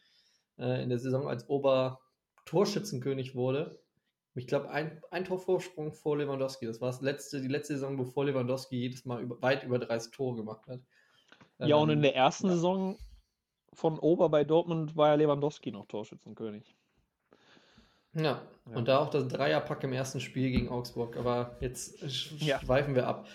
Äh, 0.58 0.84
in 0.84 0.90
der 0.90 1.00
Saison, 1.00 1.28
als 1.28 1.50
Ober 1.50 2.02
Torschützenkönig 2.46 3.36
wurde 3.36 3.82
ich 4.34 4.48
glaube, 4.48 4.70
ein, 4.70 5.02
ein 5.12 5.26
Torvorsprung 5.26 5.92
vor 5.92 6.18
Lewandowski. 6.18 6.66
Das 6.66 6.80
war 6.80 6.88
das 6.88 7.02
letzte, 7.02 7.42
die 7.42 7.48
letzte 7.48 7.74
Saison, 7.74 7.98
bevor 7.98 8.26
Lewandowski 8.26 8.78
jedes 8.78 9.06
Mal 9.06 9.22
über, 9.22 9.42
weit 9.42 9.64
über 9.64 9.78
30 9.78 10.12
Tore 10.12 10.38
gemacht 10.38 10.66
hat. 10.68 10.80
Ja, 11.60 11.76
ähm, 11.76 11.84
und 11.84 11.90
in 11.90 11.98
ähm, 11.98 12.04
der 12.04 12.16
ersten 12.16 12.48
ja. 12.48 12.54
Saison 12.54 12.98
von 13.74 14.00
Ober 14.00 14.30
bei 14.30 14.44
Dortmund 14.44 14.96
war 14.96 15.10
ja 15.10 15.16
Lewandowski 15.16 15.72
noch 15.72 15.86
Torschützenkönig. 15.86 16.76
Ja, 18.14 18.42
ja. 18.70 18.76
und 18.76 18.88
da 18.88 19.00
auch 19.00 19.10
das 19.10 19.28
Dreierpack 19.28 19.84
im 19.84 19.94
ersten 19.94 20.20
Spiel 20.20 20.52
gegen 20.52 20.70
Augsburg. 20.70 21.18
Aber 21.18 21.56
jetzt 21.60 22.02
ja. 22.40 22.60
schweifen 22.60 22.96
wir 22.96 23.08
ab. 23.08 23.28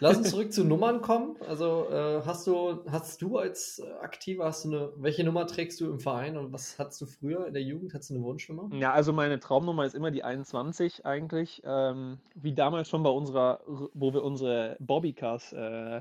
Lass 0.00 0.16
uns 0.16 0.30
zurück 0.30 0.52
zu 0.52 0.64
Nummern 0.64 1.00
kommen. 1.00 1.36
Also 1.46 1.88
äh, 1.90 2.22
hast 2.24 2.46
du, 2.46 2.84
hast 2.90 3.20
du 3.22 3.38
als 3.38 3.82
Aktiver, 4.00 4.46
hast 4.46 4.64
du 4.64 4.68
eine, 4.68 4.92
welche 4.96 5.24
Nummer 5.24 5.46
trägst 5.46 5.80
du 5.80 5.90
im 5.90 6.00
Verein 6.00 6.36
und 6.36 6.52
was 6.52 6.78
hattest 6.78 7.00
du 7.00 7.06
früher 7.06 7.46
in 7.46 7.54
der 7.54 7.62
Jugend? 7.62 7.94
Hattest 7.94 8.10
du 8.10 8.14
eine 8.14 8.24
Wunschnummer? 8.24 8.74
Ja, 8.74 8.92
also 8.92 9.12
meine 9.12 9.40
Traumnummer 9.40 9.84
ist 9.84 9.94
immer 9.94 10.10
die 10.10 10.24
21 10.24 11.04
eigentlich. 11.04 11.62
Ähm, 11.64 12.18
wie 12.34 12.54
damals 12.54 12.88
schon 12.88 13.02
bei 13.02 13.10
unserer, 13.10 13.60
wo 13.66 14.12
wir 14.12 14.22
unsere 14.22 14.76
Bobbycars 14.80 15.52
äh, 15.52 16.00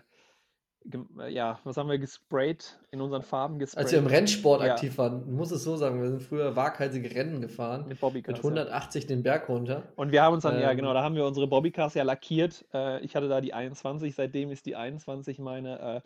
ja, 1.30 1.60
was 1.64 1.78
haben 1.78 1.90
wir 1.90 1.98
gesprayt, 1.98 2.78
in 2.92 3.02
unseren 3.02 3.24
Farben 3.24 3.60
gesprayt. 3.60 3.86
Als 3.86 3.92
wir 3.92 4.00
im 4.00 4.08
Rennsport 4.08 4.62
ja. 4.62 4.74
aktiv 4.74 4.98
waren, 4.98 5.34
muss 5.36 5.52
es 5.52 5.64
so 5.64 5.76
sagen, 5.78 6.02
wir 6.02 6.10
sind 6.10 6.22
früher 6.22 6.56
waghalsige 6.56 7.14
Rennen 7.14 7.42
gefahren. 7.42 7.88
Mit 7.88 8.00
Bobbycars. 8.00 8.38
Mit 8.38 8.46
180 8.46 9.04
ja. 9.04 9.08
den 9.08 9.24
Berg 9.24 9.50
runter. 9.50 9.84
Und 9.96 10.12
wir 10.12 10.22
haben 10.22 10.34
uns 10.34 10.44
dann, 10.44 10.56
ähm, 10.56 10.62
ja 10.62 10.74
genau, 10.74 10.94
da 10.94 11.04
haben 11.04 11.16
wir 11.16 11.26
unsere 11.26 11.48
Bobbycars 11.48 11.96
ja 11.96 12.04
lackiert. 12.04 12.66
Äh, 12.74 13.04
ich 13.04 13.16
hatte 13.16 13.28
da 13.28 13.42
die 13.42 13.54
21, 13.54 14.14
seitdem 14.14 14.52
ist 14.52 14.66
die 14.66 14.76
21 14.76 15.40
meine, 15.40 15.80
äh, 15.80 16.02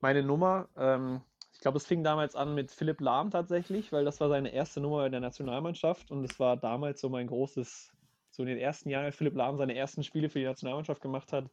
meine 0.00 0.22
Nummer. 0.22 0.68
Ähm, 0.76 1.20
ich 1.52 1.60
glaube, 1.60 1.78
es 1.78 1.86
fing 1.86 2.02
damals 2.02 2.34
an 2.36 2.54
mit 2.54 2.70
Philipp 2.70 3.00
Lahm 3.00 3.30
tatsächlich, 3.30 3.92
weil 3.92 4.04
das 4.04 4.20
war 4.20 4.28
seine 4.28 4.52
erste 4.52 4.80
Nummer 4.80 5.04
in 5.06 5.12
der 5.12 5.20
Nationalmannschaft 5.20 6.10
und 6.10 6.24
es 6.24 6.40
war 6.40 6.56
damals 6.56 7.00
so 7.00 7.08
mein 7.08 7.26
großes, 7.26 7.92
so 8.30 8.42
in 8.42 8.48
den 8.48 8.58
ersten 8.58 8.88
Jahren, 8.88 9.04
als 9.04 9.16
Philipp 9.16 9.36
Lahm 9.36 9.56
seine 9.56 9.74
ersten 9.74 10.02
Spiele 10.02 10.28
für 10.28 10.38
die 10.38 10.46
Nationalmannschaft 10.46 11.00
gemacht 11.00 11.32
hat 11.32 11.44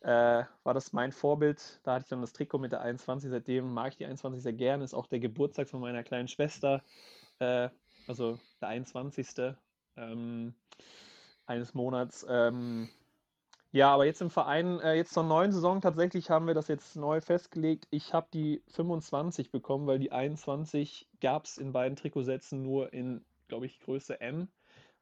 äh, 0.00 0.44
war 0.62 0.74
das 0.74 0.92
mein 0.92 1.12
Vorbild. 1.12 1.80
Da 1.82 1.94
hatte 1.94 2.04
ich 2.04 2.08
dann 2.08 2.20
das 2.20 2.32
Trikot 2.32 2.58
mit 2.58 2.72
der 2.72 2.82
21. 2.82 3.30
Seitdem 3.30 3.72
mag 3.72 3.92
ich 3.92 3.98
die 3.98 4.06
21 4.06 4.42
sehr 4.42 4.52
gerne. 4.52 4.84
Ist 4.84 4.94
auch 4.94 5.06
der 5.06 5.20
Geburtstag 5.20 5.68
von 5.68 5.80
meiner 5.80 6.02
kleinen 6.02 6.28
Schwester, 6.28 6.82
äh, 7.40 7.68
also 8.06 8.38
der 8.60 8.68
21. 8.68 9.54
Ähm, 9.96 10.54
eines 11.46 11.74
Monats. 11.74 12.26
Ähm, 12.28 12.88
ja, 13.72 13.92
aber 13.92 14.06
jetzt 14.06 14.22
im 14.22 14.30
Verein, 14.30 14.80
äh, 14.80 14.94
jetzt 14.94 15.12
zur 15.12 15.24
neuen 15.24 15.52
Saison 15.52 15.80
tatsächlich 15.80 16.30
haben 16.30 16.46
wir 16.46 16.54
das 16.54 16.68
jetzt 16.68 16.96
neu 16.96 17.20
festgelegt. 17.20 17.86
Ich 17.90 18.14
habe 18.14 18.28
die 18.32 18.62
25 18.68 19.50
bekommen, 19.50 19.86
weil 19.86 19.98
die 19.98 20.12
21 20.12 21.08
gab 21.20 21.44
es 21.44 21.58
in 21.58 21.72
beiden 21.72 21.96
Trikotsätzen 21.96 22.62
nur 22.62 22.92
in, 22.92 23.24
glaube 23.48 23.66
ich, 23.66 23.80
Größe 23.80 24.20
M. 24.20 24.48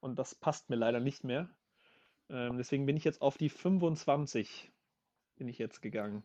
Und 0.01 0.19
das 0.19 0.35
passt 0.35 0.69
mir 0.71 0.77
leider 0.77 1.01
nicht 1.01 1.23
mehr. 1.23 1.49
Ähm, 2.29 2.59
deswegen 2.59 2.87
bin 2.87 2.97
ich 2.97 3.05
jetzt 3.05 3.23
auf 3.23 3.39
die 3.39 3.51
25 3.51 4.73
bin 5.37 5.49
ich 5.49 5.59
jetzt 5.59 5.83
gegangen. 5.83 6.23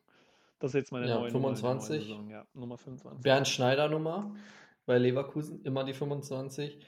Das 0.60 0.72
ist 0.72 0.76
jetzt 0.76 0.92
meine 0.92 1.08
ja, 1.08 1.20
neue 1.20 1.32
25. 1.32 2.10
Nummer. 2.10 2.32
Ja, 2.32 2.46
Nummer 2.54 2.78
25. 2.78 3.24
Bernd 3.24 3.48
Schneider 3.48 3.90
Nummer 3.90 4.36
bei 4.86 4.98
Leverkusen, 4.98 5.64
immer 5.64 5.84
die 5.84 5.94
25. 5.94 6.80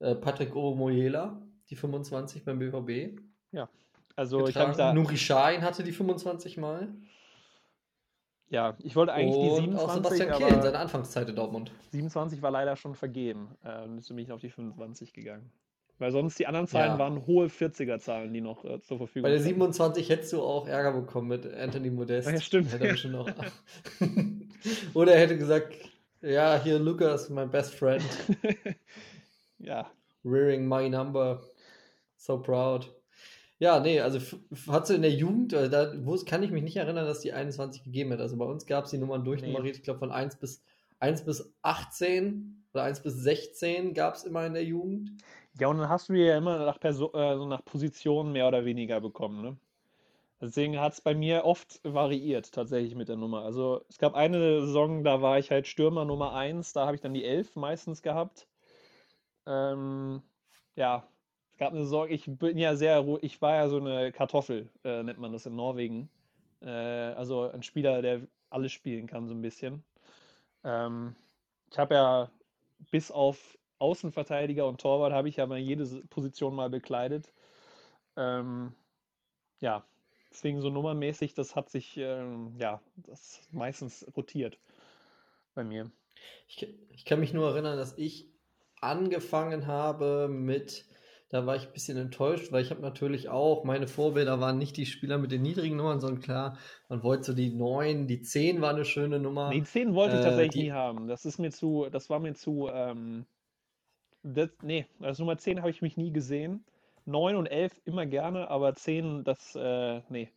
Äh, 0.00 0.14
Patrick 0.16 0.54
Omoyela, 0.56 1.40
die 1.70 1.76
25 1.76 2.44
beim 2.44 2.58
BVB. 2.58 3.20
Ja, 3.52 3.68
also 4.16 4.38
getragen. 4.38 4.50
ich 4.50 4.56
habe 4.56 4.76
da. 4.76 4.94
Nuri 4.94 5.16
Sahin 5.16 5.62
hatte 5.62 5.84
die 5.84 5.92
25 5.92 6.56
mal. 6.56 6.88
Ja, 8.48 8.76
ich 8.82 8.96
wollte 8.96 9.14
eigentlich 9.14 9.36
Und 9.36 9.56
die 9.56 9.60
27. 9.62 9.88
Auch 9.88 9.94
Sebastian 9.94 10.38
Kehl 10.38 10.56
in 10.56 10.62
seiner 10.62 10.80
Anfangszeit 10.80 11.28
in 11.28 11.36
Dortmund. 11.36 11.72
27 11.92 12.42
war 12.42 12.50
leider 12.50 12.76
schon 12.76 12.94
vergeben. 12.94 13.56
Äh, 13.62 13.84
und 13.84 14.06
bin 14.06 14.18
ich 14.18 14.32
auf 14.32 14.40
die 14.40 14.50
25 14.50 15.12
gegangen. 15.12 15.50
Weil 16.02 16.10
sonst 16.10 16.36
die 16.36 16.48
anderen 16.48 16.66
Zahlen 16.66 16.94
ja. 16.94 16.98
waren 16.98 17.26
hohe 17.28 17.46
40er-Zahlen, 17.46 18.34
die 18.34 18.40
noch 18.40 18.64
äh, 18.64 18.80
zur 18.80 18.98
Verfügung 18.98 19.22
Bei 19.22 19.30
der 19.30 19.40
27 19.40 20.08
hättest 20.08 20.32
du 20.32 20.42
auch 20.42 20.66
Ärger 20.66 20.90
bekommen 20.90 21.28
mit 21.28 21.46
Anthony 21.46 21.90
Modest. 21.90 22.28
Ja, 22.28 22.40
stimmt. 22.40 22.72
Hätte 22.72 22.88
ja. 22.88 23.08
noch 23.08 23.30
Oder 24.94 25.12
er 25.12 25.20
hätte 25.20 25.38
gesagt, 25.38 25.76
ja, 26.20 26.60
hier 26.60 26.80
Lukas, 26.80 27.30
my 27.30 27.46
best 27.46 27.76
friend. 27.76 28.04
ja. 29.60 29.88
Rearing 30.24 30.66
my 30.66 30.88
number. 30.88 31.40
So 32.16 32.42
proud. 32.42 32.92
Ja, 33.60 33.78
nee, 33.78 34.00
also 34.00 34.18
hat 34.66 34.88
sie 34.88 34.96
in 34.96 35.02
der 35.02 35.12
Jugend, 35.12 35.52
äh, 35.52 35.70
da 35.70 35.92
wo, 36.04 36.16
kann 36.16 36.42
ich 36.42 36.50
mich 36.50 36.64
nicht 36.64 36.78
erinnern, 36.78 37.06
dass 37.06 37.20
die 37.20 37.32
21 37.32 37.84
gegeben 37.84 38.10
hat. 38.10 38.18
Also 38.18 38.36
bei 38.36 38.44
uns 38.44 38.66
gab 38.66 38.86
es 38.86 38.90
die 38.90 38.98
Nummern 38.98 39.24
durchnummeriert, 39.24 39.76
nee. 39.76 39.78
ich 39.78 39.84
glaube 39.84 40.00
von 40.00 40.10
1 40.10 40.34
bis, 40.40 40.64
1 40.98 41.24
bis 41.24 41.54
18 41.62 42.64
oder 42.74 42.82
1 42.82 43.04
bis 43.04 43.14
16 43.14 43.94
gab 43.94 44.16
es 44.16 44.24
immer 44.24 44.44
in 44.44 44.54
der 44.54 44.64
Jugend. 44.64 45.12
Ja, 45.58 45.68
und 45.68 45.78
dann 45.78 45.88
hast 45.88 46.08
du 46.08 46.14
ja 46.14 46.36
immer 46.36 46.64
nach, 46.64 46.80
Perso 46.80 47.12
äh, 47.12 47.36
nach 47.46 47.64
Positionen 47.64 48.32
mehr 48.32 48.48
oder 48.48 48.64
weniger 48.64 49.00
bekommen. 49.00 49.42
Ne? 49.42 49.56
Deswegen 50.40 50.80
hat 50.80 50.94
es 50.94 51.00
bei 51.00 51.14
mir 51.14 51.44
oft 51.44 51.80
variiert, 51.84 52.52
tatsächlich 52.52 52.94
mit 52.94 53.08
der 53.08 53.16
Nummer. 53.16 53.42
Also 53.42 53.84
es 53.88 53.98
gab 53.98 54.14
eine 54.14 54.60
Saison, 54.62 55.04
da 55.04 55.22
war 55.22 55.38
ich 55.38 55.50
halt 55.50 55.66
Stürmer 55.68 56.04
Nummer 56.04 56.34
1, 56.34 56.72
da 56.72 56.86
habe 56.86 56.96
ich 56.96 57.00
dann 57.00 57.14
die 57.14 57.24
11 57.24 57.54
meistens 57.56 58.02
gehabt. 58.02 58.48
Ähm, 59.46 60.22
ja, 60.74 61.06
es 61.52 61.58
gab 61.58 61.72
eine 61.72 61.82
Saison, 61.82 62.08
ich 62.08 62.24
bin 62.26 62.58
ja 62.58 62.74
sehr, 62.74 63.06
ich 63.20 63.40
war 63.42 63.54
ja 63.54 63.68
so 63.68 63.76
eine 63.78 64.10
Kartoffel, 64.10 64.68
äh, 64.84 65.02
nennt 65.02 65.18
man 65.18 65.32
das 65.32 65.46
in 65.46 65.54
Norwegen. 65.54 66.08
Äh, 66.60 66.70
also 66.70 67.50
ein 67.50 67.62
Spieler, 67.62 68.02
der 68.02 68.22
alles 68.50 68.72
spielen 68.72 69.06
kann, 69.06 69.28
so 69.28 69.34
ein 69.34 69.42
bisschen. 69.42 69.84
Ähm, 70.64 71.14
ich 71.70 71.78
habe 71.78 71.94
ja 71.94 72.30
bis 72.90 73.10
auf 73.10 73.58
Außenverteidiger 73.82 74.66
und 74.66 74.80
Torwart 74.80 75.12
habe 75.12 75.28
ich 75.28 75.36
ja 75.36 75.46
mal 75.46 75.58
jede 75.58 75.84
Position 76.08 76.54
mal 76.54 76.70
bekleidet. 76.70 77.32
Ähm, 78.16 78.72
ja, 79.60 79.84
deswegen 80.30 80.60
so 80.60 80.70
nummermäßig, 80.70 81.34
das 81.34 81.56
hat 81.56 81.68
sich, 81.68 81.96
ähm, 81.96 82.54
ja, 82.58 82.80
das 82.96 83.40
meistens 83.50 84.06
rotiert 84.16 84.58
bei 85.54 85.64
mir. 85.64 85.90
Ich, 86.46 86.66
ich, 86.90 87.04
kann 87.04 87.18
mich 87.18 87.32
nur 87.32 87.50
erinnern, 87.50 87.76
dass 87.76 87.98
ich 87.98 88.30
angefangen 88.80 89.66
habe 89.66 90.28
mit, 90.28 90.86
da 91.28 91.44
war 91.44 91.56
ich 91.56 91.66
ein 91.66 91.72
bisschen 91.72 91.98
enttäuscht, 91.98 92.52
weil 92.52 92.62
ich 92.62 92.70
habe 92.70 92.82
natürlich 92.82 93.28
auch, 93.28 93.64
meine 93.64 93.88
Vorbilder 93.88 94.38
waren 94.38 94.58
nicht 94.58 94.76
die 94.76 94.86
Spieler 94.86 95.18
mit 95.18 95.32
den 95.32 95.42
niedrigen 95.42 95.76
Nummern, 95.76 96.00
sondern 96.00 96.22
klar, 96.22 96.58
man 96.88 97.02
wollte 97.02 97.24
so 97.24 97.32
die 97.32 97.50
9, 97.50 98.06
die 98.06 98.22
10 98.22 98.60
war 98.60 98.70
eine 98.70 98.84
schöne 98.84 99.18
Nummer. 99.18 99.50
Die 99.50 99.64
10 99.64 99.94
wollte 99.94 100.14
ich 100.14 100.20
äh, 100.20 100.24
tatsächlich 100.24 100.52
die, 100.52 100.62
nie 100.62 100.72
haben. 100.72 101.08
Das 101.08 101.24
ist 101.24 101.38
mir 101.38 101.50
zu, 101.50 101.88
das 101.90 102.10
war 102.10 102.20
mir 102.20 102.34
zu, 102.34 102.68
ähm, 102.72 103.26
das, 104.22 104.50
nee, 104.62 104.86
also 105.00 105.22
Nummer 105.22 105.38
10 105.38 105.60
habe 105.60 105.70
ich 105.70 105.82
mich 105.82 105.96
nie 105.96 106.12
gesehen. 106.12 106.64
9 107.04 107.36
und 107.36 107.46
11 107.46 107.72
immer 107.84 108.06
gerne, 108.06 108.48
aber 108.48 108.74
10, 108.74 109.24
das, 109.24 109.56
äh, 109.56 110.00
nee. 110.08 110.28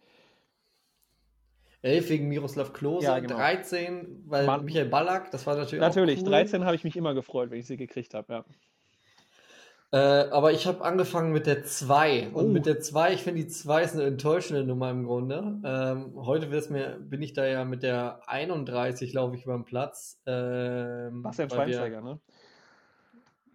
11 1.83 2.09
wegen 2.09 2.27
Miroslav 2.27 2.73
Klose, 2.73 3.05
ja, 3.05 3.19
genau. 3.19 3.35
13, 3.35 4.23
weil 4.25 4.45
Man, 4.47 4.65
Michael 4.65 4.87
Ballack, 4.87 5.29
das 5.29 5.45
war 5.45 5.55
natürlich 5.55 5.79
Natürlich, 5.79 6.21
cool. 6.21 6.29
13 6.29 6.65
habe 6.65 6.75
ich 6.75 6.83
mich 6.83 6.95
immer 6.95 7.13
gefreut, 7.13 7.51
wenn 7.51 7.59
ich 7.59 7.67
sie 7.67 7.77
gekriegt 7.77 8.15
habe, 8.15 8.33
ja. 8.33 8.45
Äh, 9.91 10.29
aber 10.31 10.51
ich 10.51 10.65
habe 10.65 10.83
angefangen 10.83 11.31
mit 11.31 11.45
der 11.45 11.63
2. 11.63 12.29
Und 12.33 12.47
oh. 12.47 12.49
mit 12.49 12.65
der 12.65 12.79
2, 12.79 13.13
ich 13.13 13.21
finde 13.21 13.43
die 13.43 13.47
2 13.47 13.83
ist 13.83 13.93
eine 13.93 14.03
enttäuschende 14.03 14.63
Nummer 14.63 14.89
im 14.89 15.05
Grunde. 15.05 15.59
Ähm, 15.63 16.13
heute 16.15 16.47
mir, 16.69 16.97
bin 16.99 17.21
ich 17.21 17.33
da 17.33 17.45
ja 17.45 17.63
mit 17.63 17.83
der 17.83 18.19
31, 18.27 19.13
laufe 19.13 19.35
ich 19.35 19.43
über 19.43 19.53
den 19.53 19.63
Platz. 19.63 20.19
Ähm, 20.25 21.21
Bastian 21.21 21.49
Schweinsteiger, 21.49 22.01
ne? 22.01 22.19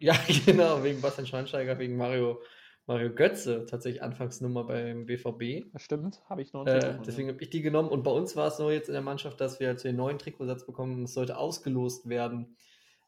Ja, 0.01 0.15
genau, 0.47 0.83
wegen 0.83 1.01
Bastian 1.01 1.27
Schweinsteiger, 1.27 1.79
wegen 1.79 1.97
Mario, 1.97 2.43
Mario 2.87 3.15
Götze, 3.15 3.67
tatsächlich 3.67 4.03
Anfangsnummer 4.03 4.65
beim 4.65 5.07
BVB. 5.07 5.73
Das 5.73 5.83
stimmt, 5.83 6.23
habe 6.29 6.43
ich 6.43 6.53
noch 6.53 6.67
äh, 6.67 6.99
Deswegen 7.07 7.29
habe 7.29 7.43
ich 7.43 7.51
die 7.51 7.61
genommen. 7.61 7.91
Und 7.91 8.03
bei 8.03 8.11
uns 8.11 8.35
war 8.35 8.49
es 8.49 8.57
so 8.57 8.71
jetzt 8.71 8.89
in 8.89 8.95
der 8.95 9.03
Mannschaft, 9.03 9.41
dass 9.41 9.61
wir 9.61 9.69
jetzt 9.69 9.85
den 9.85 9.97
neuen 9.97 10.19
Trikotsatz 10.19 10.65
bekommen, 10.65 11.05
es 11.05 11.15
sollte 11.15 11.37
ausgelost 11.37 12.09
werden. 12.09 12.57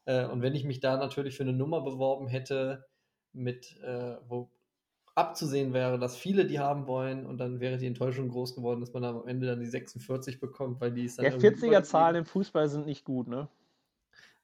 Äh, 0.05 0.25
und 0.27 0.41
wenn 0.41 0.55
ich 0.55 0.63
mich 0.63 0.79
da 0.79 0.97
natürlich 0.97 1.35
für 1.35 1.43
eine 1.43 1.53
Nummer 1.53 1.81
beworben 1.81 2.27
hätte, 2.27 2.85
mit, 3.33 3.77
äh, 3.81 4.17
wo 4.27 4.51
abzusehen 5.15 5.73
wäre, 5.73 5.99
dass 5.99 6.15
viele 6.15 6.45
die 6.45 6.59
haben 6.59 6.87
wollen 6.87 7.25
und 7.25 7.37
dann 7.37 7.59
wäre 7.59 7.77
die 7.77 7.85
Enttäuschung 7.85 8.29
groß 8.29 8.55
geworden, 8.55 8.81
dass 8.81 8.93
man 8.93 9.03
am 9.03 9.27
Ende 9.27 9.47
dann 9.47 9.59
die 9.59 9.67
46 9.67 10.39
bekommt, 10.39 10.81
weil 10.81 10.91
die 10.91 11.05
ist 11.05 11.19
dann. 11.19 11.25
Ja, 11.25 11.31
40er-Zahlen 11.31 12.17
im 12.17 12.25
Fußball 12.25 12.67
sind 12.67 12.85
nicht 12.85 13.05
gut, 13.05 13.27
ne? 13.27 13.47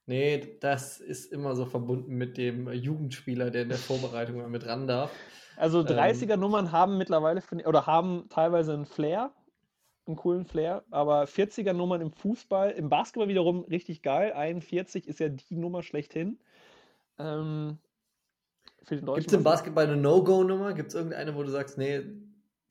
Nee, 0.09 0.57
das 0.59 0.99
ist 0.99 1.31
immer 1.31 1.55
so 1.55 1.67
verbunden 1.67 2.15
mit 2.15 2.35
dem 2.35 2.67
Jugendspieler, 2.73 3.51
der 3.51 3.61
in 3.61 3.69
der 3.69 3.77
Vorbereitung 3.77 4.37
mal 4.37 4.49
mit 4.49 4.65
ran 4.65 4.87
darf. 4.87 5.11
Also 5.55 5.81
30er-Nummern 5.81 6.65
ähm, 6.65 6.71
haben 6.71 6.97
mittlerweile 6.97 7.43
oder 7.63 7.85
haben 7.85 8.25
teilweise 8.27 8.73
einen 8.73 8.87
Flair, 8.87 9.29
einen 10.07 10.15
coolen 10.15 10.45
Flair, 10.45 10.83
aber 10.89 11.25
40er-Nummern 11.25 12.01
im 12.01 12.11
Fußball, 12.11 12.71
im 12.71 12.89
Basketball 12.89 13.27
wiederum 13.27 13.65
richtig 13.65 14.01
geil. 14.01 14.33
41 14.33 15.07
ist 15.07 15.19
ja 15.19 15.29
die 15.29 15.55
Nummer 15.55 15.83
schlechthin. 15.83 16.39
Ähm, 17.19 17.77
Gibt 18.87 19.27
es 19.27 19.33
im 19.33 19.43
Basketball 19.43 19.85
eine 19.85 19.97
No-Go-Nummer? 19.97 20.73
Gibt 20.73 20.87
es 20.87 20.95
irgendeine, 20.95 21.35
wo 21.35 21.43
du 21.43 21.51
sagst, 21.51 21.77
nee, 21.77 22.01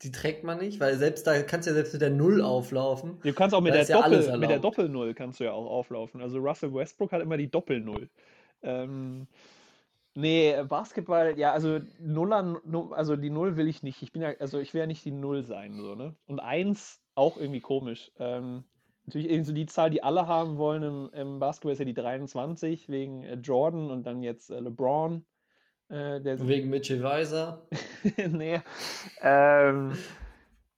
die 0.01 0.11
trägt 0.11 0.43
man 0.43 0.59
nicht, 0.59 0.79
weil 0.79 0.95
selbst 0.97 1.27
da 1.27 1.41
kannst 1.41 1.67
du 1.67 1.71
ja 1.71 1.75
selbst 1.75 1.93
mit 1.93 2.01
der 2.01 2.09
Null 2.09 2.41
auflaufen. 2.41 3.19
Du 3.21 3.33
kannst 3.33 3.53
auch 3.53 3.61
mit, 3.61 3.73
der, 3.73 3.85
Doppel, 3.85 4.25
ja 4.25 4.37
mit 4.37 4.49
der 4.49 4.59
Doppel-Null 4.59 5.13
kannst 5.13 5.39
du 5.39 5.43
ja 5.43 5.51
auch 5.51 5.69
auflaufen. 5.69 6.21
Also 6.21 6.39
Russell 6.39 6.73
Westbrook 6.73 7.11
hat 7.11 7.21
immer 7.21 7.35
die 7.35 7.51
Doppel-Null. 7.51 8.09
Ähm, 8.61 9.27
nee, 10.15 10.55
Basketball, 10.63 11.37
ja, 11.37 11.51
also 11.51 11.79
Nuller, 11.99 12.61
also 12.91 13.17
die 13.17 13.29
Null 13.29 13.57
will 13.57 13.67
ich 13.67 13.83
nicht. 13.83 14.01
Ich 14.01 14.13
bin 14.13 14.21
ja, 14.21 14.33
also 14.39 14.59
ich 14.59 14.73
will 14.73 14.81
ja 14.81 14.87
nicht 14.87 15.03
die 15.03 15.11
Null 15.11 15.43
sein, 15.43 15.75
so, 15.75 15.95
ne? 15.95 16.15
Und 16.27 16.39
eins 16.39 17.01
auch 17.15 17.35
irgendwie 17.35 17.61
komisch. 17.61 18.11
Ähm, 18.19 18.63
natürlich 19.05 19.29
irgendwie 19.29 19.47
so 19.47 19.53
die 19.53 19.65
Zahl, 19.65 19.89
die 19.89 20.01
alle 20.01 20.27
haben 20.27 20.57
wollen 20.57 20.83
im, 20.83 21.09
im, 21.13 21.39
Basketball 21.39 21.73
ist 21.73 21.79
ja 21.79 21.85
die 21.85 21.93
23 21.93 22.87
wegen 22.87 23.23
äh, 23.23 23.33
Jordan 23.35 23.91
und 23.91 24.03
dann 24.03 24.23
jetzt 24.23 24.49
äh, 24.49 24.59
LeBron. 24.61 25.25
Äh, 25.89 26.21
Wegen 26.23 26.69
Mitchell 26.69 27.03
Weiser? 27.03 27.67
nee. 28.27 28.61
Ähm, 29.21 29.97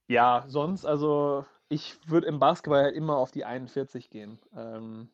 Ja, 0.07 0.43
sonst, 0.47 0.85
also 0.85 1.45
ich 1.69 1.97
würde 2.05 2.27
im 2.27 2.39
Basketball 2.39 2.83
halt 2.83 2.95
immer 2.95 3.17
auf 3.17 3.31
die 3.31 3.45
41 3.45 4.09
gehen. 4.09 4.39
Ähm, 4.55 5.09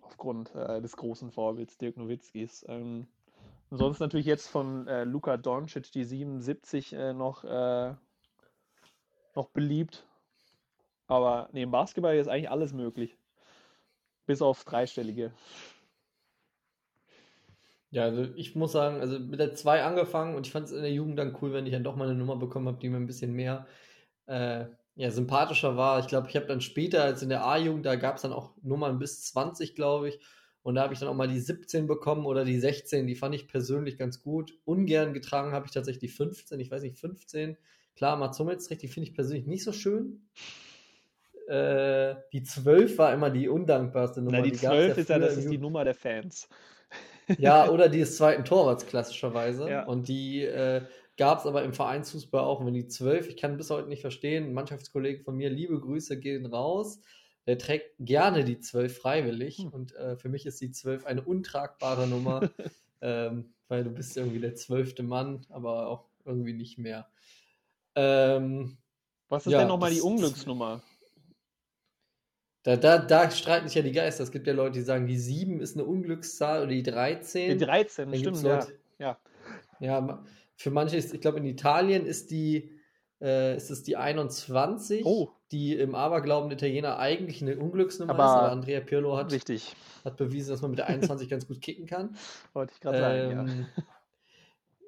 aufgrund 0.00 0.54
äh, 0.54 0.80
des 0.80 0.96
großen 0.96 1.30
Vorbilds 1.30 1.78
Dirk 1.78 1.96
Nowitzkis. 1.96 2.64
Ähm, 2.68 3.06
sonst 3.70 4.00
natürlich 4.00 4.26
jetzt 4.26 4.48
von 4.48 4.88
äh, 4.88 5.04
Luka 5.04 5.36
Doncic 5.36 5.92
die 5.92 6.04
77 6.04 6.92
äh, 6.92 7.12
noch, 7.12 7.44
äh, 7.44 7.94
noch 9.36 9.48
beliebt. 9.50 10.06
Aber 11.06 11.48
neben 11.52 11.70
Basketball 11.70 12.16
ist 12.16 12.28
eigentlich 12.28 12.50
alles 12.50 12.72
möglich. 12.72 13.16
Bis 14.26 14.42
auf 14.42 14.64
dreistellige. 14.64 15.32
Ja, 17.92 18.04
also 18.04 18.26
ich 18.36 18.54
muss 18.56 18.72
sagen, 18.72 19.00
also 19.00 19.20
mit 19.20 19.38
der 19.38 19.54
2 19.54 19.84
angefangen 19.84 20.34
und 20.34 20.46
ich 20.46 20.52
fand 20.52 20.66
es 20.66 20.72
in 20.72 20.80
der 20.80 20.92
Jugend 20.92 21.18
dann 21.18 21.36
cool, 21.40 21.52
wenn 21.52 21.66
ich 21.66 21.72
dann 21.72 21.84
doch 21.84 21.94
mal 21.94 22.08
eine 22.08 22.18
Nummer 22.18 22.36
bekommen 22.36 22.66
habe, 22.66 22.78
die 22.78 22.88
mir 22.88 22.96
ein 22.96 23.06
bisschen 23.06 23.34
mehr 23.34 23.66
äh, 24.26 24.64
ja, 24.96 25.10
sympathischer 25.10 25.76
war. 25.76 26.00
Ich 26.00 26.06
glaube, 26.06 26.26
ich 26.28 26.34
habe 26.34 26.46
dann 26.46 26.62
später, 26.62 27.04
als 27.04 27.22
in 27.22 27.28
der 27.28 27.46
A-Jugend, 27.46 27.84
da 27.84 27.96
gab 27.96 28.16
es 28.16 28.22
dann 28.22 28.32
auch 28.32 28.54
Nummern 28.62 28.98
bis 28.98 29.22
20, 29.24 29.74
glaube 29.74 30.08
ich. 30.08 30.20
Und 30.62 30.76
da 30.76 30.84
habe 30.84 30.94
ich 30.94 31.00
dann 31.00 31.08
auch 31.10 31.14
mal 31.14 31.28
die 31.28 31.38
17 31.38 31.86
bekommen 31.86 32.24
oder 32.24 32.46
die 32.46 32.58
16. 32.58 33.06
Die 33.06 33.14
fand 33.14 33.34
ich 33.34 33.46
persönlich 33.46 33.98
ganz 33.98 34.22
gut. 34.22 34.54
Ungern 34.64 35.12
getragen 35.12 35.52
habe 35.52 35.66
ich 35.66 35.72
tatsächlich 35.72 36.10
die 36.10 36.16
15. 36.16 36.60
Ich 36.60 36.70
weiß 36.70 36.82
nicht, 36.82 36.98
15. 36.98 37.58
Klar, 37.94 38.16
Mazumets 38.16 38.68
die 38.68 38.88
finde 38.88 39.10
ich 39.10 39.14
persönlich 39.14 39.46
nicht 39.46 39.64
so 39.64 39.72
schön. 39.72 40.22
Äh, 41.46 42.14
die 42.32 42.42
12 42.42 42.96
war 42.96 43.12
immer 43.12 43.28
die 43.28 43.48
undankbarste 43.48 44.22
Nummer. 44.22 44.38
Na, 44.38 44.44
die, 44.44 44.52
die 44.52 44.58
12 44.58 44.96
ist 44.96 45.10
ja, 45.10 45.18
das 45.18 45.36
ist 45.36 45.50
die 45.50 45.58
Nummer 45.58 45.84
der 45.84 45.94
Fans. 45.94 46.48
Ja, 47.38 47.68
oder 47.70 47.88
die 47.88 48.00
des 48.00 48.16
zweiten 48.16 48.44
Torwarts 48.44 48.86
klassischerweise. 48.86 49.68
Ja. 49.68 49.84
Und 49.84 50.08
die 50.08 50.42
äh, 50.42 50.82
gab 51.16 51.40
es 51.40 51.46
aber 51.46 51.62
im 51.62 51.72
Vereinsfußball 51.72 52.42
auch. 52.42 52.64
wenn 52.64 52.74
die 52.74 52.88
12, 52.88 53.28
ich 53.28 53.36
kann 53.36 53.56
bis 53.56 53.70
heute 53.70 53.88
nicht 53.88 54.00
verstehen, 54.00 54.44
ein 54.44 54.54
Mannschaftskollege 54.54 55.22
von 55.22 55.36
mir, 55.36 55.50
liebe 55.50 55.78
Grüße 55.80 56.18
gehen 56.18 56.46
raus. 56.46 57.00
Der 57.46 57.58
trägt 57.58 57.94
gerne 57.98 58.44
die 58.44 58.60
12 58.60 58.96
freiwillig. 58.96 59.58
Hm. 59.58 59.68
Und 59.68 59.94
äh, 59.94 60.16
für 60.16 60.28
mich 60.28 60.46
ist 60.46 60.60
die 60.60 60.70
12 60.70 61.06
eine 61.06 61.22
untragbare 61.22 62.06
Nummer, 62.06 62.50
ähm, 63.00 63.52
weil 63.68 63.84
du 63.84 63.90
bist 63.90 64.16
irgendwie 64.16 64.40
der 64.40 64.54
zwölfte 64.54 65.02
Mann, 65.02 65.46
aber 65.48 65.88
auch 65.88 66.04
irgendwie 66.24 66.54
nicht 66.54 66.78
mehr. 66.78 67.08
Ähm, 67.94 68.78
Was 69.28 69.46
ist 69.46 69.52
ja, 69.52 69.58
denn 69.60 69.68
nochmal 69.68 69.92
die 69.92 70.00
Unglücksnummer? 70.00 70.82
Da, 72.62 72.76
da, 72.76 72.98
da 72.98 73.30
streiten 73.30 73.66
sich 73.66 73.74
ja 73.74 73.82
die 73.82 73.92
Geister. 73.92 74.22
Es 74.22 74.30
gibt 74.30 74.46
ja 74.46 74.52
Leute, 74.52 74.78
die 74.78 74.84
sagen, 74.84 75.06
die 75.06 75.18
7 75.18 75.60
ist 75.60 75.76
eine 75.76 75.84
Unglückszahl 75.84 76.62
oder 76.62 76.70
die 76.70 76.82
13. 76.82 77.58
Die 77.58 77.64
13, 77.64 78.10
Dann 78.10 78.20
stimmt, 78.20 78.42
Leute, 78.42 78.78
ja. 78.98 79.18
ja. 79.80 79.98
Ja, 80.00 80.22
für 80.54 80.70
manche 80.70 80.96
ist, 80.96 81.12
ich 81.12 81.20
glaube, 81.20 81.38
in 81.38 81.44
Italien 81.44 82.06
ist 82.06 82.30
die, 82.30 82.70
äh, 83.20 83.56
ist 83.56 83.70
es 83.70 83.82
die 83.82 83.96
21, 83.96 85.04
oh. 85.04 85.30
die 85.50 85.74
im 85.74 85.96
Aberglauben 85.96 86.50
der 86.50 86.56
Italiener 86.56 87.00
eigentlich 87.00 87.42
eine 87.42 87.56
Unglücksnummer 87.56 88.14
aber 88.14 88.24
ist, 88.24 88.30
aber 88.30 88.52
Andrea 88.52 88.80
Pirlo 88.80 89.16
hat, 89.16 89.32
richtig. 89.32 89.74
hat 90.04 90.16
bewiesen, 90.16 90.50
dass 90.50 90.62
man 90.62 90.70
mit 90.70 90.78
der 90.78 90.86
21 90.86 91.28
ganz 91.30 91.48
gut 91.48 91.60
kicken 91.60 91.86
kann. 91.86 92.16
Wollte 92.52 92.74
ich 92.74 92.80
gerade 92.80 92.98
ähm, 92.98 93.36
sagen, 93.36 93.68
ja. 93.76 93.84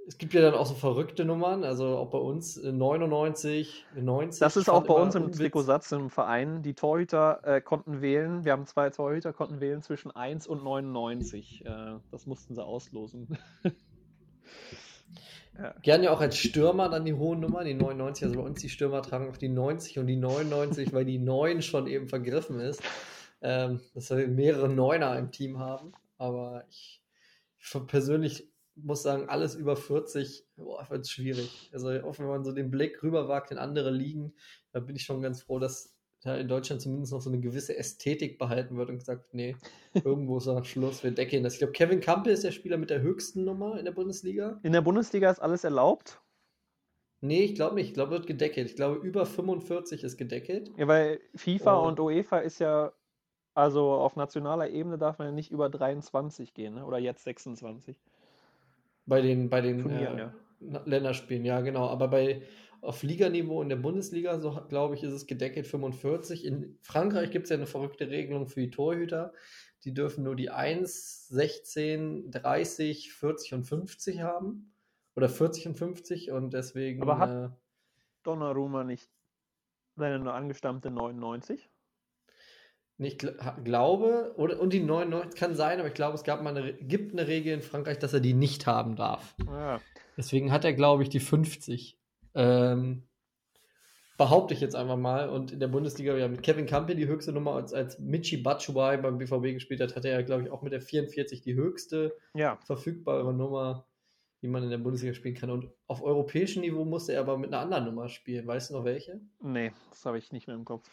Es 0.06 0.18
gibt 0.18 0.34
ja 0.34 0.42
dann 0.42 0.54
auch 0.54 0.66
so 0.66 0.74
verrückte 0.74 1.24
Nummern, 1.24 1.64
also 1.64 1.96
auch 1.96 2.10
bei 2.10 2.18
uns 2.18 2.62
99, 2.62 3.86
äh, 3.96 4.02
90. 4.02 4.40
Das 4.40 4.56
ist 4.56 4.68
auch 4.68 4.82
bei 4.84 4.94
uns 4.94 5.14
im 5.14 5.32
Trikotsatz 5.32 5.92
im 5.92 6.10
Verein. 6.10 6.62
Die 6.62 6.74
Torhüter 6.74 7.40
äh, 7.42 7.60
konnten 7.62 8.02
wählen, 8.02 8.44
wir 8.44 8.52
haben 8.52 8.66
zwei 8.66 8.90
Torhüter, 8.90 9.32
konnten 9.32 9.60
wählen 9.60 9.82
zwischen 9.82 10.10
1 10.10 10.46
und 10.46 10.62
99. 10.62 11.64
Äh, 11.64 11.94
das 12.10 12.26
mussten 12.26 12.54
sie 12.54 12.64
auslosen. 12.64 13.38
Ja. 15.56 15.72
Gerne 15.82 16.04
ja 16.04 16.10
auch 16.10 16.20
als 16.20 16.36
Stürmer 16.36 16.88
dann 16.88 17.04
die 17.04 17.14
hohen 17.14 17.38
Nummern, 17.38 17.64
die 17.64 17.74
99. 17.74 18.24
Also 18.24 18.36
bei 18.40 18.42
uns 18.44 18.60
die 18.60 18.68
Stürmer 18.68 19.02
tragen 19.02 19.30
auch 19.30 19.36
die 19.36 19.48
90 19.48 20.00
und 20.00 20.08
die 20.08 20.16
99, 20.16 20.92
weil 20.92 21.04
die 21.04 21.18
9 21.18 21.62
schon 21.62 21.86
eben 21.86 22.08
vergriffen 22.08 22.58
ist. 22.58 22.82
Ähm, 23.40 23.80
dass 23.94 24.10
wir 24.10 24.26
mehrere 24.26 24.68
Neuner 24.68 25.16
im 25.18 25.30
Team 25.30 25.58
haben. 25.58 25.92
Aber 26.18 26.64
ich, 26.70 27.02
ich 27.58 27.86
persönlich 27.86 28.48
muss 28.76 29.02
sagen, 29.02 29.28
alles 29.28 29.54
über 29.54 29.76
40 29.76 30.46
wird 30.56 31.08
schwierig. 31.08 31.70
Also 31.72 31.90
auch 32.02 32.18
wenn 32.18 32.26
man 32.26 32.44
so 32.44 32.52
den 32.52 32.70
Blick 32.70 33.02
rüberwagt 33.02 33.50
in 33.50 33.58
andere 33.58 33.90
Ligen, 33.90 34.34
da 34.72 34.80
bin 34.80 34.96
ich 34.96 35.04
schon 35.04 35.22
ganz 35.22 35.42
froh, 35.42 35.58
dass 35.58 35.94
ja, 36.24 36.36
in 36.36 36.48
Deutschland 36.48 36.80
zumindest 36.80 37.12
noch 37.12 37.20
so 37.20 37.30
eine 37.30 37.40
gewisse 37.40 37.76
Ästhetik 37.76 38.38
behalten 38.38 38.76
wird 38.76 38.88
und 38.88 38.98
gesagt, 38.98 39.34
nee, 39.34 39.56
irgendwo 40.04 40.38
ist 40.38 40.46
noch 40.46 40.64
Schluss, 40.64 41.04
wir 41.04 41.10
deckeln 41.10 41.44
das. 41.44 41.54
Ich 41.54 41.58
glaube, 41.58 41.72
Kevin 41.72 42.00
Campbell 42.00 42.32
ist 42.32 42.44
der 42.44 42.50
Spieler 42.50 42.78
mit 42.78 42.90
der 42.90 43.02
höchsten 43.02 43.44
Nummer 43.44 43.78
in 43.78 43.84
der 43.84 43.92
Bundesliga. 43.92 44.58
In 44.62 44.72
der 44.72 44.80
Bundesliga 44.80 45.30
ist 45.30 45.40
alles 45.40 45.64
erlaubt? 45.64 46.20
Nee, 47.20 47.44
ich 47.44 47.54
glaube 47.54 47.76
nicht. 47.76 47.88
Ich 47.88 47.94
glaube, 47.94 48.12
wird 48.12 48.26
gedeckelt. 48.26 48.68
Ich 48.68 48.76
glaube, 48.76 48.96
über 49.06 49.24
45 49.24 50.04
ist 50.04 50.18
gedeckelt. 50.18 50.70
Ja, 50.76 50.86
weil 50.88 51.20
FIFA 51.34 51.76
und, 51.76 52.00
und 52.00 52.00
UEFA 52.00 52.38
ist 52.38 52.58
ja, 52.58 52.92
also 53.54 53.92
auf 53.92 54.16
nationaler 54.16 54.68
Ebene 54.68 54.98
darf 54.98 55.18
man 55.18 55.28
ja 55.28 55.32
nicht 55.32 55.50
über 55.50 55.70
23 55.70 56.52
gehen, 56.52 56.74
ne? 56.74 56.84
oder 56.84 56.98
jetzt 56.98 57.24
26. 57.24 57.96
Bei 59.06 59.20
den, 59.20 59.50
bei 59.50 59.60
den 59.60 59.80
Turnieren, 59.80 60.18
äh, 60.18 60.30
ja. 60.60 60.82
Länderspielen, 60.84 61.44
ja, 61.44 61.60
genau. 61.60 61.88
Aber 61.88 62.08
bei 62.08 62.42
auf 62.80 63.02
Liganiveau 63.02 63.62
in 63.62 63.70
der 63.70 63.76
Bundesliga, 63.76 64.38
so 64.40 64.60
glaube 64.68 64.94
ich, 64.94 65.02
ist 65.02 65.12
es 65.12 65.26
gedeckelt 65.26 65.66
45. 65.66 66.44
In 66.44 66.76
Frankreich 66.82 67.30
gibt 67.30 67.44
es 67.44 67.50
ja 67.50 67.56
eine 67.56 67.66
verrückte 67.66 68.10
Regelung 68.10 68.46
für 68.46 68.60
die 68.60 68.70
Torhüter. 68.70 69.32
Die 69.84 69.94
dürfen 69.94 70.24
nur 70.24 70.36
die 70.36 70.50
1, 70.50 71.28
16, 71.28 72.30
30, 72.30 73.12
40 73.12 73.54
und 73.54 73.64
50 73.64 74.20
haben. 74.20 74.74
Oder 75.16 75.28
40 75.28 75.68
und 75.68 75.78
50 75.78 76.30
und 76.32 76.52
deswegen. 76.52 77.00
Aber 77.02 77.18
hat 77.18 77.30
äh, 77.30 77.54
Donnarumma 78.22 78.84
nicht 78.84 79.10
seine 79.96 80.32
angestammte 80.32 80.90
99? 80.90 81.70
Ich 82.98 83.18
glaube, 83.18 84.34
oder, 84.36 84.60
und 84.60 84.72
die 84.72 84.80
99 84.80 85.38
kann 85.38 85.54
sein, 85.56 85.80
aber 85.80 85.88
ich 85.88 85.94
glaube, 85.94 86.14
es 86.14 86.22
gab 86.22 86.42
mal 86.42 86.56
eine, 86.56 86.74
gibt 86.74 87.12
eine 87.12 87.26
Regel 87.26 87.52
in 87.54 87.62
Frankreich, 87.62 87.98
dass 87.98 88.12
er 88.12 88.20
die 88.20 88.34
nicht 88.34 88.66
haben 88.66 88.94
darf. 88.94 89.34
Ah. 89.48 89.80
Deswegen 90.16 90.52
hat 90.52 90.64
er, 90.64 90.74
glaube 90.74 91.02
ich, 91.02 91.08
die 91.08 91.20
50. 91.20 91.98
Ähm, 92.36 93.02
behaupte 94.16 94.54
ich 94.54 94.60
jetzt 94.60 94.76
einfach 94.76 94.96
mal. 94.96 95.28
Und 95.28 95.52
in 95.52 95.60
der 95.60 95.68
Bundesliga, 95.68 96.16
ja, 96.16 96.28
mit 96.28 96.42
Kevin 96.42 96.66
Campbell 96.66 96.96
die 96.96 97.06
höchste 97.06 97.32
Nummer, 97.32 97.54
als, 97.54 97.72
als 97.72 97.98
Michi 97.98 98.36
Batshuayi 98.36 98.98
beim 98.98 99.18
BVB 99.18 99.54
gespielt 99.54 99.80
hat, 99.80 99.96
hatte 99.96 100.08
er, 100.08 100.22
glaube 100.22 100.44
ich, 100.44 100.50
auch 100.50 100.62
mit 100.62 100.72
der 100.72 100.80
44 100.80 101.40
die 101.42 101.54
höchste 101.54 102.16
ja. 102.34 102.58
verfügbare 102.64 103.34
Nummer, 103.34 103.86
die 104.42 104.48
man 104.48 104.62
in 104.62 104.70
der 104.70 104.78
Bundesliga 104.78 105.14
spielen 105.14 105.34
kann. 105.34 105.50
Und 105.50 105.68
auf 105.86 106.02
europäischem 106.02 106.62
Niveau 106.62 106.84
musste 106.84 107.14
er 107.14 107.20
aber 107.20 107.38
mit 107.38 107.52
einer 107.52 107.62
anderen 107.62 107.86
Nummer 107.86 108.08
spielen. 108.08 108.46
Weißt 108.46 108.70
du 108.70 108.74
noch 108.74 108.84
welche? 108.84 109.20
Nee, 109.42 109.72
das 109.90 110.06
habe 110.06 110.18
ich 110.18 110.30
nicht 110.32 110.46
mehr 110.46 110.56
im 110.56 110.64
Kopf. 110.64 110.88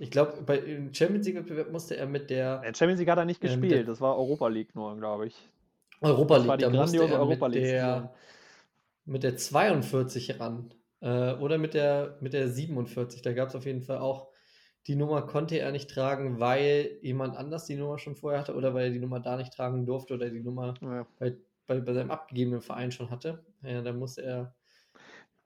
Ich 0.00 0.10
glaube, 0.10 0.42
bei 0.46 0.88
Champions 0.92 1.26
League 1.26 1.70
musste 1.70 1.94
er 1.94 2.06
mit 2.06 2.30
der. 2.30 2.60
der 2.60 2.74
Champions 2.74 3.00
League 3.00 3.10
hat 3.10 3.18
er 3.18 3.26
nicht 3.26 3.44
ähm, 3.44 3.60
gespielt, 3.60 3.86
das 3.86 4.00
war 4.00 4.16
Europa 4.16 4.48
League 4.48 4.74
nur, 4.74 4.96
glaube 4.96 5.26
ich. 5.26 5.36
Europa 6.00 6.38
League, 6.38 6.58
da 6.58 6.70
musste 6.70 6.96
er 6.96 7.20
Europa 7.20 7.48
mit 7.48 7.56
der, 7.56 8.14
mit 9.04 9.22
der 9.22 9.36
42 9.36 10.40
ran. 10.40 10.72
Äh, 11.00 11.34
oder 11.34 11.58
mit 11.58 11.74
der, 11.74 12.16
mit 12.20 12.32
der 12.32 12.48
47. 12.48 13.20
Da 13.20 13.34
gab 13.34 13.50
es 13.50 13.54
auf 13.54 13.66
jeden 13.66 13.82
Fall 13.82 13.98
auch, 13.98 14.28
die 14.86 14.96
Nummer 14.96 15.20
konnte 15.22 15.58
er 15.58 15.70
nicht 15.70 15.90
tragen, 15.90 16.40
weil 16.40 16.98
jemand 17.02 17.36
anders 17.36 17.66
die 17.66 17.76
Nummer 17.76 17.98
schon 17.98 18.16
vorher 18.16 18.40
hatte 18.40 18.54
oder 18.54 18.72
weil 18.72 18.86
er 18.86 18.92
die 18.92 19.00
Nummer 19.00 19.20
da 19.20 19.36
nicht 19.36 19.52
tragen 19.52 19.84
durfte 19.84 20.14
oder 20.14 20.30
die 20.30 20.40
Nummer 20.40 20.72
ja. 20.80 21.06
bei, 21.18 21.36
bei, 21.66 21.78
bei 21.78 21.92
seinem 21.92 22.10
abgegebenen 22.10 22.62
Verein 22.62 22.90
schon 22.90 23.10
hatte. 23.10 23.44
Ja, 23.62 23.82
da 23.82 23.92
musste 23.92 24.22
er 24.22 24.54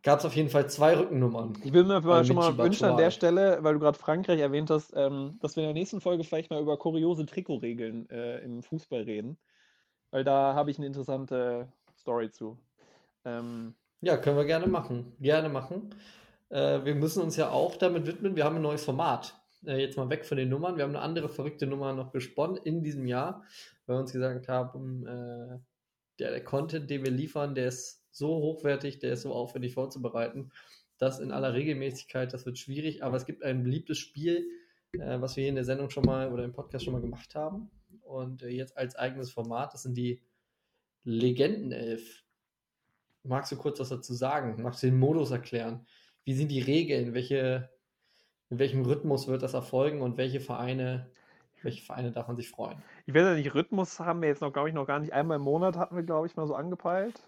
gab 0.05 0.21
es 0.21 0.25
auf 0.25 0.37
jeden 0.37 0.51
Fall 0.51 0.69
zwei 0.69 0.97
Rückennummern. 0.97 1.59
Ich 1.65 1.73
will 1.73 1.83
mir 1.83 1.97
äh, 1.97 2.25
schon 2.25 2.37
mal 2.37 2.57
wünschen 2.57 2.85
an 2.85 2.99
der 2.99 3.11
Stelle, 3.11 3.59
weil 3.63 3.75
du 3.75 3.81
gerade 3.81 3.99
Frankreich 3.99 4.39
erwähnt 4.39 4.71
hast, 4.71 4.93
ähm, 4.95 5.39
dass 5.41 5.57
wir 5.57 5.65
in 5.65 5.69
der 5.69 5.75
nächsten 5.75 6.01
Folge 6.01 6.23
vielleicht 6.23 6.51
mal 6.51 6.61
über 6.61 6.79
kuriose 6.79 7.27
Trikotregeln 7.27 8.09
äh, 8.11 8.39
im 8.41 8.63
Fußball 8.63 9.03
reden. 9.03 9.39
Weil 10.11 10.23
da 10.23 10.55
habe 10.55 10.71
ich 10.71 10.77
eine 10.79 10.87
interessante 10.87 11.73
Story 11.99 12.31
zu. 12.31 12.59
Ähm, 13.25 13.75
ja, 14.03 14.19
können 14.19 14.37
wir 14.37 14.45
gerne 14.45 14.67
machen. 14.67 15.15
Gerne 15.21 15.49
machen. 15.49 15.95
Äh, 16.51 16.85
wir 16.85 16.95
müssen 16.95 17.23
uns 17.23 17.37
ja 17.37 17.51
auch 17.51 17.77
damit 17.77 18.07
widmen. 18.07 18.37
Wir 18.37 18.45
haben 18.45 18.57
ein 18.57 18.63
neues 18.63 18.85
Format. 18.85 19.35
Äh, 19.67 19.79
jetzt 19.81 19.97
mal 19.97 20.11
weg 20.11 20.27
von 20.27 20.37
den 20.37 20.51
Nummern. 20.51 20.77
Wir 20.77 20.85
haben 20.85 20.95
eine 20.95 21.01
andere 21.01 21.31
verrückte 21.31 21.67
Nummer 21.67 21.95
noch 21.95 22.13
gesponnen 22.13 22.59
in 22.63 22.83
diesem 22.83 23.07
Jahr, 23.07 23.43
weil 23.87 23.97
wir 23.97 24.01
uns 24.01 24.13
gesagt 24.13 24.49
haben, 24.49 25.07
äh, 25.07 25.59
der, 26.19 26.31
der 26.31 26.45
Content, 26.45 26.91
den 26.91 27.03
wir 27.03 27.11
liefern, 27.11 27.55
der 27.55 27.69
ist 27.69 28.04
so 28.15 28.29
hochwertig, 28.29 29.01
der 29.01 29.13
ist 29.13 29.23
so 29.23 29.33
aufwendig 29.33 29.75
vorzubereiten. 29.75 30.51
Das 30.99 31.19
in 31.19 31.33
aller 31.33 31.53
Regelmäßigkeit, 31.53 32.33
das 32.33 32.47
wird 32.47 32.59
schwierig, 32.59 33.03
aber 33.03 33.17
es 33.17 33.27
gibt 33.27 33.43
ein 33.43 33.65
beliebtes 33.65 33.99
Spiel, 33.99 34.47
äh, 34.93 35.21
was 35.21 35.37
wir 35.37 35.43
hier 35.43 35.49
in 35.49 35.57
der 35.57 35.65
Sendung 35.65 35.91
schon 35.91 36.05
mal 36.05 36.33
oder 36.33 36.45
im 36.45 36.53
Podcast 36.53 36.85
schon 36.85 36.95
mal 36.95 37.03
gemacht 37.03 37.35
haben. 37.35 37.71
Und 38.03 38.43
äh, 38.43 38.49
jetzt 38.49 38.77
als 38.77 38.95
eigenes 38.95 39.33
Format, 39.33 39.75
das 39.75 39.83
sind 39.83 39.97
die 39.97 40.23
Legendenelf. 41.03 42.23
Magst 43.25 43.51
du 43.51 43.57
kurz 43.57 43.81
was 43.81 43.89
dazu 43.89 44.15
sagen? 44.15 44.63
Magst 44.63 44.83
du 44.83 44.87
den 44.87 44.99
Modus 44.99 45.31
erklären? 45.31 45.87
Wie 46.25 46.35
sind 46.35 46.49
die 46.49 46.61
Regeln? 46.61 47.15
Welche, 47.15 47.71
in 48.51 48.59
welchem 48.59 48.83
Rhythmus 48.83 49.27
wird 49.27 49.43
das 49.43 49.55
erfolgen 49.55 50.03
und 50.03 50.17
welche 50.17 50.41
Vereine, 50.41 51.11
welche 51.63 51.83
Vereine 51.83 52.13
darf 52.13 52.29
man 52.29 52.37
sich 52.37 52.49
freuen? 52.49 52.81
Ich 53.07 53.15
weiß 53.15 53.23
ja 53.23 53.35
nicht, 53.35 53.55
Rhythmus 53.55 53.99
haben 53.99 54.23
wir 54.23 54.29
jetzt 54.29 54.41
noch, 54.41 54.53
glaube 54.53 54.69
ich, 54.69 54.75
noch 54.75 54.87
gar 54.87 55.01
nicht. 55.01 55.13
Einmal 55.13 55.37
im 55.37 55.43
Monat 55.43 55.77
hatten 55.77 55.97
wir, 55.97 56.05
glaube 56.05 56.27
ich, 56.27 56.37
mal 56.37 56.47
so 56.47 56.55
angepeilt, 56.55 57.21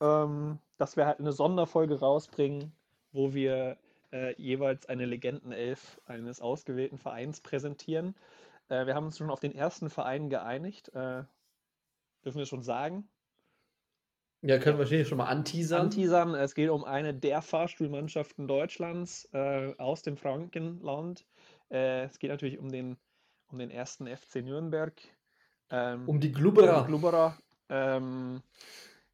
ähm, 0.00 0.58
dass 0.78 0.96
wir 0.96 1.06
halt 1.06 1.20
eine 1.20 1.32
Sonderfolge 1.32 2.00
rausbringen, 2.00 2.72
wo 3.12 3.34
wir 3.34 3.76
äh, 4.12 4.34
jeweils 4.40 4.86
eine 4.86 5.04
Legendenelf 5.04 6.00
eines 6.06 6.40
ausgewählten 6.40 6.98
Vereins 6.98 7.40
präsentieren. 7.40 8.14
Äh, 8.68 8.86
wir 8.86 8.94
haben 8.94 9.06
uns 9.06 9.18
schon 9.18 9.30
auf 9.30 9.40
den 9.40 9.54
ersten 9.54 9.90
Verein 9.90 10.30
geeinigt. 10.30 10.88
Äh, 10.90 11.24
dürfen 12.24 12.38
wir 12.38 12.46
schon 12.46 12.62
sagen? 12.62 13.08
Ja, 14.42 14.58
können 14.58 14.76
wir 14.76 14.84
wahrscheinlich 14.84 15.08
schon 15.08 15.18
mal 15.18 15.26
anteasern. 15.26 15.82
Anteasern. 15.82 16.34
Es 16.34 16.54
geht 16.54 16.70
um 16.70 16.84
eine 16.84 17.12
der 17.12 17.42
Fahrstuhlmannschaften 17.42 18.48
Deutschlands 18.48 19.28
äh, 19.32 19.74
aus 19.76 20.02
dem 20.02 20.16
Frankenland. 20.16 21.26
Äh, 21.70 22.04
es 22.04 22.18
geht 22.18 22.30
natürlich 22.30 22.58
um 22.58 22.70
den, 22.70 22.96
um 23.48 23.58
den 23.58 23.70
ersten 23.70 24.06
FC 24.06 24.36
Nürnberg. 24.36 24.94
Ähm, 25.68 26.08
um 26.08 26.20
die 26.20 26.32
Glubberer. 26.32 26.80
Um 26.80 26.86
Glubberer. 26.86 27.38
Ähm, 27.68 28.42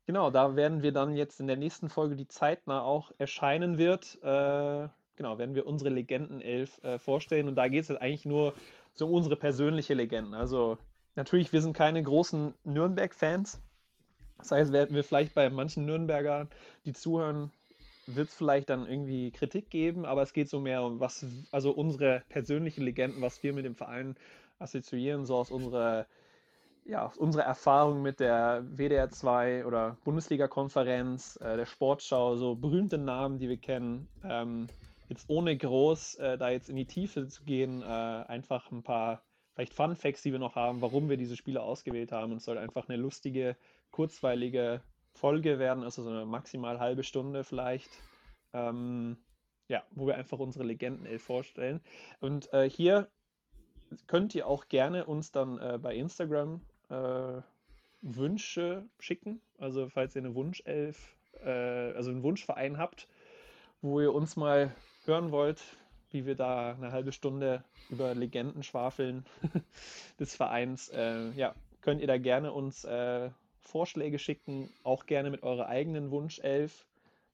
genau, 0.07 0.30
da 0.30 0.57
werden 0.57 0.82
wir 0.82 0.92
dann 0.92 1.16
jetzt 1.16 1.40
in 1.40 1.46
der 1.46 1.57
nächsten 1.57 1.88
Folge, 1.88 2.16
die 2.16 2.28
zeitnah 2.28 2.82
auch 2.82 3.12
erscheinen 3.18 3.78
wird, 3.78 4.18
äh, 4.22 4.88
genau, 5.16 5.38
werden 5.38 5.54
wir 5.54 5.66
unsere 5.66 5.90
Legendenelf 5.90 6.82
äh, 6.84 6.98
vorstellen. 6.98 7.48
Und 7.48 7.57
da 7.57 7.68
geht 7.68 7.82
es 7.82 7.88
jetzt 7.88 8.00
eigentlich 8.00 8.24
nur 8.24 8.54
so 8.94 9.07
um 9.07 9.14
unsere 9.14 9.36
persönliche 9.36 9.94
Legenden. 9.94 10.34
Also 10.34 10.78
natürlich, 11.14 11.52
wir 11.52 11.62
sind 11.62 11.74
keine 11.74 12.02
großen 12.02 12.54
Nürnberg-Fans. 12.64 13.61
Das 14.38 14.50
heißt, 14.50 14.72
werden 14.72 14.94
wir 14.94 15.04
vielleicht 15.04 15.34
bei 15.34 15.48
manchen 15.50 15.86
Nürnbergern, 15.86 16.48
die 16.84 16.92
zuhören, 16.92 17.50
wird 18.07 18.28
es 18.28 18.34
vielleicht 18.34 18.70
dann 18.70 18.86
irgendwie 18.86 19.32
Kritik 19.32 19.70
geben, 19.70 20.04
aber 20.04 20.22
es 20.22 20.32
geht 20.32 20.48
so 20.48 20.61
mehr 20.61 20.82
um 20.82 21.00
was, 21.00 21.26
also 21.50 21.72
unsere 21.72 22.22
persönlichen 22.28 22.84
Legenden, 22.84 23.20
was 23.20 23.42
wir 23.42 23.52
mit 23.52 23.64
dem 23.64 23.74
Verein 23.74 24.16
assoziieren, 24.59 25.26
so 25.26 25.36
aus 25.36 25.50
unserer, 25.50 26.07
ja, 26.89 27.07
aus 27.07 27.16
unserer 27.16 27.45
Erfahrung 27.45 28.03
mit 28.03 28.20
der 28.20 28.64
WDR 28.64 29.11
2 29.11 29.66
oder 29.66 29.97
Bundesliga-Konferenz, 30.05 31.37
äh, 31.43 31.57
der 31.57 31.66
Sportschau, 31.66 32.37
so 32.37 32.55
berühmte 32.55 32.99
Namen, 32.99 33.39
die 33.39 33.49
wir 33.49 33.57
kennen. 33.57 34.09
Ähm, 34.24 34.68
jetzt 35.09 35.28
ohne 35.28 35.57
groß 35.57 36.16
äh, 36.16 36.39
da 36.39 36.51
jetzt 36.51 36.68
in 36.68 36.76
die 36.76 36.87
Tiefe 36.87 37.26
zu 37.26 37.43
gehen, 37.45 37.82
äh, 37.82 37.84
einfach 37.84 38.70
ein 38.70 38.82
paar 38.82 39.22
vielleicht 39.55 39.74
Fun 39.74 39.97
Facts, 39.97 40.22
die 40.22 40.32
wir 40.32 40.39
noch 40.39 40.55
haben, 40.55 40.80
warum 40.80 41.09
wir 41.09 41.16
diese 41.16 41.37
Spiele 41.37 41.62
ausgewählt 41.62 42.12
haben. 42.12 42.32
Und 42.32 42.39
es 42.39 42.45
soll 42.45 42.59
einfach 42.59 42.89
eine 42.89 42.99
lustige 42.99 43.57
kurzweilige 43.91 44.82
Folge 45.12 45.59
werden, 45.59 45.82
also 45.82 46.03
so 46.03 46.11
eine 46.11 46.26
maximal 46.26 46.78
halbe 46.78 47.03
Stunde 47.03 47.43
vielleicht. 47.43 47.91
Ähm, 48.53 49.16
ja, 49.68 49.82
wo 49.91 50.07
wir 50.07 50.14
einfach 50.16 50.39
unsere 50.39 50.64
Legenden 50.64 51.18
vorstellen. 51.18 51.80
Und 52.20 52.53
äh, 52.53 52.70
hier 52.70 53.09
könnt 54.07 54.34
ihr 54.34 54.47
auch 54.47 54.68
gerne 54.68 55.07
uns 55.07 55.32
dann 55.32 55.59
äh, 55.59 55.78
bei 55.82 55.97
Instagram 55.97 56.61
äh, 56.91 57.41
Wünsche 58.03 58.84
schicken. 58.99 59.41
Also 59.59 59.89
falls 59.89 60.14
ihr 60.14 60.22
eine 60.22 60.34
Wunschelf, 60.34 61.16
äh, 61.45 61.51
also 61.51 62.11
einen 62.11 62.22
Wunschverein 62.22 62.78
habt, 62.78 63.09
wo 63.82 64.01
ihr 64.01 64.14
uns 64.14 64.37
mal 64.37 64.74
hören 65.05 65.30
wollt, 65.30 65.62
wie 66.11 66.26
wir 66.26 66.34
da 66.34 66.72
eine 66.72 66.93
halbe 66.93 67.12
Stunde 67.12 67.64
über 67.91 68.14
Legenden 68.14 68.62
schwafeln 68.62 69.24
des 70.20 70.34
Vereins, 70.34 70.89
äh, 70.91 71.30
ja, 71.32 71.55
könnt 71.82 72.01
ihr 72.01 72.07
da 72.07 72.18
gerne 72.18 72.53
uns 72.53 72.84
äh, 72.84 73.30
Vorschläge 73.61 74.18
schicken, 74.18 74.70
auch 74.82 75.07
gerne 75.07 75.30
mit 75.30 75.43
eurer 75.43 75.66
eigenen 75.66 76.11
Wunschelf, 76.11 76.87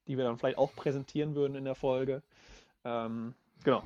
die 0.07 0.17
wir 0.17 0.25
dann 0.25 0.39
vielleicht 0.39 0.59
auch 0.59 0.75
präsentieren 0.75 1.35
würden 1.35 1.55
in 1.55 1.65
der 1.65 1.75
Folge. 1.75 2.23
Ähm, 2.85 3.35
genau. 3.65 3.85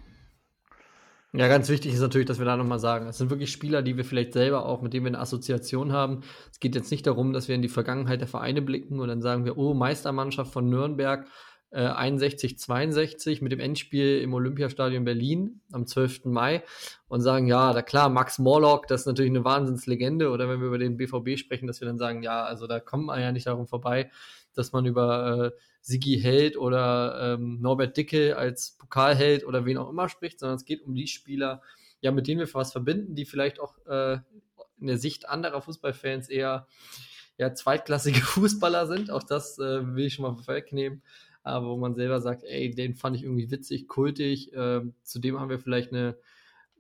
Ja, 1.37 1.49
ganz 1.49 1.69
wichtig 1.69 1.93
ist 1.93 2.01
natürlich, 2.01 2.27
dass 2.27 2.39
wir 2.39 2.47
da 2.47 2.57
nochmal 2.57 2.79
sagen, 2.79 3.09
es 3.09 3.19
sind 3.19 3.29
wirklich 3.29 3.53
Spieler, 3.53 3.83
die 3.83 3.99
wir 3.99 4.07
vielleicht 4.07 4.33
selber 4.33 4.65
auch, 4.65 4.81
mit 4.81 4.95
denen 4.95 5.05
wir 5.05 5.11
eine 5.11 5.19
Assoziation 5.19 5.93
haben. 5.93 6.23
Es 6.51 6.61
geht 6.61 6.75
jetzt 6.75 6.91
nicht 6.91 7.07
darum, 7.07 7.35
dass 7.35 7.47
wir 7.47 7.55
in 7.55 7.61
die 7.61 7.69
Vergangenheit 7.69 8.23
der 8.23 8.29
Vereine 8.29 8.63
blicken 8.63 9.01
und 9.01 9.09
dann 9.09 9.21
sagen 9.21 9.45
wir, 9.45 9.59
oh, 9.59 9.75
Meistermannschaft 9.75 10.51
von 10.51 10.71
Nürnberg, 10.71 11.27
äh, 11.73 11.81
61, 11.81 12.59
62 12.59 13.43
mit 13.43 13.53
dem 13.53 13.61
Endspiel 13.61 14.23
im 14.23 14.33
Olympiastadion 14.33 15.05
Berlin 15.05 15.61
am 15.73 15.87
12. 15.87 16.25
Mai 16.25 16.63
und 17.09 17.21
sagen, 17.21 17.47
ja, 17.47 17.75
da 17.75 17.83
klar, 17.83 18.09
Max 18.09 18.39
Morlock, 18.39 18.87
das 18.87 19.03
ist 19.03 19.07
natürlich 19.07 19.31
eine 19.31 19.45
Wahnsinnslegende. 19.45 20.31
Oder 20.31 20.49
wenn 20.49 20.61
wir 20.61 20.69
über 20.69 20.79
den 20.79 20.97
BVB 20.97 21.39
sprechen, 21.39 21.67
dass 21.67 21.83
wir 21.83 21.87
dann 21.87 21.99
sagen, 21.99 22.23
ja, 22.23 22.45
also 22.45 22.67
da 22.67 22.81
kommt 22.81 23.05
man 23.05 23.21
ja 23.21 23.31
nicht 23.31 23.47
darum 23.47 23.67
vorbei, 23.67 24.11
dass 24.59 24.73
man 24.73 24.87
über 24.87 25.53
äh, 25.53 25.59
Sigi 25.81 26.19
Held 26.21 26.57
oder 26.57 27.35
ähm, 27.35 27.61
Norbert 27.61 27.97
Dicke 27.97 28.37
als 28.37 28.77
Pokalheld 28.79 29.47
oder 29.47 29.65
wen 29.65 29.79
auch 29.79 29.91
immer 29.91 30.09
spricht, 30.09 30.41
sondern 30.41 30.57
es 30.57 30.65
geht 30.65 30.83
um 30.83 30.95
die 30.95 31.07
Spieler, 31.07 31.63
ja, 32.01 32.11
mit 32.11 32.27
denen 32.27 32.41
wir 32.41 32.55
was 32.55 32.73
verbinden, 32.73 33.15
die 33.15 33.25
vielleicht 33.25 33.61
auch 33.61 33.75
äh, 33.87 34.19
in 34.79 34.87
der 34.87 34.99
Sicht 34.99 35.29
anderer 35.29 35.63
Fußballfans 35.63 36.29
eher 36.29 36.67
ja, 37.39 37.55
zweitklassige 37.55 38.21
Fußballer 38.23 38.87
sind. 38.87 39.11
Auch 39.11 39.23
das 39.23 39.59
äh, 39.59 39.95
will 39.95 40.07
ich 40.07 40.15
schon 40.15 40.25
mal 40.25 40.35
vorwegnehmen 40.35 41.03
aber 41.47 41.69
wo 41.69 41.77
man 41.77 41.95
selber 41.95 42.21
sagt, 42.21 42.43
ey, 42.43 42.73
den 42.73 42.97
fand 42.97 43.17
ich 43.17 43.23
irgendwie 43.23 43.53
witzig, 43.53 43.87
kultig. 43.87 44.51
Ähm, 44.53 44.95
zudem 45.05 45.39
haben 45.39 45.49
wir 45.49 45.61
vielleicht 45.61 45.93
eine, 45.93 46.19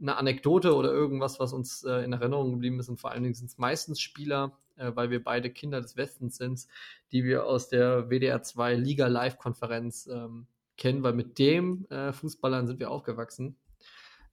eine 0.01 0.17
Anekdote 0.17 0.75
oder 0.75 0.91
irgendwas, 0.91 1.39
was 1.39 1.53
uns 1.53 1.85
äh, 1.85 2.03
in 2.03 2.13
Erinnerung 2.13 2.51
geblieben 2.51 2.81
ist. 2.81 2.89
Und 2.89 2.99
vor 2.99 3.13
allen 3.13 3.23
Dingen 3.23 3.37
sind 3.37 3.47
es 3.47 3.59
meistens 3.59 4.01
Spieler, 4.01 4.59
äh, 4.77 4.93
weil 4.95 5.11
wir 5.11 5.23
beide 5.23 5.51
Kinder 5.51 5.81
des 5.81 5.97
Westens 5.97 6.37
sind, 6.37 6.67
die 7.13 7.25
wir 7.25 7.47
aus 7.47 7.69
der 7.69 8.09
WDR 8.09 8.43
2 8.43 8.75
Liga 8.75 9.07
Live-Konferenz 9.07 10.09
ähm, 10.13 10.47
kennen, 10.77 11.03
weil 11.03 11.15
mit 11.15 11.39
dem 11.39 11.87
äh, 11.91 12.13
Fußballern 12.13 12.67
sind 12.67 12.81
wir 12.81 12.91
aufgewachsen. 12.91 13.57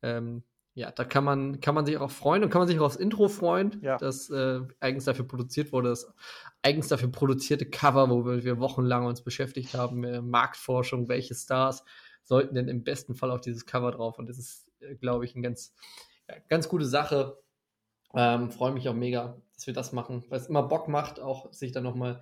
Ähm, 0.01 0.43
ja, 0.75 0.91
da 0.91 1.03
kann 1.03 1.23
man, 1.23 1.59
kann 1.59 1.75
man 1.75 1.85
sich 1.85 1.97
auch 1.97 2.09
freuen 2.09 2.43
und 2.43 2.49
kann 2.49 2.59
man 2.59 2.67
sich 2.67 2.79
auch 2.79 2.85
aufs 2.85 2.95
Intro 2.95 3.27
freuen, 3.27 3.79
ja. 3.81 3.97
das 3.97 4.29
äh, 4.31 4.61
eigens 4.79 5.05
dafür 5.05 5.27
produziert 5.27 5.71
wurde, 5.71 5.89
das 5.89 6.11
eigens 6.63 6.87
dafür 6.87 7.09
produzierte 7.11 7.67
Cover, 7.67 8.09
wo 8.09 8.25
wir 8.25 8.59
wochenlang 8.59 9.05
uns 9.05 9.21
beschäftigt 9.21 9.75
haben, 9.75 10.03
äh, 10.03 10.21
Marktforschung, 10.21 11.07
welche 11.09 11.35
Stars 11.35 11.83
sollten 12.23 12.55
denn 12.55 12.69
im 12.69 12.83
besten 12.83 13.13
Fall 13.13 13.29
auf 13.29 13.41
dieses 13.41 13.67
Cover 13.67 13.91
drauf 13.91 14.17
und 14.17 14.27
das 14.27 14.39
ist, 14.39 14.71
äh, 14.79 14.95
glaube 14.95 15.25
ich, 15.25 15.35
eine 15.35 15.43
ganz, 15.43 15.75
ja, 16.27 16.35
ganz 16.49 16.67
gute 16.67 16.85
Sache. 16.85 17.37
Ähm, 18.14 18.51
Freue 18.51 18.72
mich 18.74 18.88
auch 18.89 18.93
mega, 18.93 19.41
dass 19.53 19.68
wir 19.68 19.74
das 19.74 19.91
machen, 19.91 20.24
weil 20.30 20.39
es 20.39 20.47
immer 20.47 20.64
Bock 20.64 20.88
macht, 20.88 21.20
auch 21.20 21.51
sich 21.53 21.72
dann 21.72 21.84
nochmal 21.84 22.22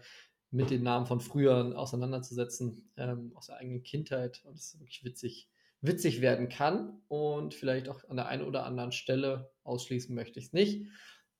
mit 0.51 0.69
den 0.69 0.83
Namen 0.83 1.05
von 1.05 1.21
früher 1.21 1.77
auseinanderzusetzen, 1.77 2.91
ähm, 2.97 3.31
aus 3.35 3.47
der 3.47 3.57
eigenen 3.57 3.83
Kindheit 3.83 4.41
und 4.45 4.57
es 4.57 4.77
wirklich 4.79 5.03
witzig, 5.03 5.49
witzig 5.81 6.21
werden 6.21 6.49
kann 6.49 7.01
und 7.07 7.53
vielleicht 7.53 7.87
auch 7.89 8.07
an 8.09 8.17
der 8.17 8.27
einen 8.27 8.43
oder 8.43 8.65
anderen 8.65 8.91
Stelle 8.91 9.51
ausschließen 9.63 10.13
möchte 10.13 10.39
ich 10.39 10.47
es 10.47 10.53
nicht. 10.53 10.87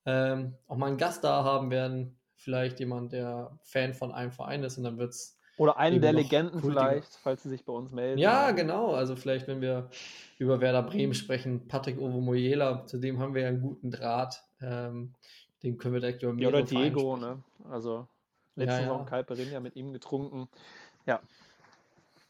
Ähm, 0.05 0.55
auch 0.67 0.77
mal 0.77 0.87
einen 0.87 0.97
Gast 0.97 1.23
da 1.23 1.43
haben 1.43 1.69
werden, 1.69 2.19
vielleicht 2.35 2.79
jemand, 2.79 3.11
der 3.11 3.59
Fan 3.63 3.93
von 3.93 4.11
einem 4.11 4.31
Verein 4.31 4.63
ist 4.63 4.77
und 4.77 4.83
dann 4.83 4.97
wird 4.97 5.11
es. 5.11 5.37
Oder 5.57 5.77
einen 5.77 6.01
der 6.01 6.13
Legenden 6.13 6.61
vielleicht, 6.61 7.15
falls 7.21 7.43
sie 7.43 7.49
sich 7.49 7.65
bei 7.65 7.73
uns 7.73 7.91
melden. 7.91 8.17
Ja, 8.17 8.51
genau. 8.51 8.93
Also 8.93 9.15
vielleicht, 9.15 9.47
wenn 9.47 9.61
wir 9.61 9.89
über 10.37 10.59
Werder 10.59 10.83
Bremen 10.83 11.13
sprechen, 11.13 11.67
Patrick 11.67 11.99
Ovomoyela, 11.99 12.85
zu 12.85 12.97
dem 12.97 13.19
haben 13.19 13.35
wir 13.35 13.43
ja 13.43 13.47
einen 13.49 13.61
guten 13.61 13.91
Draht. 13.91 14.43
Ähm, 14.61 15.13
den 15.61 15.77
können 15.77 15.93
wir 15.93 16.01
direkt 16.01 16.23
über 16.23 16.33
Ja, 16.41 16.47
oder 16.47 16.63
Diego, 16.63 17.17
ne? 17.17 17.43
Also 17.69 18.07
letztens 18.55 18.79
ja, 18.79 18.85
ja. 18.85 18.91
auch 18.91 19.05
Kalperin 19.05 19.51
ja 19.51 19.59
mit 19.59 19.75
ihm 19.75 19.93
getrunken. 19.93 20.47
Ja, 21.05 21.21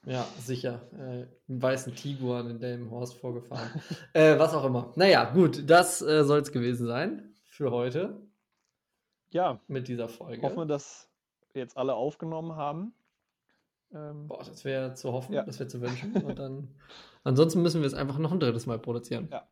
ja, 0.06 0.26
sicher. 0.40 0.82
Äh, 0.98 1.28
Im 1.48 1.62
weißen 1.62 1.96
Tiguan 1.96 2.50
in 2.50 2.60
dem 2.60 2.90
Horst 2.90 3.16
vorgefahren. 3.16 3.70
äh, 4.14 4.38
was 4.40 4.54
auch 4.54 4.66
immer. 4.66 4.92
Naja, 4.96 5.32
gut, 5.32 5.70
das 5.70 6.02
äh, 6.02 6.24
soll 6.24 6.40
es 6.40 6.52
gewesen 6.52 6.88
sein 6.88 7.36
für 7.46 7.72
heute. 7.72 8.20
Ja. 9.30 9.60
Mit 9.68 9.88
dieser 9.88 10.10
Folge. 10.10 10.42
Hoffen 10.42 10.58
wir, 10.58 10.66
dass 10.66 11.08
jetzt 11.54 11.78
alle 11.78 11.94
aufgenommen 11.94 12.56
haben. 12.56 12.94
Ähm, 13.94 14.28
Boah, 14.28 14.44
das 14.44 14.64
wäre 14.64 14.94
zu 14.94 15.12
hoffen, 15.12 15.34
ja. 15.34 15.44
das 15.44 15.60
wäre 15.60 15.68
zu 15.68 15.82
wünschen. 15.82 16.14
Und 16.24 16.40
dann, 16.40 16.70
ansonsten 17.24 17.62
müssen 17.62 17.82
wir 17.82 17.88
es 17.88 17.94
einfach 17.94 18.18
noch 18.18 18.32
ein 18.32 18.40
drittes 18.40 18.66
Mal 18.66 18.80
produzieren. 18.80 19.28
Ja. 19.32 19.48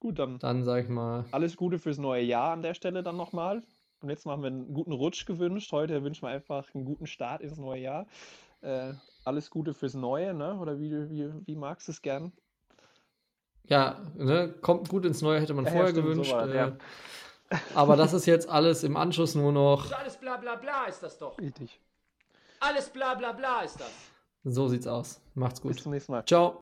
Gut, 0.00 0.18
dann. 0.18 0.38
Dann 0.38 0.64
sag 0.64 0.84
ich 0.84 0.88
mal. 0.88 1.24
Alles 1.30 1.56
Gute 1.56 1.78
fürs 1.78 1.98
neue 1.98 2.22
Jahr 2.22 2.52
an 2.52 2.62
der 2.62 2.74
Stelle 2.74 3.02
dann 3.02 3.16
nochmal. 3.16 3.62
Und 4.00 4.10
jetzt 4.10 4.26
haben 4.26 4.42
wir 4.42 4.48
einen 4.48 4.74
guten 4.74 4.92
Rutsch 4.92 5.26
gewünscht. 5.26 5.70
Heute 5.70 6.02
wünschen 6.02 6.22
wir 6.22 6.30
einfach 6.30 6.74
einen 6.74 6.84
guten 6.84 7.06
Start 7.06 7.40
ins 7.40 7.56
neue 7.56 7.80
Jahr. 7.80 8.06
Äh, 8.60 8.94
alles 9.24 9.50
Gute 9.50 9.74
fürs 9.74 9.94
Neue, 9.94 10.34
ne? 10.34 10.58
Oder 10.58 10.78
wie, 10.80 10.90
wie, 11.08 11.32
wie 11.46 11.56
magst 11.56 11.86
du 11.86 11.92
es 11.92 12.02
gern? 12.02 12.32
Ja, 13.68 14.00
ne? 14.16 14.52
kommt 14.60 14.88
gut 14.88 15.04
ins 15.04 15.22
Neue, 15.22 15.40
hätte 15.40 15.54
man 15.54 15.66
ja, 15.66 15.70
vorher 15.70 15.90
ja, 15.90 15.94
gewünscht. 15.94 16.32
So 16.32 16.38
äh, 16.38 16.56
ja. 16.56 16.76
Aber 17.74 17.96
das 17.96 18.12
ist 18.12 18.26
jetzt 18.26 18.48
alles 18.48 18.82
im 18.82 18.96
Anschluss 18.96 19.34
nur 19.34 19.52
noch. 19.52 19.92
Alles 19.92 20.16
bla 20.16 20.36
bla 20.36 20.56
bla 20.56 20.86
ist 20.86 21.02
das 21.02 21.18
doch. 21.18 21.38
Richtig. 21.38 21.80
Alles 22.64 22.88
bla 22.90 23.14
bla 23.14 23.32
bla 23.32 23.62
ist 23.62 23.80
das. 23.80 23.90
So 24.44 24.68
sieht's 24.68 24.86
aus. 24.86 25.20
Macht's 25.34 25.60
gut. 25.60 25.72
Bis 25.74 25.82
zum 25.82 25.92
nächsten 25.92 26.12
Mal. 26.12 26.24
Ciao. 26.24 26.60